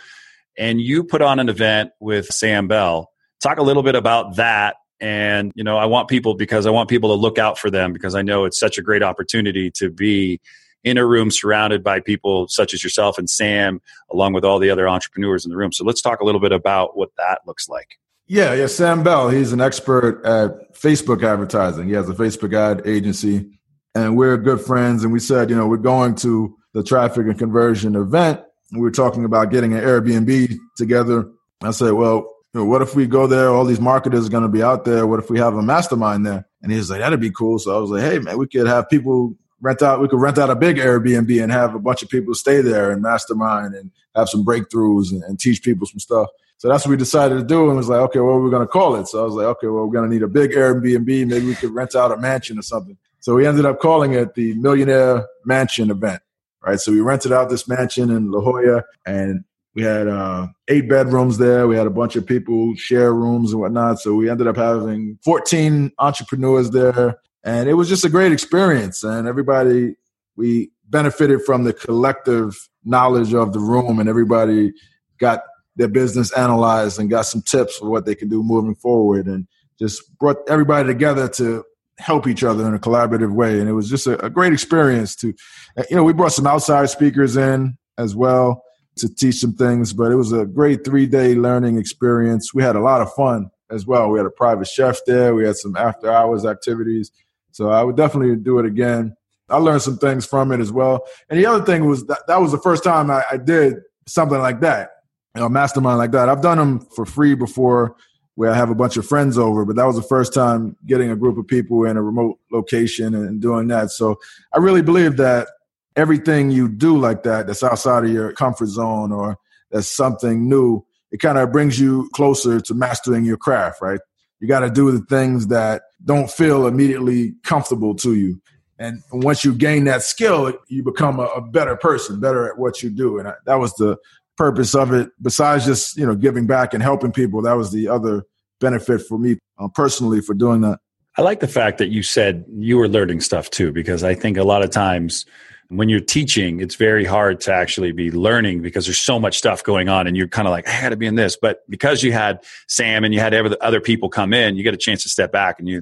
and 0.55 0.79
you 0.79 1.03
put 1.03 1.23
on 1.23 1.39
an 1.39 1.49
event 1.49 1.89
with 1.99 2.27
Sam 2.27 2.67
Bell. 2.67 3.10
Talk 3.41 3.58
a 3.58 3.63
little 3.63 3.81
bit 3.81 3.95
about 3.95 4.36
that, 4.36 4.75
and 4.99 5.51
you 5.55 5.63
know, 5.63 5.79
I 5.79 5.86
want 5.86 6.08
people 6.08 6.36
because 6.36 6.67
I 6.67 6.69
want 6.69 6.88
people 6.88 7.10
to 7.10 7.15
look 7.15 7.39
out 7.39 7.58
for 7.58 7.71
them 7.71 7.93
because 7.93 8.13
I 8.13 8.21
know 8.21 8.45
it's 8.45 8.60
such 8.60 8.77
a 8.77 8.84
great 8.84 9.01
opportunity 9.01 9.71
to 9.77 9.89
be 9.89 10.39
in 10.84 10.99
a 10.99 11.05
room 11.05 11.31
surrounded 11.31 11.84
by 11.84 11.99
people 11.99 12.47
such 12.47 12.75
as 12.75 12.84
yourself 12.84 13.17
and 13.17 13.27
Sam, 13.27 13.81
along 14.12 14.34
with 14.34 14.45
all 14.45 14.60
the 14.60 14.69
other 14.69 14.88
entrepreneurs 14.88 15.45
in 15.45 15.49
the 15.49 15.58
room. 15.58 15.71
So 15.71 15.84
let's 15.84 15.99
talk 15.99 16.19
a 16.19 16.23
little 16.23 16.39
bit 16.39 16.51
about 16.51 16.95
what 16.95 17.10
that 17.17 17.39
looks 17.47 17.67
like. 17.67 17.97
Yeah, 18.27 18.53
yeah. 18.53 18.67
Sam 18.67 19.03
Bell, 19.03 19.29
he's 19.29 19.53
an 19.53 19.61
expert 19.61 20.25
at 20.25 20.73
Facebook 20.73 21.23
advertising. 21.23 21.88
He 21.88 21.93
has 21.93 22.09
a 22.09 22.13
Facebook 22.13 22.55
ad 22.55 22.85
agency, 22.88 23.59
and 23.93 24.17
we're 24.17 24.38
good 24.38 24.61
friends. 24.61 25.03
And 25.03 25.13
we 25.13 25.19
said, 25.19 25.49
you 25.49 25.55
know, 25.55 25.67
we're 25.67 25.77
going 25.77 26.15
to 26.15 26.55
the 26.73 26.83
traffic 26.83 27.27
and 27.27 27.38
conversion 27.38 27.95
event. 27.95 28.41
We 28.71 28.79
were 28.79 28.91
talking 28.91 29.25
about 29.25 29.51
getting 29.51 29.73
an 29.73 29.81
Airbnb 29.81 30.57
together. 30.75 31.29
I 31.61 31.71
said, 31.71 31.93
well, 31.93 32.35
you 32.53 32.61
know, 32.61 32.65
what 32.65 32.81
if 32.81 32.95
we 32.95 33.05
go 33.05 33.27
there? 33.27 33.49
All 33.49 33.63
these 33.63 33.79
marketers 33.79 34.25
are 34.25 34.31
going 34.31 34.43
to 34.43 34.49
be 34.49 34.63
out 34.63 34.85
there. 34.85 35.05
What 35.05 35.19
if 35.19 35.29
we 35.29 35.38
have 35.39 35.55
a 35.55 35.61
mastermind 35.61 36.25
there? 36.25 36.47
And 36.63 36.71
he 36.71 36.77
was 36.77 36.89
like, 36.89 37.01
that'd 37.01 37.19
be 37.19 37.29
cool. 37.29 37.59
So 37.59 37.75
I 37.75 37.79
was 37.79 37.91
like, 37.91 38.01
hey, 38.01 38.17
man, 38.17 38.38
we 38.38 38.47
could 38.47 38.65
have 38.65 38.89
people 38.89 39.35
rent 39.61 39.81
out, 39.81 40.01
we 40.01 40.07
could 40.07 40.19
rent 40.19 40.38
out 40.38 40.49
a 40.49 40.55
big 40.55 40.77
Airbnb 40.77 41.41
and 41.41 41.51
have 41.51 41.75
a 41.75 41.79
bunch 41.79 42.01
of 42.01 42.09
people 42.09 42.33
stay 42.33 42.61
there 42.61 42.91
and 42.91 43.01
mastermind 43.01 43.75
and 43.75 43.91
have 44.15 44.29
some 44.29 44.43
breakthroughs 44.43 45.11
and, 45.11 45.23
and 45.23 45.39
teach 45.39 45.63
people 45.63 45.85
some 45.85 45.99
stuff. 45.99 46.29
So 46.58 46.70
that's 46.70 46.86
what 46.86 46.91
we 46.91 46.98
decided 46.98 47.36
to 47.36 47.44
do. 47.44 47.68
And 47.68 47.78
was 47.78 47.89
like, 47.89 48.00
okay, 48.02 48.20
what 48.20 48.32
are 48.32 48.41
we 48.41 48.50
going 48.50 48.65
to 48.65 48.68
call 48.68 48.96
it? 48.96 49.08
So 49.08 49.22
I 49.22 49.24
was 49.24 49.34
like, 49.34 49.46
okay, 49.46 49.68
well, 49.68 49.86
we're 49.86 49.94
going 49.94 50.10
to 50.10 50.13
need 50.13 50.24
a 50.24 50.28
big 50.28 50.52
Airbnb. 50.52 51.06
Maybe 51.28 51.46
we 51.46 51.56
could 51.56 51.72
rent 51.72 51.96
out 51.96 52.12
a 52.12 52.18
mansion 52.18 52.58
or 52.58 52.62
something. 52.62 52.98
So 53.20 53.36
we 53.36 53.46
ended 53.46 53.65
up 53.65 53.80
calling 53.80 54.13
it 54.13 54.36
the 54.36 54.54
Millionaire 54.56 55.28
Mansion 55.46 55.89
Event, 55.91 56.22
right? 56.65 56.80
So 56.80 56.91
we 56.91 57.02
rented 57.02 57.34
out 57.34 57.50
this 57.50 57.68
mansion 57.68 58.10
in 58.10 58.32
La 58.32 58.39
Jolla 58.39 58.84
and 59.06 59.44
We 59.74 59.82
had 59.82 60.08
uh, 60.08 60.48
eight 60.70 60.88
bedrooms 60.88 61.38
there. 61.38 61.68
We 61.68 61.76
had 61.76 61.88
a 61.88 61.91
bunch 61.91 62.15
of 62.15 62.26
people 62.26 62.74
share 62.76 63.13
rooms 63.13 63.52
and 63.52 63.60
whatnot. 63.60 64.00
So 64.00 64.15
we 64.15 64.30
ended 64.30 64.48
up 64.48 64.56
having 64.56 65.20
14 65.24 65.91
entrepreneurs 66.00 66.72
there. 66.72 67.18
And 67.44 67.68
it 67.68 67.74
was 67.74 67.89
just 67.89 68.06
a 68.06 68.10
great 68.10 68.32
experience. 68.32 69.04
And 69.04 69.28
everybody, 69.28 69.96
we 70.38 70.72
benefited 70.88 71.41
from 71.44 71.63
the 71.65 71.74
collective 71.74 72.70
knowledge 72.86 73.34
of 73.34 73.52
the 73.52 73.60
room, 73.60 74.00
and 74.00 74.08
everybody 74.08 74.72
got 75.20 75.41
their 75.75 75.88
business 75.88 76.31
analyzed 76.33 76.99
and 76.99 77.09
got 77.09 77.23
some 77.25 77.41
tips 77.41 77.77
for 77.77 77.89
what 77.89 78.05
they 78.05 78.15
can 78.15 78.29
do 78.29 78.43
moving 78.43 78.75
forward. 78.75 79.27
And 79.27 79.47
just 79.79 80.17
brought 80.19 80.38
everybody 80.47 80.88
together 80.88 81.27
to 81.27 81.63
help 81.97 82.27
each 82.27 82.43
other 82.43 82.67
in 82.67 82.73
a 82.73 82.79
collaborative 82.79 83.33
way. 83.33 83.59
And 83.59 83.69
it 83.69 83.73
was 83.73 83.89
just 83.89 84.07
a, 84.07 84.23
a 84.25 84.29
great 84.29 84.53
experience 84.53 85.15
to, 85.17 85.33
uh, 85.77 85.83
you 85.89 85.95
know, 85.95 86.03
we 86.03 86.13
brought 86.13 86.33
some 86.33 86.47
outside 86.47 86.89
speakers 86.89 87.38
in 87.38 87.77
as 87.97 88.15
well 88.15 88.63
to 88.97 89.13
teach 89.13 89.35
some 89.35 89.53
things, 89.53 89.93
but 89.93 90.11
it 90.11 90.15
was 90.15 90.31
a 90.31 90.45
great 90.45 90.85
three 90.85 91.05
day 91.05 91.35
learning 91.35 91.77
experience. 91.77 92.53
We 92.53 92.63
had 92.63 92.75
a 92.75 92.81
lot 92.81 93.01
of 93.01 93.13
fun 93.13 93.49
as 93.69 93.85
well. 93.85 94.09
We 94.09 94.19
had 94.19 94.25
a 94.25 94.31
private 94.31 94.67
chef 94.67 94.99
there. 95.05 95.35
We 95.35 95.45
had 95.45 95.55
some 95.55 95.75
after 95.75 96.11
hours 96.11 96.45
activities. 96.45 97.11
So 97.51 97.69
I 97.69 97.83
would 97.83 97.95
definitely 97.95 98.35
do 98.38 98.59
it 98.59 98.65
again. 98.65 99.15
I 99.49 99.57
learned 99.57 99.81
some 99.81 99.97
things 99.97 100.25
from 100.25 100.51
it 100.51 100.59
as 100.59 100.71
well. 100.71 101.05
And 101.29 101.39
the 101.39 101.45
other 101.45 101.63
thing 101.63 101.85
was 101.85 102.05
that 102.07 102.27
that 102.27 102.41
was 102.41 102.51
the 102.51 102.57
first 102.57 102.83
time 102.83 103.11
I, 103.11 103.23
I 103.31 103.38
did 103.38 103.75
something 104.07 104.39
like 104.39 104.61
that, 104.61 104.89
you 105.36 105.41
know, 105.41 105.50
mastermind 105.50 105.98
like 105.98 106.12
that. 106.12 106.30
I've 106.30 106.41
done 106.41 106.58
them 106.58 106.80
for 106.80 107.06
free 107.06 107.36
before 107.36 107.95
where 108.36 108.52
I 108.52 108.56
have 108.56 108.69
a 108.69 108.76
bunch 108.76 108.98
of 108.98 109.06
friends 109.06 109.38
over, 109.38 109.65
but 109.65 109.76
that 109.78 109.86
was 109.86 109.95
the 109.95 110.02
first 110.02 110.34
time 110.34 110.76
getting 110.86 111.10
a 111.10 111.15
group 111.15 111.38
of 111.38 111.48
people 111.48 111.86
in 111.86 111.98
a 111.98 112.02
remote 112.02 112.38
location 112.52 113.15
and 113.15 113.41
doing 113.41 113.67
that. 113.67 113.91
So 113.91 114.19
I 114.54 114.60
really 114.60 114.82
believe 114.82 115.17
that 115.17 115.48
everything 115.95 116.52
you 116.52 116.67
do 116.67 116.98
like 116.98 117.24
that, 117.24 117.48
that's 117.48 117.63
outside 117.63 118.04
of 118.04 118.12
your 118.12 118.34
comfort 118.34 118.67
zone 118.67 119.12
or 119.12 119.38
that's 119.71 119.88
something 119.88 120.50
new, 120.50 120.86
it 121.12 121.19
kind 121.19 121.38
of 121.38 121.52
brings 121.52 121.80
you 121.80 122.10
closer 122.13 122.60
to 122.60 122.74
mastering 122.74 123.24
your 123.24 123.38
craft, 123.38 123.82
right? 123.82 124.00
You 124.39 124.50
got 124.50 124.62
to 124.62 124.69
do 124.69 124.91
the 124.91 125.06
things 125.06 125.48
that 125.48 125.84
don't 126.04 126.30
feel 126.30 126.67
immediately 126.67 127.36
comfortable 127.43 127.95
to 127.95 128.15
you. 128.15 128.41
And 128.78 129.02
once 129.13 129.45
you 129.45 129.54
gain 129.54 129.86
that 129.86 130.04
skill, 130.04 130.54
you 130.67 130.84
become 130.84 131.19
a, 131.19 131.28
a 131.28 131.41
better 131.41 131.78
person, 131.78 132.19
better 132.19 132.50
at 132.50 132.58
what 132.58 132.84
you 132.84 132.89
do. 132.89 133.17
And 133.17 133.30
I, 133.30 133.34
that 133.45 133.56
was 133.56 133.74
the 133.76 133.98
purpose 134.38 134.76
of 134.76 134.93
it. 134.93 135.10
Besides 135.21 135.65
just 135.65 135.98
you 135.98 136.06
know 136.06 136.15
giving 136.15 136.48
back 136.48 136.74
and 136.74 136.82
helping 136.82 137.12
people, 137.12 137.41
that 137.43 137.54
was 137.54 137.71
the 137.71 137.88
other 137.88 138.26
benefit 138.60 139.02
for 139.02 139.17
me 139.17 139.38
uh, 139.60 139.67
personally 139.67 140.21
for 140.21 140.34
doing 140.34 140.62
that. 140.62 140.80
I 141.17 141.21
like 141.21 141.39
the 141.39 141.48
fact 141.48 141.78
that 141.78 141.88
you 141.88 142.04
said 142.04 142.45
you 142.58 142.78
were 142.78 142.89
learning 142.89 143.21
stuff 143.21 143.50
too, 143.50 143.71
because 143.71 144.04
I 144.04 144.15
think 144.15 144.38
a 144.38 144.43
lot 144.43 144.63
of 144.63 144.69
times 144.69 145.26
when 145.69 145.89
you're 145.89 146.00
teaching, 146.00 146.60
it's 146.60 146.76
very 146.76 147.06
hard 147.06 147.39
to 147.41 147.54
actually 147.54 147.91
be 147.91 148.12
learning 148.12 148.62
because 148.62 148.86
there's 148.86 149.00
so 149.00 149.19
much 149.19 149.38
stuff 149.38 149.63
going 149.63 149.89
on 149.89 150.08
and 150.08 150.15
you're 150.15 150.28
kind 150.28 150.48
of 150.48 150.52
like, 150.52 150.67
I 150.67 150.82
got 150.82 150.89
to 150.89 150.98
be 150.98 151.08
in 151.08 151.15
this. 151.15 151.38
But 151.41 151.60
because 151.69 152.04
you 152.04 152.12
had 152.12 152.43
Sam 152.67 153.04
and 153.04 153.13
you 153.13 153.19
had 153.19 153.34
other 153.34 153.82
people 153.82 154.10
come 154.10 154.34
in, 154.34 154.58
you 154.58 154.63
get 154.63 154.74
a 154.74 154.78
chance 154.78 155.04
to 155.04 155.10
step 155.10 155.32
back 155.32 155.60
and 155.60 155.67
you, 155.67 155.82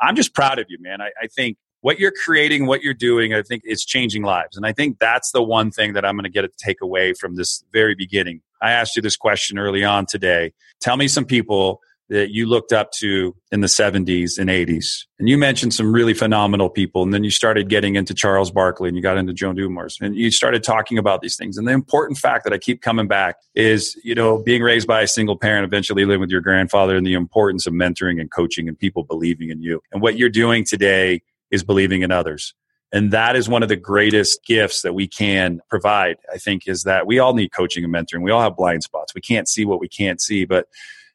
I'm 0.00 0.16
just 0.16 0.34
proud 0.34 0.58
of 0.58 0.66
you, 0.68 0.78
man. 0.80 1.00
I, 1.00 1.10
I 1.20 1.26
think 1.26 1.58
what 1.80 1.98
you're 1.98 2.12
creating, 2.24 2.66
what 2.66 2.82
you're 2.82 2.94
doing, 2.94 3.34
I 3.34 3.42
think 3.42 3.62
it's 3.64 3.84
changing 3.84 4.22
lives. 4.22 4.56
And 4.56 4.66
I 4.66 4.72
think 4.72 4.98
that's 4.98 5.30
the 5.32 5.42
one 5.42 5.70
thing 5.70 5.92
that 5.92 6.04
I'm 6.04 6.16
going 6.16 6.24
to 6.24 6.30
get 6.30 6.42
to 6.42 6.50
take 6.58 6.80
away 6.80 7.12
from 7.12 7.36
this 7.36 7.62
very 7.72 7.94
beginning. 7.94 8.40
I 8.60 8.72
asked 8.72 8.96
you 8.96 9.02
this 9.02 9.16
question 9.16 9.58
early 9.58 9.84
on 9.84 10.06
today. 10.06 10.52
Tell 10.80 10.96
me 10.96 11.08
some 11.08 11.24
people 11.24 11.80
that 12.08 12.30
you 12.30 12.46
looked 12.46 12.72
up 12.72 12.90
to 12.90 13.34
in 13.52 13.60
the 13.60 13.66
70s 13.66 14.38
and 14.38 14.48
80s. 14.48 15.04
And 15.18 15.28
you 15.28 15.36
mentioned 15.36 15.74
some 15.74 15.92
really 15.92 16.14
phenomenal 16.14 16.70
people. 16.70 17.02
And 17.02 17.12
then 17.12 17.22
you 17.22 17.30
started 17.30 17.68
getting 17.68 17.96
into 17.96 18.14
Charles 18.14 18.50
Barkley 18.50 18.88
and 18.88 18.96
you 18.96 19.02
got 19.02 19.18
into 19.18 19.34
Joe 19.34 19.52
Dumars 19.52 19.98
and 20.00 20.16
you 20.16 20.30
started 20.30 20.62
talking 20.62 20.96
about 20.96 21.20
these 21.20 21.36
things. 21.36 21.58
And 21.58 21.68
the 21.68 21.72
important 21.72 22.18
fact 22.18 22.44
that 22.44 22.52
I 22.54 22.58
keep 22.58 22.80
coming 22.80 23.08
back 23.08 23.36
is, 23.54 23.94
you 24.02 24.14
know, 24.14 24.38
being 24.38 24.62
raised 24.62 24.88
by 24.88 25.02
a 25.02 25.06
single 25.06 25.36
parent, 25.36 25.64
eventually 25.64 26.06
living 26.06 26.20
with 26.20 26.30
your 26.30 26.40
grandfather 26.40 26.96
and 26.96 27.06
the 27.06 27.14
importance 27.14 27.66
of 27.66 27.74
mentoring 27.74 28.20
and 28.20 28.30
coaching 28.30 28.68
and 28.68 28.78
people 28.78 29.02
believing 29.02 29.50
in 29.50 29.60
you. 29.60 29.82
And 29.92 30.00
what 30.00 30.16
you're 30.16 30.30
doing 30.30 30.64
today 30.64 31.20
is 31.50 31.62
believing 31.64 32.02
in 32.02 32.10
others. 32.10 32.54
And 32.90 33.10
that 33.10 33.36
is 33.36 33.48
one 33.48 33.62
of 33.62 33.68
the 33.68 33.76
greatest 33.76 34.44
gifts 34.46 34.82
that 34.82 34.94
we 34.94 35.06
can 35.06 35.60
provide, 35.68 36.16
I 36.32 36.38
think, 36.38 36.66
is 36.66 36.84
that 36.84 37.06
we 37.06 37.18
all 37.18 37.34
need 37.34 37.52
coaching 37.52 37.84
and 37.84 37.92
mentoring. 37.92 38.22
We 38.22 38.30
all 38.30 38.40
have 38.40 38.56
blind 38.56 38.82
spots. 38.82 39.14
We 39.14 39.20
can't 39.20 39.48
see 39.48 39.66
what 39.66 39.80
we 39.80 39.88
can't 39.88 40.20
see, 40.20 40.46
but 40.46 40.66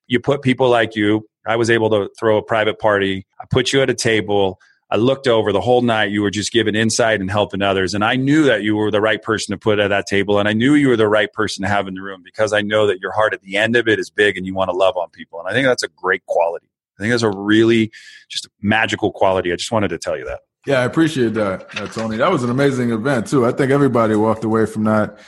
you 0.07 0.19
put 0.19 0.43
people 0.43 0.69
like 0.69 0.95
you. 0.95 1.27
I 1.47 1.55
was 1.55 1.69
able 1.69 1.89
to 1.89 2.09
throw 2.19 2.37
a 2.37 2.43
private 2.43 2.79
party. 2.79 3.25
I 3.41 3.45
put 3.49 3.73
you 3.73 3.81
at 3.81 3.89
a 3.89 3.95
table. 3.95 4.59
I 4.91 4.97
looked 4.97 5.27
over 5.27 5.51
the 5.51 5.61
whole 5.61 5.81
night. 5.81 6.11
You 6.11 6.21
were 6.21 6.29
just 6.29 6.51
giving 6.51 6.75
insight 6.75 7.19
and 7.19 7.31
helping 7.31 7.63
others. 7.63 7.95
And 7.95 8.05
I 8.05 8.15
knew 8.15 8.43
that 8.43 8.61
you 8.61 8.75
were 8.75 8.91
the 8.91 9.01
right 9.01 9.21
person 9.21 9.51
to 9.51 9.57
put 9.57 9.79
at 9.79 9.87
that 9.87 10.05
table. 10.05 10.37
And 10.37 10.47
I 10.47 10.53
knew 10.53 10.75
you 10.75 10.89
were 10.89 10.97
the 10.97 11.07
right 11.07 11.33
person 11.33 11.63
to 11.63 11.69
have 11.69 11.87
in 11.87 11.95
the 11.95 12.01
room 12.01 12.21
because 12.23 12.53
I 12.53 12.61
know 12.61 12.85
that 12.85 12.99
your 12.99 13.11
heart 13.11 13.33
at 13.33 13.41
the 13.41 13.57
end 13.57 13.75
of 13.75 13.87
it 13.87 13.97
is 13.97 14.11
big 14.11 14.37
and 14.37 14.45
you 14.45 14.53
want 14.53 14.69
to 14.69 14.75
love 14.75 14.95
on 14.95 15.09
people. 15.09 15.39
And 15.39 15.49
I 15.49 15.53
think 15.53 15.65
that's 15.65 15.81
a 15.81 15.87
great 15.87 16.23
quality. 16.27 16.67
I 16.97 17.03
think 17.03 17.11
that's 17.11 17.23
a 17.23 17.31
really 17.31 17.91
just 18.29 18.47
magical 18.61 19.11
quality. 19.11 19.51
I 19.51 19.55
just 19.55 19.71
wanted 19.71 19.89
to 19.89 19.97
tell 19.97 20.17
you 20.17 20.25
that. 20.25 20.41
Yeah, 20.65 20.79
I 20.79 20.85
appreciate 20.85 21.33
that, 21.33 21.67
uh, 21.79 21.87
Tony. 21.87 22.17
That 22.17 22.31
was 22.31 22.43
an 22.43 22.49
amazing 22.49 22.91
event 22.91 23.27
too. 23.27 23.45
I 23.45 23.51
think 23.51 23.71
everybody 23.71 24.15
walked 24.15 24.45
away 24.45 24.65
from 24.65 24.85
that 24.85 25.19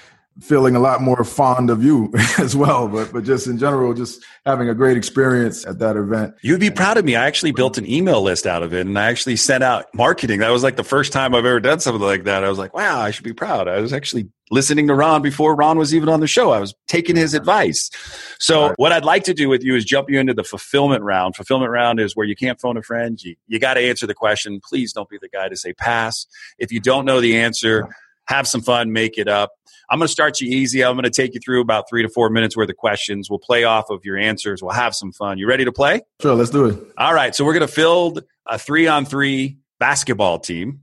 feeling 0.41 0.75
a 0.75 0.79
lot 0.79 1.01
more 1.01 1.23
fond 1.23 1.69
of 1.69 1.83
you 1.83 2.11
as 2.37 2.55
well. 2.55 2.87
But 2.87 3.11
but 3.13 3.23
just 3.23 3.47
in 3.47 3.57
general, 3.57 3.93
just 3.93 4.23
having 4.45 4.69
a 4.69 4.75
great 4.75 4.97
experience 4.97 5.65
at 5.65 5.79
that 5.79 5.95
event. 5.95 6.35
You'd 6.41 6.59
be 6.59 6.69
proud 6.69 6.97
of 6.97 7.05
me. 7.05 7.15
I 7.15 7.25
actually 7.25 7.51
built 7.51 7.77
an 7.77 7.89
email 7.89 8.21
list 8.21 8.45
out 8.45 8.63
of 8.63 8.73
it, 8.73 8.85
and 8.85 8.97
I 8.97 9.05
actually 9.05 9.35
sent 9.37 9.63
out 9.63 9.85
marketing. 9.93 10.39
That 10.39 10.49
was 10.49 10.63
like 10.63 10.75
the 10.75 10.83
first 10.83 11.13
time 11.13 11.33
I've 11.33 11.45
ever 11.45 11.59
done 11.59 11.79
something 11.79 12.01
like 12.01 12.25
that. 12.25 12.43
I 12.43 12.49
was 12.49 12.57
like, 12.57 12.73
wow, 12.73 12.99
I 12.99 13.11
should 13.11 13.23
be 13.23 13.33
proud. 13.33 13.67
I 13.67 13.79
was 13.79 13.93
actually 13.93 14.29
listening 14.51 14.87
to 14.87 14.93
Ron 14.93 15.21
before 15.21 15.55
Ron 15.55 15.77
was 15.77 15.95
even 15.95 16.09
on 16.09 16.19
the 16.19 16.27
show. 16.27 16.51
I 16.51 16.59
was 16.59 16.75
taking 16.87 17.15
his 17.15 17.33
advice. 17.33 17.89
So 18.39 18.73
what 18.77 18.91
I'd 18.91 19.05
like 19.05 19.23
to 19.23 19.33
do 19.33 19.49
with 19.49 19.63
you 19.63 19.75
is 19.75 19.85
jump 19.85 20.09
you 20.09 20.19
into 20.19 20.33
the 20.33 20.43
fulfillment 20.43 21.03
round. 21.03 21.35
Fulfillment 21.35 21.71
round 21.71 21.99
is 21.99 22.15
where 22.15 22.27
you 22.27 22.35
can't 22.35 22.59
phone 22.61 22.77
a 22.77 22.83
friend. 22.83 23.21
You, 23.21 23.35
you 23.47 23.59
got 23.59 23.75
to 23.75 23.81
answer 23.81 24.05
the 24.05 24.13
question. 24.13 24.59
Please 24.63 24.93
don't 24.93 25.09
be 25.09 25.17
the 25.19 25.29
guy 25.29 25.49
to 25.49 25.55
say 25.55 25.73
pass. 25.73 26.27
If 26.59 26.71
you 26.71 26.79
don't 26.79 27.05
know 27.05 27.21
the 27.21 27.37
answer, 27.37 27.89
have 28.27 28.47
some 28.47 28.61
fun, 28.61 28.91
make 28.91 29.17
it 29.17 29.27
up. 29.27 29.51
I'm 29.89 29.99
going 29.99 30.07
to 30.07 30.11
start 30.11 30.41
you 30.41 30.49
easy. 30.49 30.83
I'm 30.83 30.95
going 30.95 31.03
to 31.03 31.09
take 31.09 31.33
you 31.35 31.39
through 31.39 31.61
about 31.61 31.85
three 31.89 32.01
to 32.01 32.09
four 32.09 32.29
minutes 32.29 32.57
worth 32.57 32.69
of 32.69 32.77
questions. 32.77 33.29
We'll 33.29 33.39
play 33.39 33.63
off 33.63 33.89
of 33.89 34.03
your 34.03 34.17
answers. 34.17 34.61
We'll 34.63 34.73
have 34.73 34.95
some 34.95 35.11
fun. 35.11 35.37
You 35.37 35.47
ready 35.47 35.65
to 35.65 35.71
play? 35.71 36.01
Sure, 36.21 36.33
let's 36.33 36.49
do 36.49 36.65
it. 36.65 36.79
All 36.97 37.13
right. 37.13 37.35
So 37.35 37.45
we're 37.45 37.53
going 37.53 37.67
to 37.67 37.73
field 37.73 38.23
a 38.47 38.57
three 38.57 38.87
on 38.87 39.05
three 39.05 39.57
basketball 39.79 40.39
team. 40.39 40.81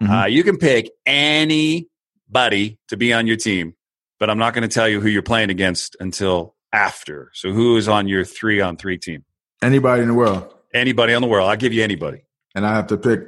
Mm-hmm. 0.00 0.12
Uh, 0.12 0.26
you 0.26 0.44
can 0.44 0.56
pick 0.58 0.90
anybody 1.04 2.78
to 2.88 2.96
be 2.96 3.12
on 3.12 3.26
your 3.26 3.36
team, 3.36 3.74
but 4.20 4.30
I'm 4.30 4.38
not 4.38 4.54
going 4.54 4.68
to 4.68 4.72
tell 4.72 4.88
you 4.88 5.00
who 5.00 5.08
you're 5.08 5.22
playing 5.22 5.50
against 5.50 5.96
until 5.98 6.54
after. 6.72 7.30
So 7.34 7.50
who 7.52 7.76
is 7.76 7.88
on 7.88 8.06
your 8.06 8.24
three 8.24 8.60
on 8.60 8.76
three 8.76 8.98
team? 8.98 9.24
Anybody 9.62 10.02
in 10.02 10.08
the 10.08 10.14
world. 10.14 10.52
Anybody 10.72 11.12
in 11.12 11.22
the 11.22 11.28
world. 11.28 11.48
I'll 11.48 11.56
give 11.56 11.72
you 11.72 11.82
anybody. 11.82 12.24
And 12.54 12.66
I 12.66 12.74
have 12.74 12.88
to 12.88 12.96
pick 12.96 13.20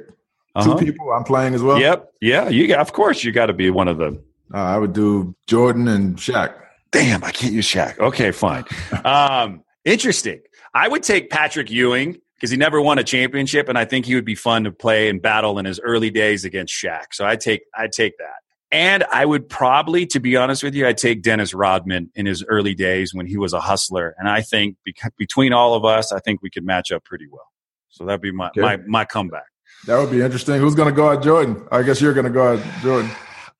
uh-huh. 0.57 0.77
two 0.77 0.85
people 0.85 1.11
I'm 1.11 1.23
playing 1.23 1.53
as 1.53 1.61
well. 1.61 1.79
Yep. 1.79 2.11
Yeah. 2.21 2.49
You 2.49 2.67
got, 2.67 2.79
of 2.79 2.93
course, 2.93 3.23
you 3.23 3.31
got 3.31 3.47
to 3.47 3.53
be 3.53 3.69
one 3.69 3.87
of 3.87 3.97
them. 3.97 4.23
Uh, 4.53 4.57
I 4.57 4.77
would 4.77 4.93
do 4.93 5.35
Jordan 5.47 5.87
and 5.87 6.17
Shaq. 6.17 6.55
Damn, 6.91 7.23
I 7.23 7.31
can't 7.31 7.53
use 7.53 7.67
Shaq. 7.67 7.99
Okay, 7.99 8.31
fine. 8.31 8.63
um, 9.05 9.63
interesting. 9.83 10.41
I 10.73 10.87
would 10.87 11.03
take 11.03 11.29
Patrick 11.29 11.69
Ewing 11.69 12.17
because 12.35 12.51
he 12.51 12.57
never 12.57 12.81
won 12.81 12.99
a 12.99 13.03
championship, 13.03 13.67
and 13.67 13.77
I 13.77 13.85
think 13.85 14.05
he 14.05 14.15
would 14.15 14.25
be 14.25 14.35
fun 14.35 14.63
to 14.63 14.71
play 14.71 15.09
and 15.09 15.21
battle 15.21 15.59
in 15.59 15.65
his 15.65 15.79
early 15.79 16.11
days 16.11 16.45
against 16.45 16.73
Shaq. 16.73 17.07
So 17.13 17.25
I 17.25 17.35
take 17.35 17.63
I 17.75 17.87
take 17.87 18.17
that. 18.19 18.37
And 18.69 19.05
I 19.05 19.25
would 19.25 19.47
probably, 19.47 20.05
to 20.07 20.19
be 20.19 20.35
honest 20.35 20.61
with 20.61 20.75
you, 20.75 20.85
I'd 20.85 20.97
take 20.97 21.21
Dennis 21.21 21.53
Rodman 21.53 22.11
in 22.15 22.25
his 22.25 22.43
early 22.43 22.75
days 22.75 23.13
when 23.13 23.25
he 23.25 23.37
was 23.37 23.53
a 23.53 23.61
hustler. 23.61 24.13
And 24.17 24.27
I 24.27 24.41
think 24.41 24.75
between 25.17 25.53
all 25.53 25.73
of 25.73 25.85
us, 25.85 26.11
I 26.11 26.19
think 26.19 26.41
we 26.41 26.49
could 26.49 26.65
match 26.65 26.91
up 26.91 27.05
pretty 27.05 27.27
well. 27.31 27.47
So 27.89 28.05
that'd 28.05 28.19
be 28.19 28.31
my, 28.31 28.47
okay. 28.49 28.61
my, 28.61 28.77
my 28.85 29.05
comeback. 29.05 29.45
That 29.85 29.99
would 29.99 30.11
be 30.11 30.21
interesting. 30.21 30.59
Who's 30.59 30.75
going 30.75 30.89
to 30.89 30.95
guard 30.95 31.23
Jordan? 31.23 31.65
I 31.71 31.83
guess 31.83 32.01
you're 32.01 32.13
going 32.13 32.25
to 32.25 32.31
guard 32.31 32.61
Jordan. 32.81 33.09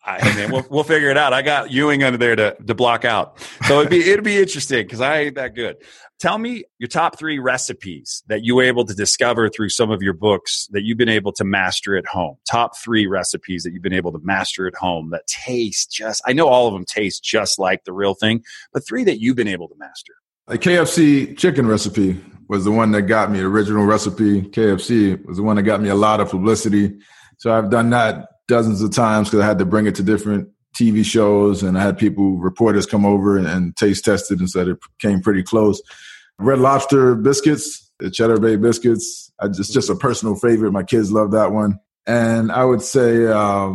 I 0.08 0.36
mean, 0.36 0.51
we'll, 0.51 0.65
we'll 0.69 0.84
figure 0.86 1.10
it 1.10 1.17
out. 1.17 1.34
I 1.34 1.41
got 1.41 1.69
Ewing 1.69 2.01
under 2.03 2.17
there 2.17 2.36
to, 2.36 2.56
to 2.65 2.73
block 2.73 3.03
out. 3.03 3.39
So 3.67 3.80
it'd 3.80 3.89
be, 3.89 4.10
it'd 4.10 4.23
be 4.23 4.38
interesting 4.38 4.84
because 4.84 5.01
I 5.01 5.19
ain't 5.19 5.36
that 5.36 5.53
good. 5.53 5.77
Tell 6.19 6.38
me 6.38 6.63
your 6.80 6.88
top 6.88 7.19
three 7.19 7.39
recipes 7.39 8.23
that 8.27 8.43
you 8.43 8.56
were 8.56 8.63
able 8.63 8.86
to 8.86 8.93
discover 8.93 9.49
through 9.49 9.69
some 9.69 9.91
of 9.91 10.01
your 10.01 10.13
books 10.13 10.67
that 10.71 10.84
you've 10.84 10.97
been 10.97 11.10
able 11.10 11.34
to 11.34 11.43
master 11.43 11.97
at 11.97 12.08
home. 12.08 12.38
Top 12.49 12.77
three 12.77 13.06
recipes 13.06 13.63
that 13.63 13.73
you've 13.73 13.84
been 13.84 13.93
able 13.93 14.13
to 14.13 14.19
master 14.23 14.65
at 14.65 14.75
home 14.75 15.10
that 15.12 15.27
taste 15.27 15.91
just, 15.91 16.21
I 16.25 16.34
know 16.34 16.47
all 16.47 16.67
of 16.67 16.73
them 16.73 16.86
taste 16.86 17.23
just 17.23 17.60
like 17.60 17.84
the 17.84 17.93
real 17.93 18.13
thing, 18.13 18.43
but 18.73 18.88
three 18.88 19.03
that 19.03 19.19
you've 19.19 19.36
been 19.36 19.47
able 19.47 19.68
to 19.68 19.76
master. 19.78 20.13
A 20.47 20.53
KFC 20.53 21.38
chicken 21.38 21.68
recipe 21.68 22.20
was 22.48 22.64
the 22.64 22.72
one 22.72 22.91
that 22.91 23.04
got 23.04 23.32
me. 23.32 23.39
The 23.39 23.45
original 23.45 23.86
recipe, 23.86 24.41
KFC, 24.41 25.24
was 25.26 25.38
the 25.38 25.43
one 25.43 25.58
that 25.58 25.64
got 25.64 25.82
me 25.82 25.89
a 25.89 25.95
lot 25.95 26.20
of 26.20 26.30
publicity. 26.30 26.98
So 27.38 27.54
I've 27.54 27.70
done 27.70 27.89
that 27.91 28.28
dozens 28.48 28.82
of 28.82 28.91
times 28.91 29.28
because 29.28 29.41
I 29.41 29.45
had 29.45 29.60
to 29.60 29.66
bring 29.66 29.88
it 29.88 29.95
to 29.95 30.04
different 30.04 30.50
TV 30.76 31.04
shows 31.04 31.64
and 31.64 31.78
I 31.78 31.84
had 31.84 31.98
people, 31.98 32.38
reporters 32.38 32.86
come 32.86 33.06
over 33.06 33.38
and, 33.38 33.48
and 33.48 33.76
taste 33.76 34.06
tested 34.06 34.39
and 34.39 34.50
said 34.50 34.68
it 34.68 34.78
came 35.00 35.22
pretty 35.22 35.43
close. 35.43 35.82
Red 36.39 36.60
Lobster 36.60 37.16
biscuits, 37.16 37.91
the 38.00 38.12
Cheddar 38.12 38.39
Bay 38.39 38.56
biscuits, 38.56 39.32
I 39.39 39.48
just 39.48 39.74
just 39.74 39.89
a 39.89 39.95
personal 39.95 40.36
favorite. 40.36 40.72
My 40.72 40.84
kids 40.84 41.12
love 41.12 41.32
that 41.32 41.52
one. 41.52 41.80
And 42.06 42.52
I 42.52 42.64
would 42.64 42.82
say 42.82 43.26
uh, 43.26 43.74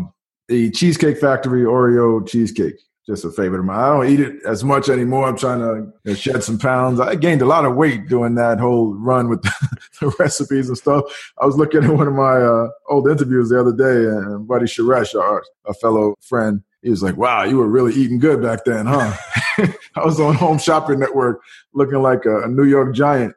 the 0.48 0.70
Cheesecake 0.70 1.18
Factory 1.18 1.62
Oreo 1.62 2.26
cheesecake. 2.26 2.76
Just 3.06 3.24
a 3.24 3.30
favorite 3.30 3.60
of 3.60 3.64
mine. 3.64 3.78
I 3.78 3.88
don't 3.88 4.08
eat 4.08 4.20
it 4.20 4.36
as 4.46 4.62
much 4.62 4.88
anymore. 4.88 5.26
I'm 5.26 5.36
trying 5.36 5.58
to 5.60 5.92
you 6.04 6.12
know, 6.12 6.14
shed 6.14 6.44
some 6.44 6.58
pounds. 6.58 7.00
I 7.00 7.16
gained 7.16 7.42
a 7.42 7.46
lot 7.46 7.64
of 7.64 7.74
weight 7.74 8.08
doing 8.08 8.36
that 8.36 8.60
whole 8.60 8.94
run 8.94 9.28
with 9.28 9.42
the, 9.42 9.78
the 10.00 10.14
recipes 10.18 10.68
and 10.68 10.78
stuff. 10.78 11.04
I 11.40 11.46
was 11.46 11.56
looking 11.56 11.84
at 11.84 11.90
one 11.90 12.06
of 12.06 12.14
my 12.14 12.40
uh, 12.40 12.68
old 12.88 13.08
interviews 13.08 13.48
the 13.48 13.60
other 13.60 13.72
day, 13.72 14.08
and 14.08 14.46
Buddy 14.46 14.66
Suresh, 14.66 15.18
our, 15.20 15.42
a 15.66 15.74
fellow 15.74 16.14
friend, 16.20 16.62
he 16.82 16.90
was 16.90 17.02
like, 17.02 17.16
"Wow, 17.16 17.44
you 17.44 17.58
were 17.58 17.68
really 17.68 17.94
eating 17.94 18.18
good 18.18 18.42
back 18.42 18.64
then, 18.64 18.86
huh?" 18.86 19.16
I 19.96 20.04
was 20.04 20.18
on 20.18 20.34
Home 20.34 20.58
Shopping 20.58 20.98
Network, 20.98 21.40
looking 21.74 22.02
like 22.02 22.24
a, 22.24 22.42
a 22.42 22.48
New 22.48 22.64
York 22.64 22.94
Giant 22.94 23.34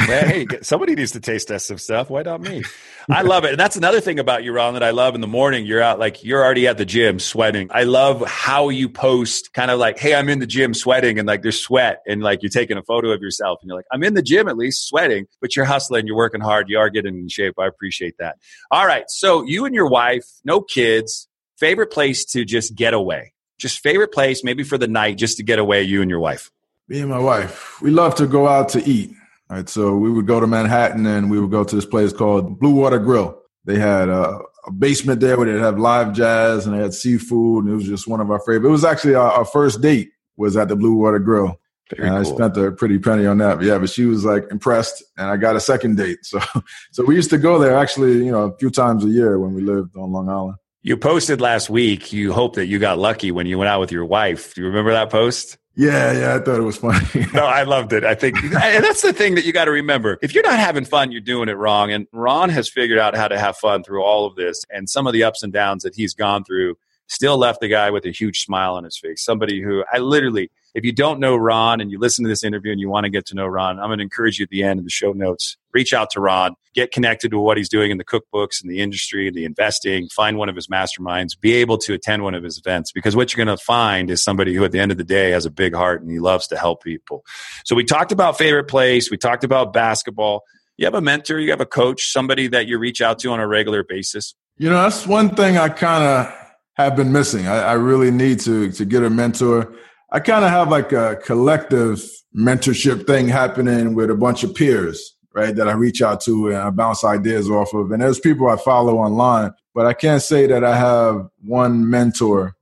hey, 0.00 0.46
somebody 0.62 0.94
needs 0.94 1.12
to 1.12 1.20
taste 1.20 1.48
test 1.48 1.66
some 1.66 1.78
stuff. 1.78 2.10
Why 2.10 2.22
not 2.22 2.40
me? 2.40 2.62
I 3.10 3.22
love 3.22 3.44
it. 3.44 3.52
And 3.52 3.60
that's 3.60 3.76
another 3.76 4.00
thing 4.00 4.18
about 4.18 4.44
you, 4.44 4.52
Ron, 4.52 4.74
that 4.74 4.82
I 4.82 4.90
love 4.90 5.14
in 5.14 5.20
the 5.20 5.26
morning. 5.26 5.64
You're 5.64 5.82
out 5.82 5.98
like 5.98 6.22
you're 6.24 6.44
already 6.44 6.66
at 6.66 6.76
the 6.76 6.84
gym 6.84 7.18
sweating. 7.18 7.68
I 7.70 7.84
love 7.84 8.26
how 8.26 8.68
you 8.68 8.88
post 8.88 9.52
kind 9.54 9.70
of 9.70 9.78
like, 9.78 9.98
hey, 9.98 10.14
I'm 10.14 10.28
in 10.28 10.40
the 10.40 10.46
gym 10.46 10.74
sweating 10.74 11.18
and 11.18 11.26
like 11.26 11.42
there's 11.42 11.58
sweat 11.58 12.02
and 12.06 12.22
like 12.22 12.42
you're 12.42 12.50
taking 12.50 12.76
a 12.76 12.82
photo 12.82 13.10
of 13.10 13.22
yourself 13.22 13.60
and 13.62 13.68
you're 13.68 13.76
like, 13.76 13.86
I'm 13.90 14.02
in 14.04 14.14
the 14.14 14.22
gym 14.22 14.48
at 14.48 14.56
least 14.56 14.88
sweating, 14.88 15.26
but 15.40 15.56
you're 15.56 15.64
hustling, 15.64 16.06
you're 16.06 16.16
working 16.16 16.40
hard, 16.40 16.68
you 16.68 16.78
are 16.78 16.90
getting 16.90 17.16
in 17.16 17.28
shape. 17.28 17.54
I 17.58 17.66
appreciate 17.66 18.16
that. 18.18 18.36
All 18.70 18.86
right. 18.86 19.04
So 19.08 19.42
you 19.42 19.64
and 19.64 19.74
your 19.74 19.88
wife, 19.88 20.24
no 20.44 20.60
kids, 20.60 21.28
favorite 21.56 21.90
place 21.90 22.24
to 22.26 22.44
just 22.44 22.74
get 22.74 22.94
away. 22.94 23.32
Just 23.58 23.80
favorite 23.80 24.12
place, 24.12 24.44
maybe 24.44 24.62
for 24.62 24.78
the 24.78 24.86
night, 24.86 25.18
just 25.18 25.38
to 25.38 25.42
get 25.42 25.58
away, 25.58 25.82
you 25.82 26.00
and 26.00 26.10
your 26.10 26.20
wife. 26.20 26.50
Me 26.86 27.00
and 27.00 27.10
my 27.10 27.18
wife, 27.18 27.82
we 27.82 27.90
love 27.90 28.14
to 28.14 28.26
go 28.26 28.46
out 28.46 28.68
to 28.70 28.88
eat. 28.88 29.10
All 29.50 29.56
right, 29.56 29.68
so 29.68 29.96
we 29.96 30.10
would 30.10 30.26
go 30.26 30.40
to 30.40 30.46
Manhattan 30.46 31.06
and 31.06 31.30
we 31.30 31.40
would 31.40 31.50
go 31.50 31.64
to 31.64 31.74
this 31.74 31.86
place 31.86 32.12
called 32.12 32.58
Blue 32.58 32.74
Water 32.74 32.98
Grill. 32.98 33.40
They 33.64 33.78
had 33.78 34.10
a, 34.10 34.38
a 34.66 34.72
basement 34.72 35.20
there 35.20 35.38
where 35.38 35.50
they'd 35.50 35.60
have 35.60 35.78
live 35.78 36.12
jazz 36.12 36.66
and 36.66 36.76
they 36.76 36.82
had 36.82 36.92
seafood, 36.92 37.64
and 37.64 37.72
it 37.72 37.76
was 37.76 37.86
just 37.86 38.06
one 38.06 38.20
of 38.20 38.30
our 38.30 38.40
favorite. 38.40 38.68
It 38.68 38.72
was 38.72 38.84
actually 38.84 39.14
our, 39.14 39.30
our 39.32 39.44
first 39.46 39.80
date 39.80 40.10
was 40.36 40.56
at 40.56 40.68
the 40.68 40.76
Blue 40.76 40.94
Water 40.94 41.18
Grill. 41.18 41.58
Very 41.96 42.08
and 42.08 42.24
cool. 42.24 42.32
I 42.32 42.36
spent 42.36 42.56
a 42.58 42.72
pretty 42.72 42.98
penny 42.98 43.24
on 43.24 43.38
that. 43.38 43.56
But 43.58 43.66
yeah, 43.66 43.78
but 43.78 43.88
she 43.88 44.04
was 44.04 44.24
like 44.24 44.44
impressed, 44.50 45.02
and 45.16 45.28
I 45.30 45.38
got 45.38 45.56
a 45.56 45.60
second 45.60 45.96
date. 45.96 46.24
So, 46.24 46.40
so 46.92 47.04
we 47.04 47.14
used 47.14 47.30
to 47.30 47.38
go 47.38 47.58
there 47.58 47.76
actually, 47.76 48.24
you 48.24 48.32
know, 48.32 48.44
a 48.44 48.56
few 48.58 48.70
times 48.70 49.04
a 49.04 49.08
year 49.08 49.38
when 49.38 49.54
we 49.54 49.62
lived 49.62 49.96
on 49.96 50.12
Long 50.12 50.28
Island. 50.28 50.56
You 50.88 50.96
posted 50.96 51.38
last 51.42 51.68
week. 51.68 52.14
You 52.14 52.32
hope 52.32 52.54
that 52.54 52.64
you 52.64 52.78
got 52.78 52.98
lucky 52.98 53.30
when 53.30 53.44
you 53.44 53.58
went 53.58 53.68
out 53.68 53.78
with 53.78 53.92
your 53.92 54.06
wife. 54.06 54.54
Do 54.54 54.62
you 54.62 54.68
remember 54.68 54.92
that 54.92 55.10
post? 55.10 55.58
Yeah, 55.76 56.18
yeah, 56.18 56.34
I 56.34 56.38
thought 56.38 56.58
it 56.58 56.62
was 56.62 56.78
funny. 56.78 57.26
no, 57.34 57.44
I 57.44 57.64
loved 57.64 57.92
it. 57.92 58.04
I 58.04 58.14
think 58.14 58.42
and 58.42 58.82
that's 58.82 59.02
the 59.02 59.12
thing 59.12 59.34
that 59.34 59.44
you 59.44 59.52
got 59.52 59.66
to 59.66 59.70
remember. 59.70 60.18
If 60.22 60.32
you're 60.32 60.42
not 60.42 60.58
having 60.58 60.86
fun, 60.86 61.12
you're 61.12 61.20
doing 61.20 61.50
it 61.50 61.58
wrong. 61.58 61.92
And 61.92 62.06
Ron 62.10 62.48
has 62.48 62.70
figured 62.70 62.98
out 62.98 63.14
how 63.14 63.28
to 63.28 63.38
have 63.38 63.58
fun 63.58 63.84
through 63.84 64.02
all 64.02 64.24
of 64.24 64.34
this 64.36 64.64
and 64.70 64.88
some 64.88 65.06
of 65.06 65.12
the 65.12 65.24
ups 65.24 65.42
and 65.42 65.52
downs 65.52 65.82
that 65.82 65.94
he's 65.94 66.14
gone 66.14 66.42
through 66.42 66.78
still 67.06 67.36
left 67.36 67.60
the 67.60 67.68
guy 67.68 67.90
with 67.90 68.06
a 68.06 68.10
huge 68.10 68.40
smile 68.40 68.74
on 68.74 68.84
his 68.84 68.96
face. 68.96 69.22
Somebody 69.22 69.60
who 69.60 69.84
I 69.92 69.98
literally 69.98 70.50
if 70.74 70.84
you 70.84 70.92
don't 70.92 71.20
know 71.20 71.36
Ron 71.36 71.82
and 71.82 71.90
you 71.90 71.98
listen 71.98 72.24
to 72.24 72.30
this 72.30 72.44
interview 72.44 72.72
and 72.72 72.80
you 72.80 72.88
want 72.88 73.04
to 73.04 73.10
get 73.10 73.26
to 73.26 73.34
know 73.34 73.46
Ron, 73.46 73.78
I'm 73.78 73.88
going 73.88 73.98
to 73.98 74.04
encourage 74.04 74.38
you 74.38 74.44
at 74.44 74.48
the 74.48 74.62
end 74.62 74.78
of 74.78 74.84
the 74.84 74.90
show 74.90 75.12
notes, 75.12 75.58
reach 75.78 75.92
out 75.92 76.10
to 76.10 76.20
Ron, 76.20 76.56
get 76.74 76.90
connected 76.90 77.30
to 77.30 77.38
what 77.38 77.56
he's 77.56 77.68
doing 77.68 77.92
in 77.92 77.98
the 77.98 78.04
cookbooks 78.04 78.60
and 78.60 78.68
the 78.68 78.80
industry 78.80 79.30
the 79.30 79.44
investing, 79.44 80.08
find 80.08 80.36
one 80.36 80.48
of 80.48 80.56
his 80.56 80.66
masterminds, 80.66 81.38
be 81.40 81.52
able 81.54 81.78
to 81.78 81.94
attend 81.94 82.24
one 82.24 82.34
of 82.34 82.42
his 82.42 82.58
events 82.58 82.90
because 82.90 83.14
what 83.14 83.32
you're 83.32 83.44
going 83.44 83.56
to 83.56 83.62
find 83.62 84.10
is 84.10 84.24
somebody 84.24 84.54
who 84.54 84.64
at 84.64 84.72
the 84.72 84.80
end 84.80 84.90
of 84.90 84.98
the 84.98 85.04
day 85.04 85.30
has 85.30 85.46
a 85.46 85.50
big 85.50 85.72
heart 85.72 86.02
and 86.02 86.10
he 86.10 86.18
loves 86.18 86.48
to 86.48 86.56
help 86.56 86.82
people. 86.82 87.24
So 87.64 87.76
we 87.76 87.84
talked 87.84 88.10
about 88.10 88.36
favorite 88.36 88.68
place, 88.68 89.08
we 89.08 89.16
talked 89.16 89.44
about 89.44 89.72
basketball. 89.72 90.42
You 90.76 90.86
have 90.86 90.94
a 90.94 91.00
mentor, 91.00 91.38
you 91.38 91.50
have 91.50 91.60
a 91.60 91.66
coach, 91.66 92.10
somebody 92.10 92.48
that 92.48 92.66
you 92.66 92.78
reach 92.78 93.00
out 93.00 93.20
to 93.20 93.30
on 93.30 93.38
a 93.38 93.46
regular 93.46 93.84
basis. 93.84 94.34
You 94.56 94.68
know, 94.68 94.82
that's 94.82 95.06
one 95.06 95.34
thing 95.36 95.58
I 95.58 95.68
kind 95.68 96.02
of 96.02 96.34
have 96.74 96.96
been 96.96 97.12
missing. 97.12 97.46
I, 97.46 97.58
I 97.58 97.72
really 97.74 98.10
need 98.10 98.40
to 98.40 98.72
to 98.72 98.84
get 98.84 99.04
a 99.04 99.10
mentor 99.10 99.72
I 100.10 100.20
kind 100.20 100.44
of 100.44 100.50
have 100.50 100.70
like 100.70 100.92
a 100.92 101.16
collective 101.16 102.02
mentorship 102.34 103.06
thing 103.06 103.28
happening 103.28 103.94
with 103.94 104.10
a 104.10 104.14
bunch 104.14 104.42
of 104.42 104.54
peers, 104.54 105.14
right? 105.34 105.54
That 105.54 105.68
I 105.68 105.72
reach 105.72 106.02
out 106.02 106.20
to 106.22 106.48
and 106.48 106.56
I 106.56 106.70
bounce 106.70 107.04
ideas 107.04 107.50
off 107.50 107.72
of. 107.74 107.90
And 107.90 108.02
there's 108.02 108.20
people 108.20 108.48
I 108.48 108.56
follow 108.56 108.98
online, 108.98 109.52
but 109.74 109.86
I 109.86 109.92
can't 109.92 110.22
say 110.22 110.46
that 110.46 110.64
I 110.64 110.76
have 110.76 111.28
one 111.44 111.88
mentor 111.88 112.56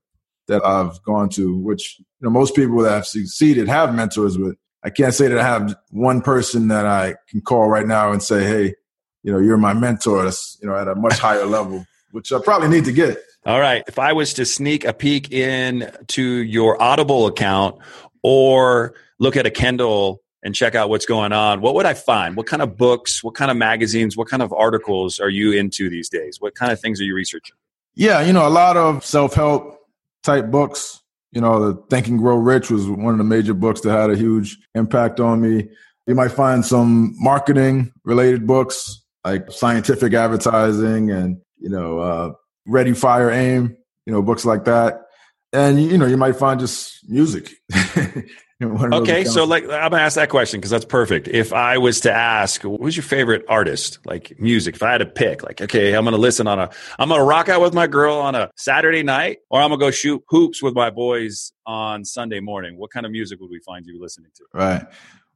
that 0.49 0.65
I've 0.65 1.03
gone 1.03 1.29
to, 1.31 1.57
which 1.57 1.97
you 1.99 2.05
know 2.23 2.31
most 2.31 2.55
people 2.55 2.79
that 2.83 2.93
have 2.93 3.07
succeeded 3.07 3.69
have 3.69 3.95
mentors 3.95 4.39
with. 4.39 4.57
I 4.85 4.91
can't 4.91 5.15
say 5.15 5.29
that 5.29 5.39
I 5.39 5.43
have 5.43 5.75
one 5.91 6.21
person 6.21 6.69
that 6.69 6.87
I 6.87 7.17
can 7.29 7.41
call 7.41 7.69
right 7.69 7.87
now 7.87 8.13
and 8.13 8.23
say, 8.23 8.45
"Hey, 8.45 8.75
you 9.23 9.33
know, 9.33 9.39
you're 9.39 9.57
my 9.57 9.75
mentor." 9.75 10.23
That's 10.23 10.59
you 10.63 10.69
know 10.69 10.77
at 10.77 10.89
a 10.89 10.95
much 10.95 11.19
higher 11.19 11.47
level, 11.57 11.85
which 12.13 12.33
I 12.33 12.39
probably 12.39 12.69
need 12.69 12.85
to 12.85 12.93
get. 12.93 13.19
All 13.45 13.61
right. 13.61 13.85
If 13.87 13.99
I 13.99 14.13
was 14.13 14.35
to 14.35 14.45
sneak 14.45 14.85
a 14.85 14.93
peek 14.93 15.33
in 15.33 15.91
to 16.09 16.23
your 16.23 16.81
Audible 16.83 17.29
account 17.29 17.79
or 18.25 18.95
look 19.21 19.37
at 19.37 19.47
a 19.47 19.51
Kindle 19.51 20.21
and 20.47 20.55
check 20.55 20.77
out 20.77 20.89
what's 20.89 21.07
going 21.07 21.33
on, 21.33 21.61
what 21.61 21.75
would 21.75 21.87
I 21.87 21.95
find? 21.95 22.37
What 22.37 22.47
kind 22.47 22.63
of 22.63 22.77
books, 22.77 23.25
what 23.25 23.35
kind 23.35 23.51
of 23.51 23.57
magazines, 23.57 24.17
what 24.17 24.29
kind 24.29 24.45
of 24.45 24.53
articles 24.53 25.19
are 25.19 25.29
you 25.29 25.51
into 25.51 25.91
these 25.91 26.09
days? 26.09 26.41
What 26.41 26.55
kind 26.55 26.71
of 26.71 26.79
things 26.79 27.01
are 27.01 27.05
you 27.05 27.17
researching? 27.17 27.57
Yeah, 27.97 28.21
you 28.21 28.33
know, 28.33 28.47
a 28.47 28.49
lot 28.49 28.77
of 28.77 29.05
self-help 29.05 29.77
type 30.23 30.53
books. 30.53 31.03
You 31.33 31.41
know, 31.41 31.73
the 31.73 31.83
Think 31.91 32.07
and 32.07 32.21
Grow 32.21 32.37
Rich 32.37 32.71
was 32.71 32.87
one 32.87 33.13
of 33.13 33.19
the 33.19 33.25
major 33.25 33.55
books 33.55 33.81
that 33.81 33.91
had 33.91 34.09
a 34.11 34.17
huge 34.17 34.57
impact 34.77 35.19
on 35.19 35.41
me. 35.41 35.69
You 36.07 36.15
might 36.15 36.31
find 36.31 36.65
some 36.65 37.17
marketing 37.19 37.93
related 38.05 38.47
books 38.47 39.03
like 39.25 39.51
scientific 39.51 40.15
advertising 40.15 41.11
and, 41.11 41.39
you 41.59 41.71
know, 41.71 41.99
uh, 41.99 42.33
Ready, 42.69 42.93
Fire, 42.93 43.33
Aim, 43.33 43.77
you 44.07 44.13
know, 44.13 44.23
books 44.23 44.45
like 44.45 44.67
that. 44.67 45.07
And 45.53 45.83
you 45.83 45.99
know, 45.99 46.07
you 46.07 46.17
might 46.17 46.37
find 46.37 46.61
just 46.61 47.09
music. 47.09 47.51
okay, 48.63 49.25
so 49.25 49.45
like 49.45 49.65
I'm 49.65 49.91
gonna 49.91 49.99
ask 49.99 50.15
that 50.15 50.31
question 50.31 50.61
because 50.61 50.71
that's 50.71 50.85
perfect. 50.85 51.29
If 51.29 51.53
I 51.53 51.77
was 51.79 52.01
to 52.01 52.13
ask, 52.13 52.63
who's 52.63 52.97
your 52.97 53.05
favorite 53.05 53.45
artist, 53.49 53.99
like 54.07 54.39
music? 54.39 54.77
If 54.77 54.83
I 54.83 54.93
had 54.93 54.99
to 54.99 55.07
pick, 55.07 55.43
like, 55.43 55.61
okay, 55.61 55.95
I'm 55.95 56.05
gonna 56.05 56.17
listen 56.17 56.47
on 56.47 56.59
a, 56.59 56.71
I'm 56.99 57.11
gonna 57.11 57.23
rock 57.23 57.49
out 57.51 57.61
with 57.61 57.75
my 57.75 57.87
girl 57.87 58.17
on 58.17 58.35
a 58.35 58.51
Saturday 58.57 59.03
night, 59.03 59.39
or 59.51 59.61
I'm 59.61 59.71
gonna 59.71 59.81
go 59.81 59.91
shoot 59.91 60.23
hoops 60.29 60.63
with 60.63 60.75
my 60.75 60.89
boys 60.89 61.53
on 61.67 62.05
Sunday 62.05 62.41
morning. 62.41 62.79
What 62.79 62.91
kind 62.91 63.05
of 63.05 63.13
music 63.13 63.41
would 63.41 63.51
we 63.51 63.61
find 63.61 63.85
you 63.85 64.01
listening 64.01 64.31
to? 64.37 64.45
Right. 64.55 64.87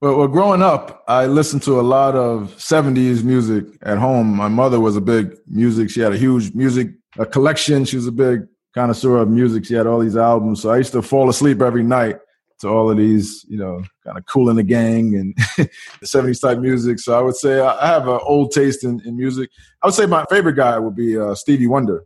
Well, 0.01 0.17
well, 0.17 0.29
growing 0.29 0.63
up, 0.63 1.05
I 1.07 1.27
listened 1.27 1.63
to 1.65 1.79
a 1.79 1.83
lot 1.83 2.15
of 2.15 2.55
70s 2.57 3.23
music 3.23 3.67
at 3.83 3.99
home. 3.99 4.35
My 4.35 4.49
mother 4.49 4.81
was 4.81 4.97
a 4.97 5.01
big 5.03 5.37
music. 5.47 5.91
She 5.91 6.01
had 6.01 6.15
a 6.15 6.17
huge 6.17 6.55
music 6.55 6.93
a 7.19 7.27
collection. 7.27 7.85
She 7.85 7.97
was 7.97 8.07
a 8.07 8.13
big 8.13 8.47
connoisseur 8.75 9.19
of 9.19 9.29
music. 9.29 9.65
She 9.65 9.75
had 9.75 9.87
all 9.87 9.99
these 9.99 10.17
albums. 10.17 10.63
So 10.63 10.71
I 10.71 10.79
used 10.79 10.93
to 10.93 11.03
fall 11.03 11.29
asleep 11.29 11.61
every 11.61 11.83
night 11.83 12.17
to 12.61 12.69
all 12.69 12.91
of 12.91 12.97
these, 12.97 13.45
you 13.49 13.57
know, 13.57 13.83
kind 14.05 14.19
of 14.19 14.27
Kool 14.27 14.49
and 14.49 14.59
the 14.59 14.63
Gang 14.63 15.15
and 15.15 15.35
the 15.57 16.07
70s 16.07 16.41
type 16.41 16.59
music. 16.59 16.99
So 16.99 17.19
I 17.19 17.23
would 17.23 17.37
say 17.37 17.61
I 17.61 17.87
have 17.87 18.07
an 18.07 18.21
old 18.23 18.53
taste 18.53 18.85
in, 18.85 19.01
in 19.05 19.17
music. 19.17 19.51
I 19.83 19.87
would 19.87 19.95
say 19.95 20.07
my 20.07 20.25
favorite 20.31 20.57
guy 20.57 20.79
would 20.79 20.95
be 20.95 21.19
uh, 21.19 21.35
Stevie 21.35 21.67
Wonder. 21.67 22.05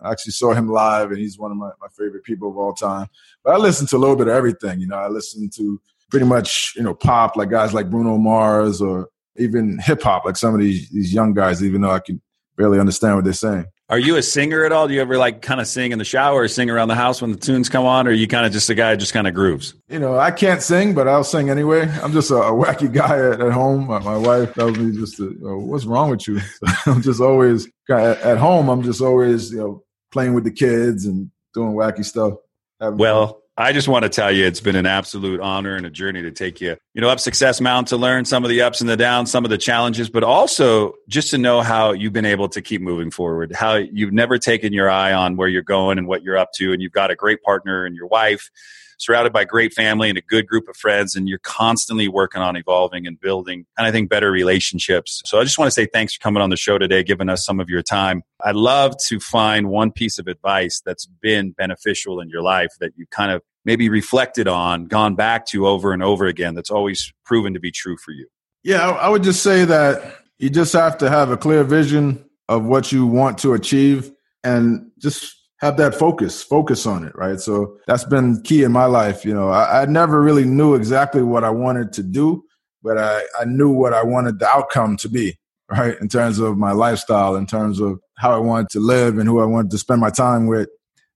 I 0.00 0.12
actually 0.12 0.32
saw 0.32 0.52
him 0.52 0.68
live 0.68 1.10
and 1.10 1.18
he's 1.18 1.38
one 1.38 1.50
of 1.50 1.56
my, 1.56 1.70
my 1.80 1.88
favorite 1.96 2.22
people 2.24 2.50
of 2.50 2.58
all 2.58 2.72
time. 2.72 3.08
But 3.42 3.54
I 3.54 3.56
listen 3.56 3.86
to 3.88 3.96
a 3.96 3.98
little 3.98 4.16
bit 4.16 4.28
of 4.28 4.34
everything. 4.34 4.80
You 4.80 4.86
know, 4.86 4.96
I 4.96 5.08
listen 5.08 5.48
to 5.56 5.80
pretty 6.10 6.26
much, 6.26 6.74
you 6.76 6.82
know, 6.82 6.94
pop 6.94 7.36
like 7.36 7.50
guys 7.50 7.74
like 7.74 7.90
Bruno 7.90 8.16
Mars 8.18 8.80
or 8.80 9.08
even 9.36 9.78
hip 9.78 10.02
hop 10.02 10.24
like 10.24 10.36
some 10.36 10.54
of 10.54 10.60
these, 10.60 10.88
these 10.90 11.12
young 11.12 11.34
guys, 11.34 11.64
even 11.64 11.80
though 11.80 11.90
I 11.90 12.00
can 12.00 12.20
barely 12.56 12.78
understand 12.78 13.16
what 13.16 13.24
they're 13.24 13.32
saying. 13.32 13.66
Are 13.88 14.00
you 14.00 14.16
a 14.16 14.22
singer 14.22 14.64
at 14.64 14.72
all? 14.72 14.88
Do 14.88 14.94
you 14.94 15.00
ever 15.00 15.16
like 15.16 15.42
kind 15.42 15.60
of 15.60 15.68
sing 15.68 15.92
in 15.92 15.98
the 15.98 16.04
shower 16.04 16.40
or 16.40 16.48
sing 16.48 16.70
around 16.70 16.88
the 16.88 16.96
house 16.96 17.22
when 17.22 17.30
the 17.30 17.38
tunes 17.38 17.68
come 17.68 17.84
on? 17.84 18.08
Or 18.08 18.10
are 18.10 18.12
you 18.14 18.26
kind 18.26 18.44
of 18.44 18.50
just 18.50 18.68
a 18.68 18.74
guy 18.74 18.90
who 18.90 18.96
just 18.96 19.12
kind 19.12 19.28
of 19.28 19.34
grooves? 19.34 19.74
You 19.88 20.00
know, 20.00 20.18
I 20.18 20.32
can't 20.32 20.60
sing, 20.60 20.92
but 20.92 21.06
I'll 21.06 21.22
sing 21.22 21.50
anyway. 21.50 21.88
I'm 22.02 22.12
just 22.12 22.32
a, 22.32 22.36
a 22.36 22.50
wacky 22.50 22.92
guy 22.92 23.16
at, 23.16 23.40
at 23.40 23.52
home. 23.52 23.86
My, 23.86 24.00
my, 24.00 24.16
wife 24.16 24.54
tells 24.54 24.76
me 24.76 24.96
just, 24.96 25.18
to, 25.18 25.38
oh, 25.44 25.58
what's 25.58 25.84
wrong 25.84 26.10
with 26.10 26.26
you? 26.26 26.40
I'm 26.86 27.00
just 27.00 27.20
always 27.20 27.68
at 27.88 28.38
home. 28.38 28.68
I'm 28.68 28.82
just 28.82 29.00
always, 29.00 29.52
you 29.52 29.58
know, 29.58 29.84
playing 30.10 30.34
with 30.34 30.42
the 30.42 30.50
kids 30.50 31.06
and 31.06 31.30
doing 31.54 31.72
wacky 31.72 32.04
stuff. 32.04 32.34
Well. 32.80 33.42
I 33.58 33.72
just 33.72 33.88
want 33.88 34.02
to 34.02 34.10
tell 34.10 34.30
you, 34.30 34.44
it's 34.44 34.60
been 34.60 34.76
an 34.76 34.84
absolute 34.84 35.40
honor 35.40 35.76
and 35.76 35.86
a 35.86 35.90
journey 35.90 36.20
to 36.20 36.30
take 36.30 36.60
you, 36.60 36.76
you 36.92 37.00
know, 37.00 37.08
up 37.08 37.18
Success 37.20 37.58
Mountain 37.58 37.86
to 37.86 37.96
learn 37.96 38.26
some 38.26 38.44
of 38.44 38.50
the 38.50 38.60
ups 38.60 38.82
and 38.82 38.90
the 38.90 38.98
downs, 38.98 39.30
some 39.30 39.44
of 39.44 39.50
the 39.50 39.56
challenges, 39.56 40.10
but 40.10 40.22
also 40.22 40.92
just 41.08 41.30
to 41.30 41.38
know 41.38 41.62
how 41.62 41.92
you've 41.92 42.12
been 42.12 42.26
able 42.26 42.50
to 42.50 42.60
keep 42.60 42.82
moving 42.82 43.10
forward, 43.10 43.52
how 43.54 43.76
you've 43.76 44.12
never 44.12 44.36
taken 44.36 44.74
your 44.74 44.90
eye 44.90 45.14
on 45.14 45.36
where 45.36 45.48
you're 45.48 45.62
going 45.62 45.96
and 45.96 46.06
what 46.06 46.22
you're 46.22 46.36
up 46.36 46.52
to. 46.56 46.74
And 46.74 46.82
you've 46.82 46.92
got 46.92 47.10
a 47.10 47.16
great 47.16 47.42
partner 47.42 47.86
and 47.86 47.96
your 47.96 48.08
wife 48.08 48.50
surrounded 48.98 49.32
by 49.32 49.44
great 49.44 49.72
family 49.72 50.08
and 50.08 50.18
a 50.18 50.22
good 50.22 50.46
group 50.46 50.68
of 50.68 50.76
friends, 50.76 51.14
and 51.14 51.28
you're 51.28 51.38
constantly 51.38 52.08
working 52.08 52.42
on 52.42 52.56
evolving 52.56 53.06
and 53.06 53.20
building, 53.20 53.66
and 53.76 53.86
I 53.86 53.92
think 53.92 54.10
better 54.10 54.30
relationships. 54.30 55.22
So 55.24 55.40
I 55.40 55.44
just 55.44 55.58
want 55.58 55.66
to 55.68 55.72
say 55.72 55.86
thanks 55.86 56.14
for 56.14 56.20
coming 56.20 56.42
on 56.42 56.50
the 56.50 56.56
show 56.56 56.78
today, 56.78 57.02
giving 57.02 57.28
us 57.28 57.44
some 57.44 57.60
of 57.60 57.68
your 57.68 57.82
time. 57.82 58.22
I'd 58.44 58.56
love 58.56 58.96
to 59.06 59.20
find 59.20 59.68
one 59.68 59.92
piece 59.92 60.18
of 60.18 60.26
advice 60.26 60.82
that's 60.84 61.06
been 61.06 61.52
beneficial 61.52 62.20
in 62.20 62.28
your 62.28 62.42
life 62.42 62.70
that 62.80 62.92
you 62.96 63.06
kind 63.10 63.32
of 63.32 63.42
maybe 63.64 63.88
reflected 63.88 64.46
on, 64.46 64.86
gone 64.86 65.16
back 65.16 65.46
to 65.46 65.66
over 65.66 65.92
and 65.92 66.02
over 66.02 66.26
again 66.26 66.54
that's 66.54 66.70
always 66.70 67.12
proven 67.24 67.52
to 67.54 67.60
be 67.60 67.70
true 67.70 67.96
for 67.96 68.12
you. 68.12 68.26
Yeah, 68.62 68.90
I 68.90 69.08
would 69.08 69.22
just 69.22 69.42
say 69.42 69.64
that 69.64 70.18
you 70.38 70.50
just 70.50 70.72
have 70.72 70.98
to 70.98 71.08
have 71.08 71.30
a 71.30 71.36
clear 71.36 71.64
vision 71.64 72.24
of 72.48 72.64
what 72.64 72.92
you 72.92 73.06
want 73.06 73.38
to 73.38 73.54
achieve 73.54 74.12
and 74.44 74.90
just 74.98 75.35
have 75.58 75.76
that 75.78 75.94
focus, 75.94 76.42
focus 76.42 76.86
on 76.86 77.04
it, 77.04 77.14
right? 77.16 77.40
So 77.40 77.78
that's 77.86 78.04
been 78.04 78.42
key 78.42 78.62
in 78.62 78.72
my 78.72 78.84
life. 78.84 79.24
You 79.24 79.34
know, 79.34 79.48
I, 79.48 79.82
I 79.82 79.84
never 79.86 80.20
really 80.20 80.44
knew 80.44 80.74
exactly 80.74 81.22
what 81.22 81.44
I 81.44 81.50
wanted 81.50 81.92
to 81.94 82.02
do, 82.02 82.44
but 82.82 82.98
I, 82.98 83.22
I 83.40 83.44
knew 83.46 83.70
what 83.70 83.94
I 83.94 84.04
wanted 84.04 84.38
the 84.38 84.48
outcome 84.48 84.96
to 84.98 85.08
be, 85.08 85.38
right? 85.70 85.98
In 86.00 86.08
terms 86.08 86.38
of 86.38 86.58
my 86.58 86.72
lifestyle, 86.72 87.36
in 87.36 87.46
terms 87.46 87.80
of 87.80 88.00
how 88.18 88.34
I 88.34 88.38
wanted 88.38 88.68
to 88.70 88.80
live 88.80 89.18
and 89.18 89.28
who 89.28 89.40
I 89.40 89.46
wanted 89.46 89.70
to 89.70 89.78
spend 89.78 90.00
my 90.00 90.10
time 90.10 90.46
with. 90.46 90.68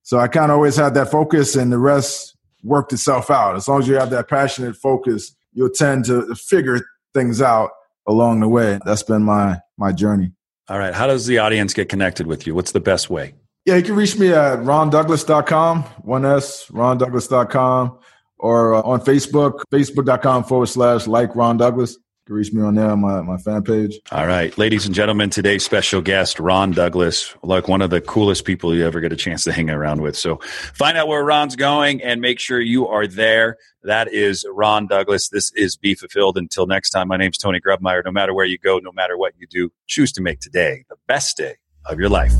So 0.02 0.18
I 0.18 0.28
kind 0.28 0.50
of 0.50 0.56
always 0.56 0.76
had 0.76 0.94
that 0.94 1.10
focus 1.10 1.54
and 1.54 1.70
the 1.70 1.78
rest 1.78 2.36
worked 2.62 2.92
itself 2.92 3.30
out. 3.30 3.56
As 3.56 3.68
long 3.68 3.80
as 3.80 3.88
you 3.88 3.94
have 3.94 4.10
that 4.10 4.28
passionate 4.28 4.76
focus, 4.76 5.34
you'll 5.52 5.70
tend 5.70 6.06
to 6.06 6.34
figure 6.34 6.80
things 7.14 7.42
out 7.42 7.70
along 8.06 8.40
the 8.40 8.48
way. 8.48 8.78
That's 8.84 9.02
been 9.02 9.22
my 9.22 9.60
my 9.76 9.92
journey. 9.92 10.32
All 10.68 10.78
right. 10.78 10.94
How 10.94 11.06
does 11.06 11.26
the 11.26 11.38
audience 11.38 11.74
get 11.74 11.88
connected 11.88 12.26
with 12.26 12.46
you? 12.46 12.54
What's 12.54 12.72
the 12.72 12.80
best 12.80 13.10
way? 13.10 13.34
Yeah, 13.66 13.76
you 13.76 13.82
can 13.82 13.94
reach 13.94 14.18
me 14.18 14.28
at 14.28 14.60
rondouglas.com, 14.60 15.82
one 16.02 16.24
S, 16.24 16.66
rondouglas.com, 16.68 17.98
or 18.38 18.74
uh, 18.74 18.82
on 18.82 19.00
Facebook, 19.00 19.60
facebook.com 19.70 20.44
forward 20.44 20.66
slash 20.66 21.06
like 21.06 21.36
Ron 21.36 21.58
Douglas 21.58 21.92
You 21.92 21.98
can 22.26 22.36
reach 22.36 22.52
me 22.54 22.62
on 22.62 22.74
there 22.74 22.90
on 22.90 23.00
my, 23.00 23.20
my 23.20 23.36
fan 23.36 23.62
page. 23.62 24.00
All 24.12 24.26
right. 24.26 24.56
Ladies 24.56 24.86
and 24.86 24.94
gentlemen, 24.94 25.28
today's 25.28 25.62
special 25.62 26.00
guest, 26.00 26.40
Ron 26.40 26.70
Douglas, 26.70 27.34
like 27.42 27.68
one 27.68 27.82
of 27.82 27.90
the 27.90 28.00
coolest 28.00 28.46
people 28.46 28.74
you 28.74 28.86
ever 28.86 28.98
get 28.98 29.12
a 29.12 29.16
chance 29.16 29.44
to 29.44 29.52
hang 29.52 29.68
around 29.68 30.00
with. 30.00 30.16
So 30.16 30.36
find 30.72 30.96
out 30.96 31.06
where 31.06 31.22
Ron's 31.22 31.54
going 31.54 32.02
and 32.02 32.22
make 32.22 32.40
sure 32.40 32.60
you 32.60 32.88
are 32.88 33.06
there. 33.06 33.58
That 33.82 34.10
is 34.10 34.46
Ron 34.50 34.86
Douglas. 34.86 35.28
This 35.28 35.52
is 35.52 35.76
Be 35.76 35.94
Fulfilled. 35.94 36.38
Until 36.38 36.66
next 36.66 36.90
time, 36.90 37.08
my 37.08 37.18
name's 37.18 37.36
Tony 37.36 37.60
Grebmeier. 37.60 38.02
No 38.06 38.10
matter 38.10 38.32
where 38.32 38.46
you 38.46 38.56
go, 38.56 38.78
no 38.78 38.92
matter 38.92 39.18
what 39.18 39.34
you 39.38 39.46
do, 39.46 39.70
choose 39.86 40.12
to 40.12 40.22
make 40.22 40.40
today 40.40 40.84
the 40.88 40.96
best 41.06 41.36
day 41.36 41.56
of 41.84 41.98
your 41.98 42.08
life. 42.08 42.32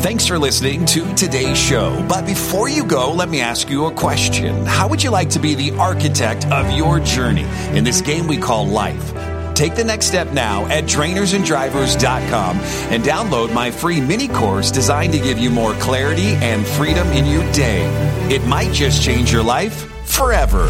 Thanks 0.00 0.26
for 0.26 0.38
listening 0.38 0.86
to 0.86 1.12
today's 1.16 1.58
show. 1.58 2.04
But 2.08 2.24
before 2.24 2.68
you 2.68 2.84
go, 2.84 3.12
let 3.12 3.28
me 3.28 3.40
ask 3.40 3.68
you 3.68 3.86
a 3.86 3.92
question. 3.92 4.64
How 4.64 4.86
would 4.86 5.02
you 5.02 5.10
like 5.10 5.28
to 5.30 5.40
be 5.40 5.56
the 5.56 5.72
architect 5.72 6.46
of 6.46 6.70
your 6.70 7.00
journey 7.00 7.46
in 7.76 7.82
this 7.82 8.00
game 8.00 8.28
we 8.28 8.38
call 8.38 8.64
life? 8.64 9.12
Take 9.54 9.74
the 9.74 9.82
next 9.82 10.06
step 10.06 10.32
now 10.32 10.66
at 10.66 10.84
trainersandrivers.com 10.84 12.56
and 12.58 13.02
download 13.02 13.52
my 13.52 13.72
free 13.72 14.00
mini 14.00 14.28
course 14.28 14.70
designed 14.70 15.12
to 15.14 15.18
give 15.18 15.36
you 15.36 15.50
more 15.50 15.74
clarity 15.74 16.36
and 16.36 16.64
freedom 16.64 17.08
in 17.08 17.26
your 17.26 17.50
day. 17.52 17.84
It 18.32 18.46
might 18.46 18.72
just 18.72 19.02
change 19.02 19.32
your 19.32 19.42
life 19.42 19.90
forever. 20.04 20.68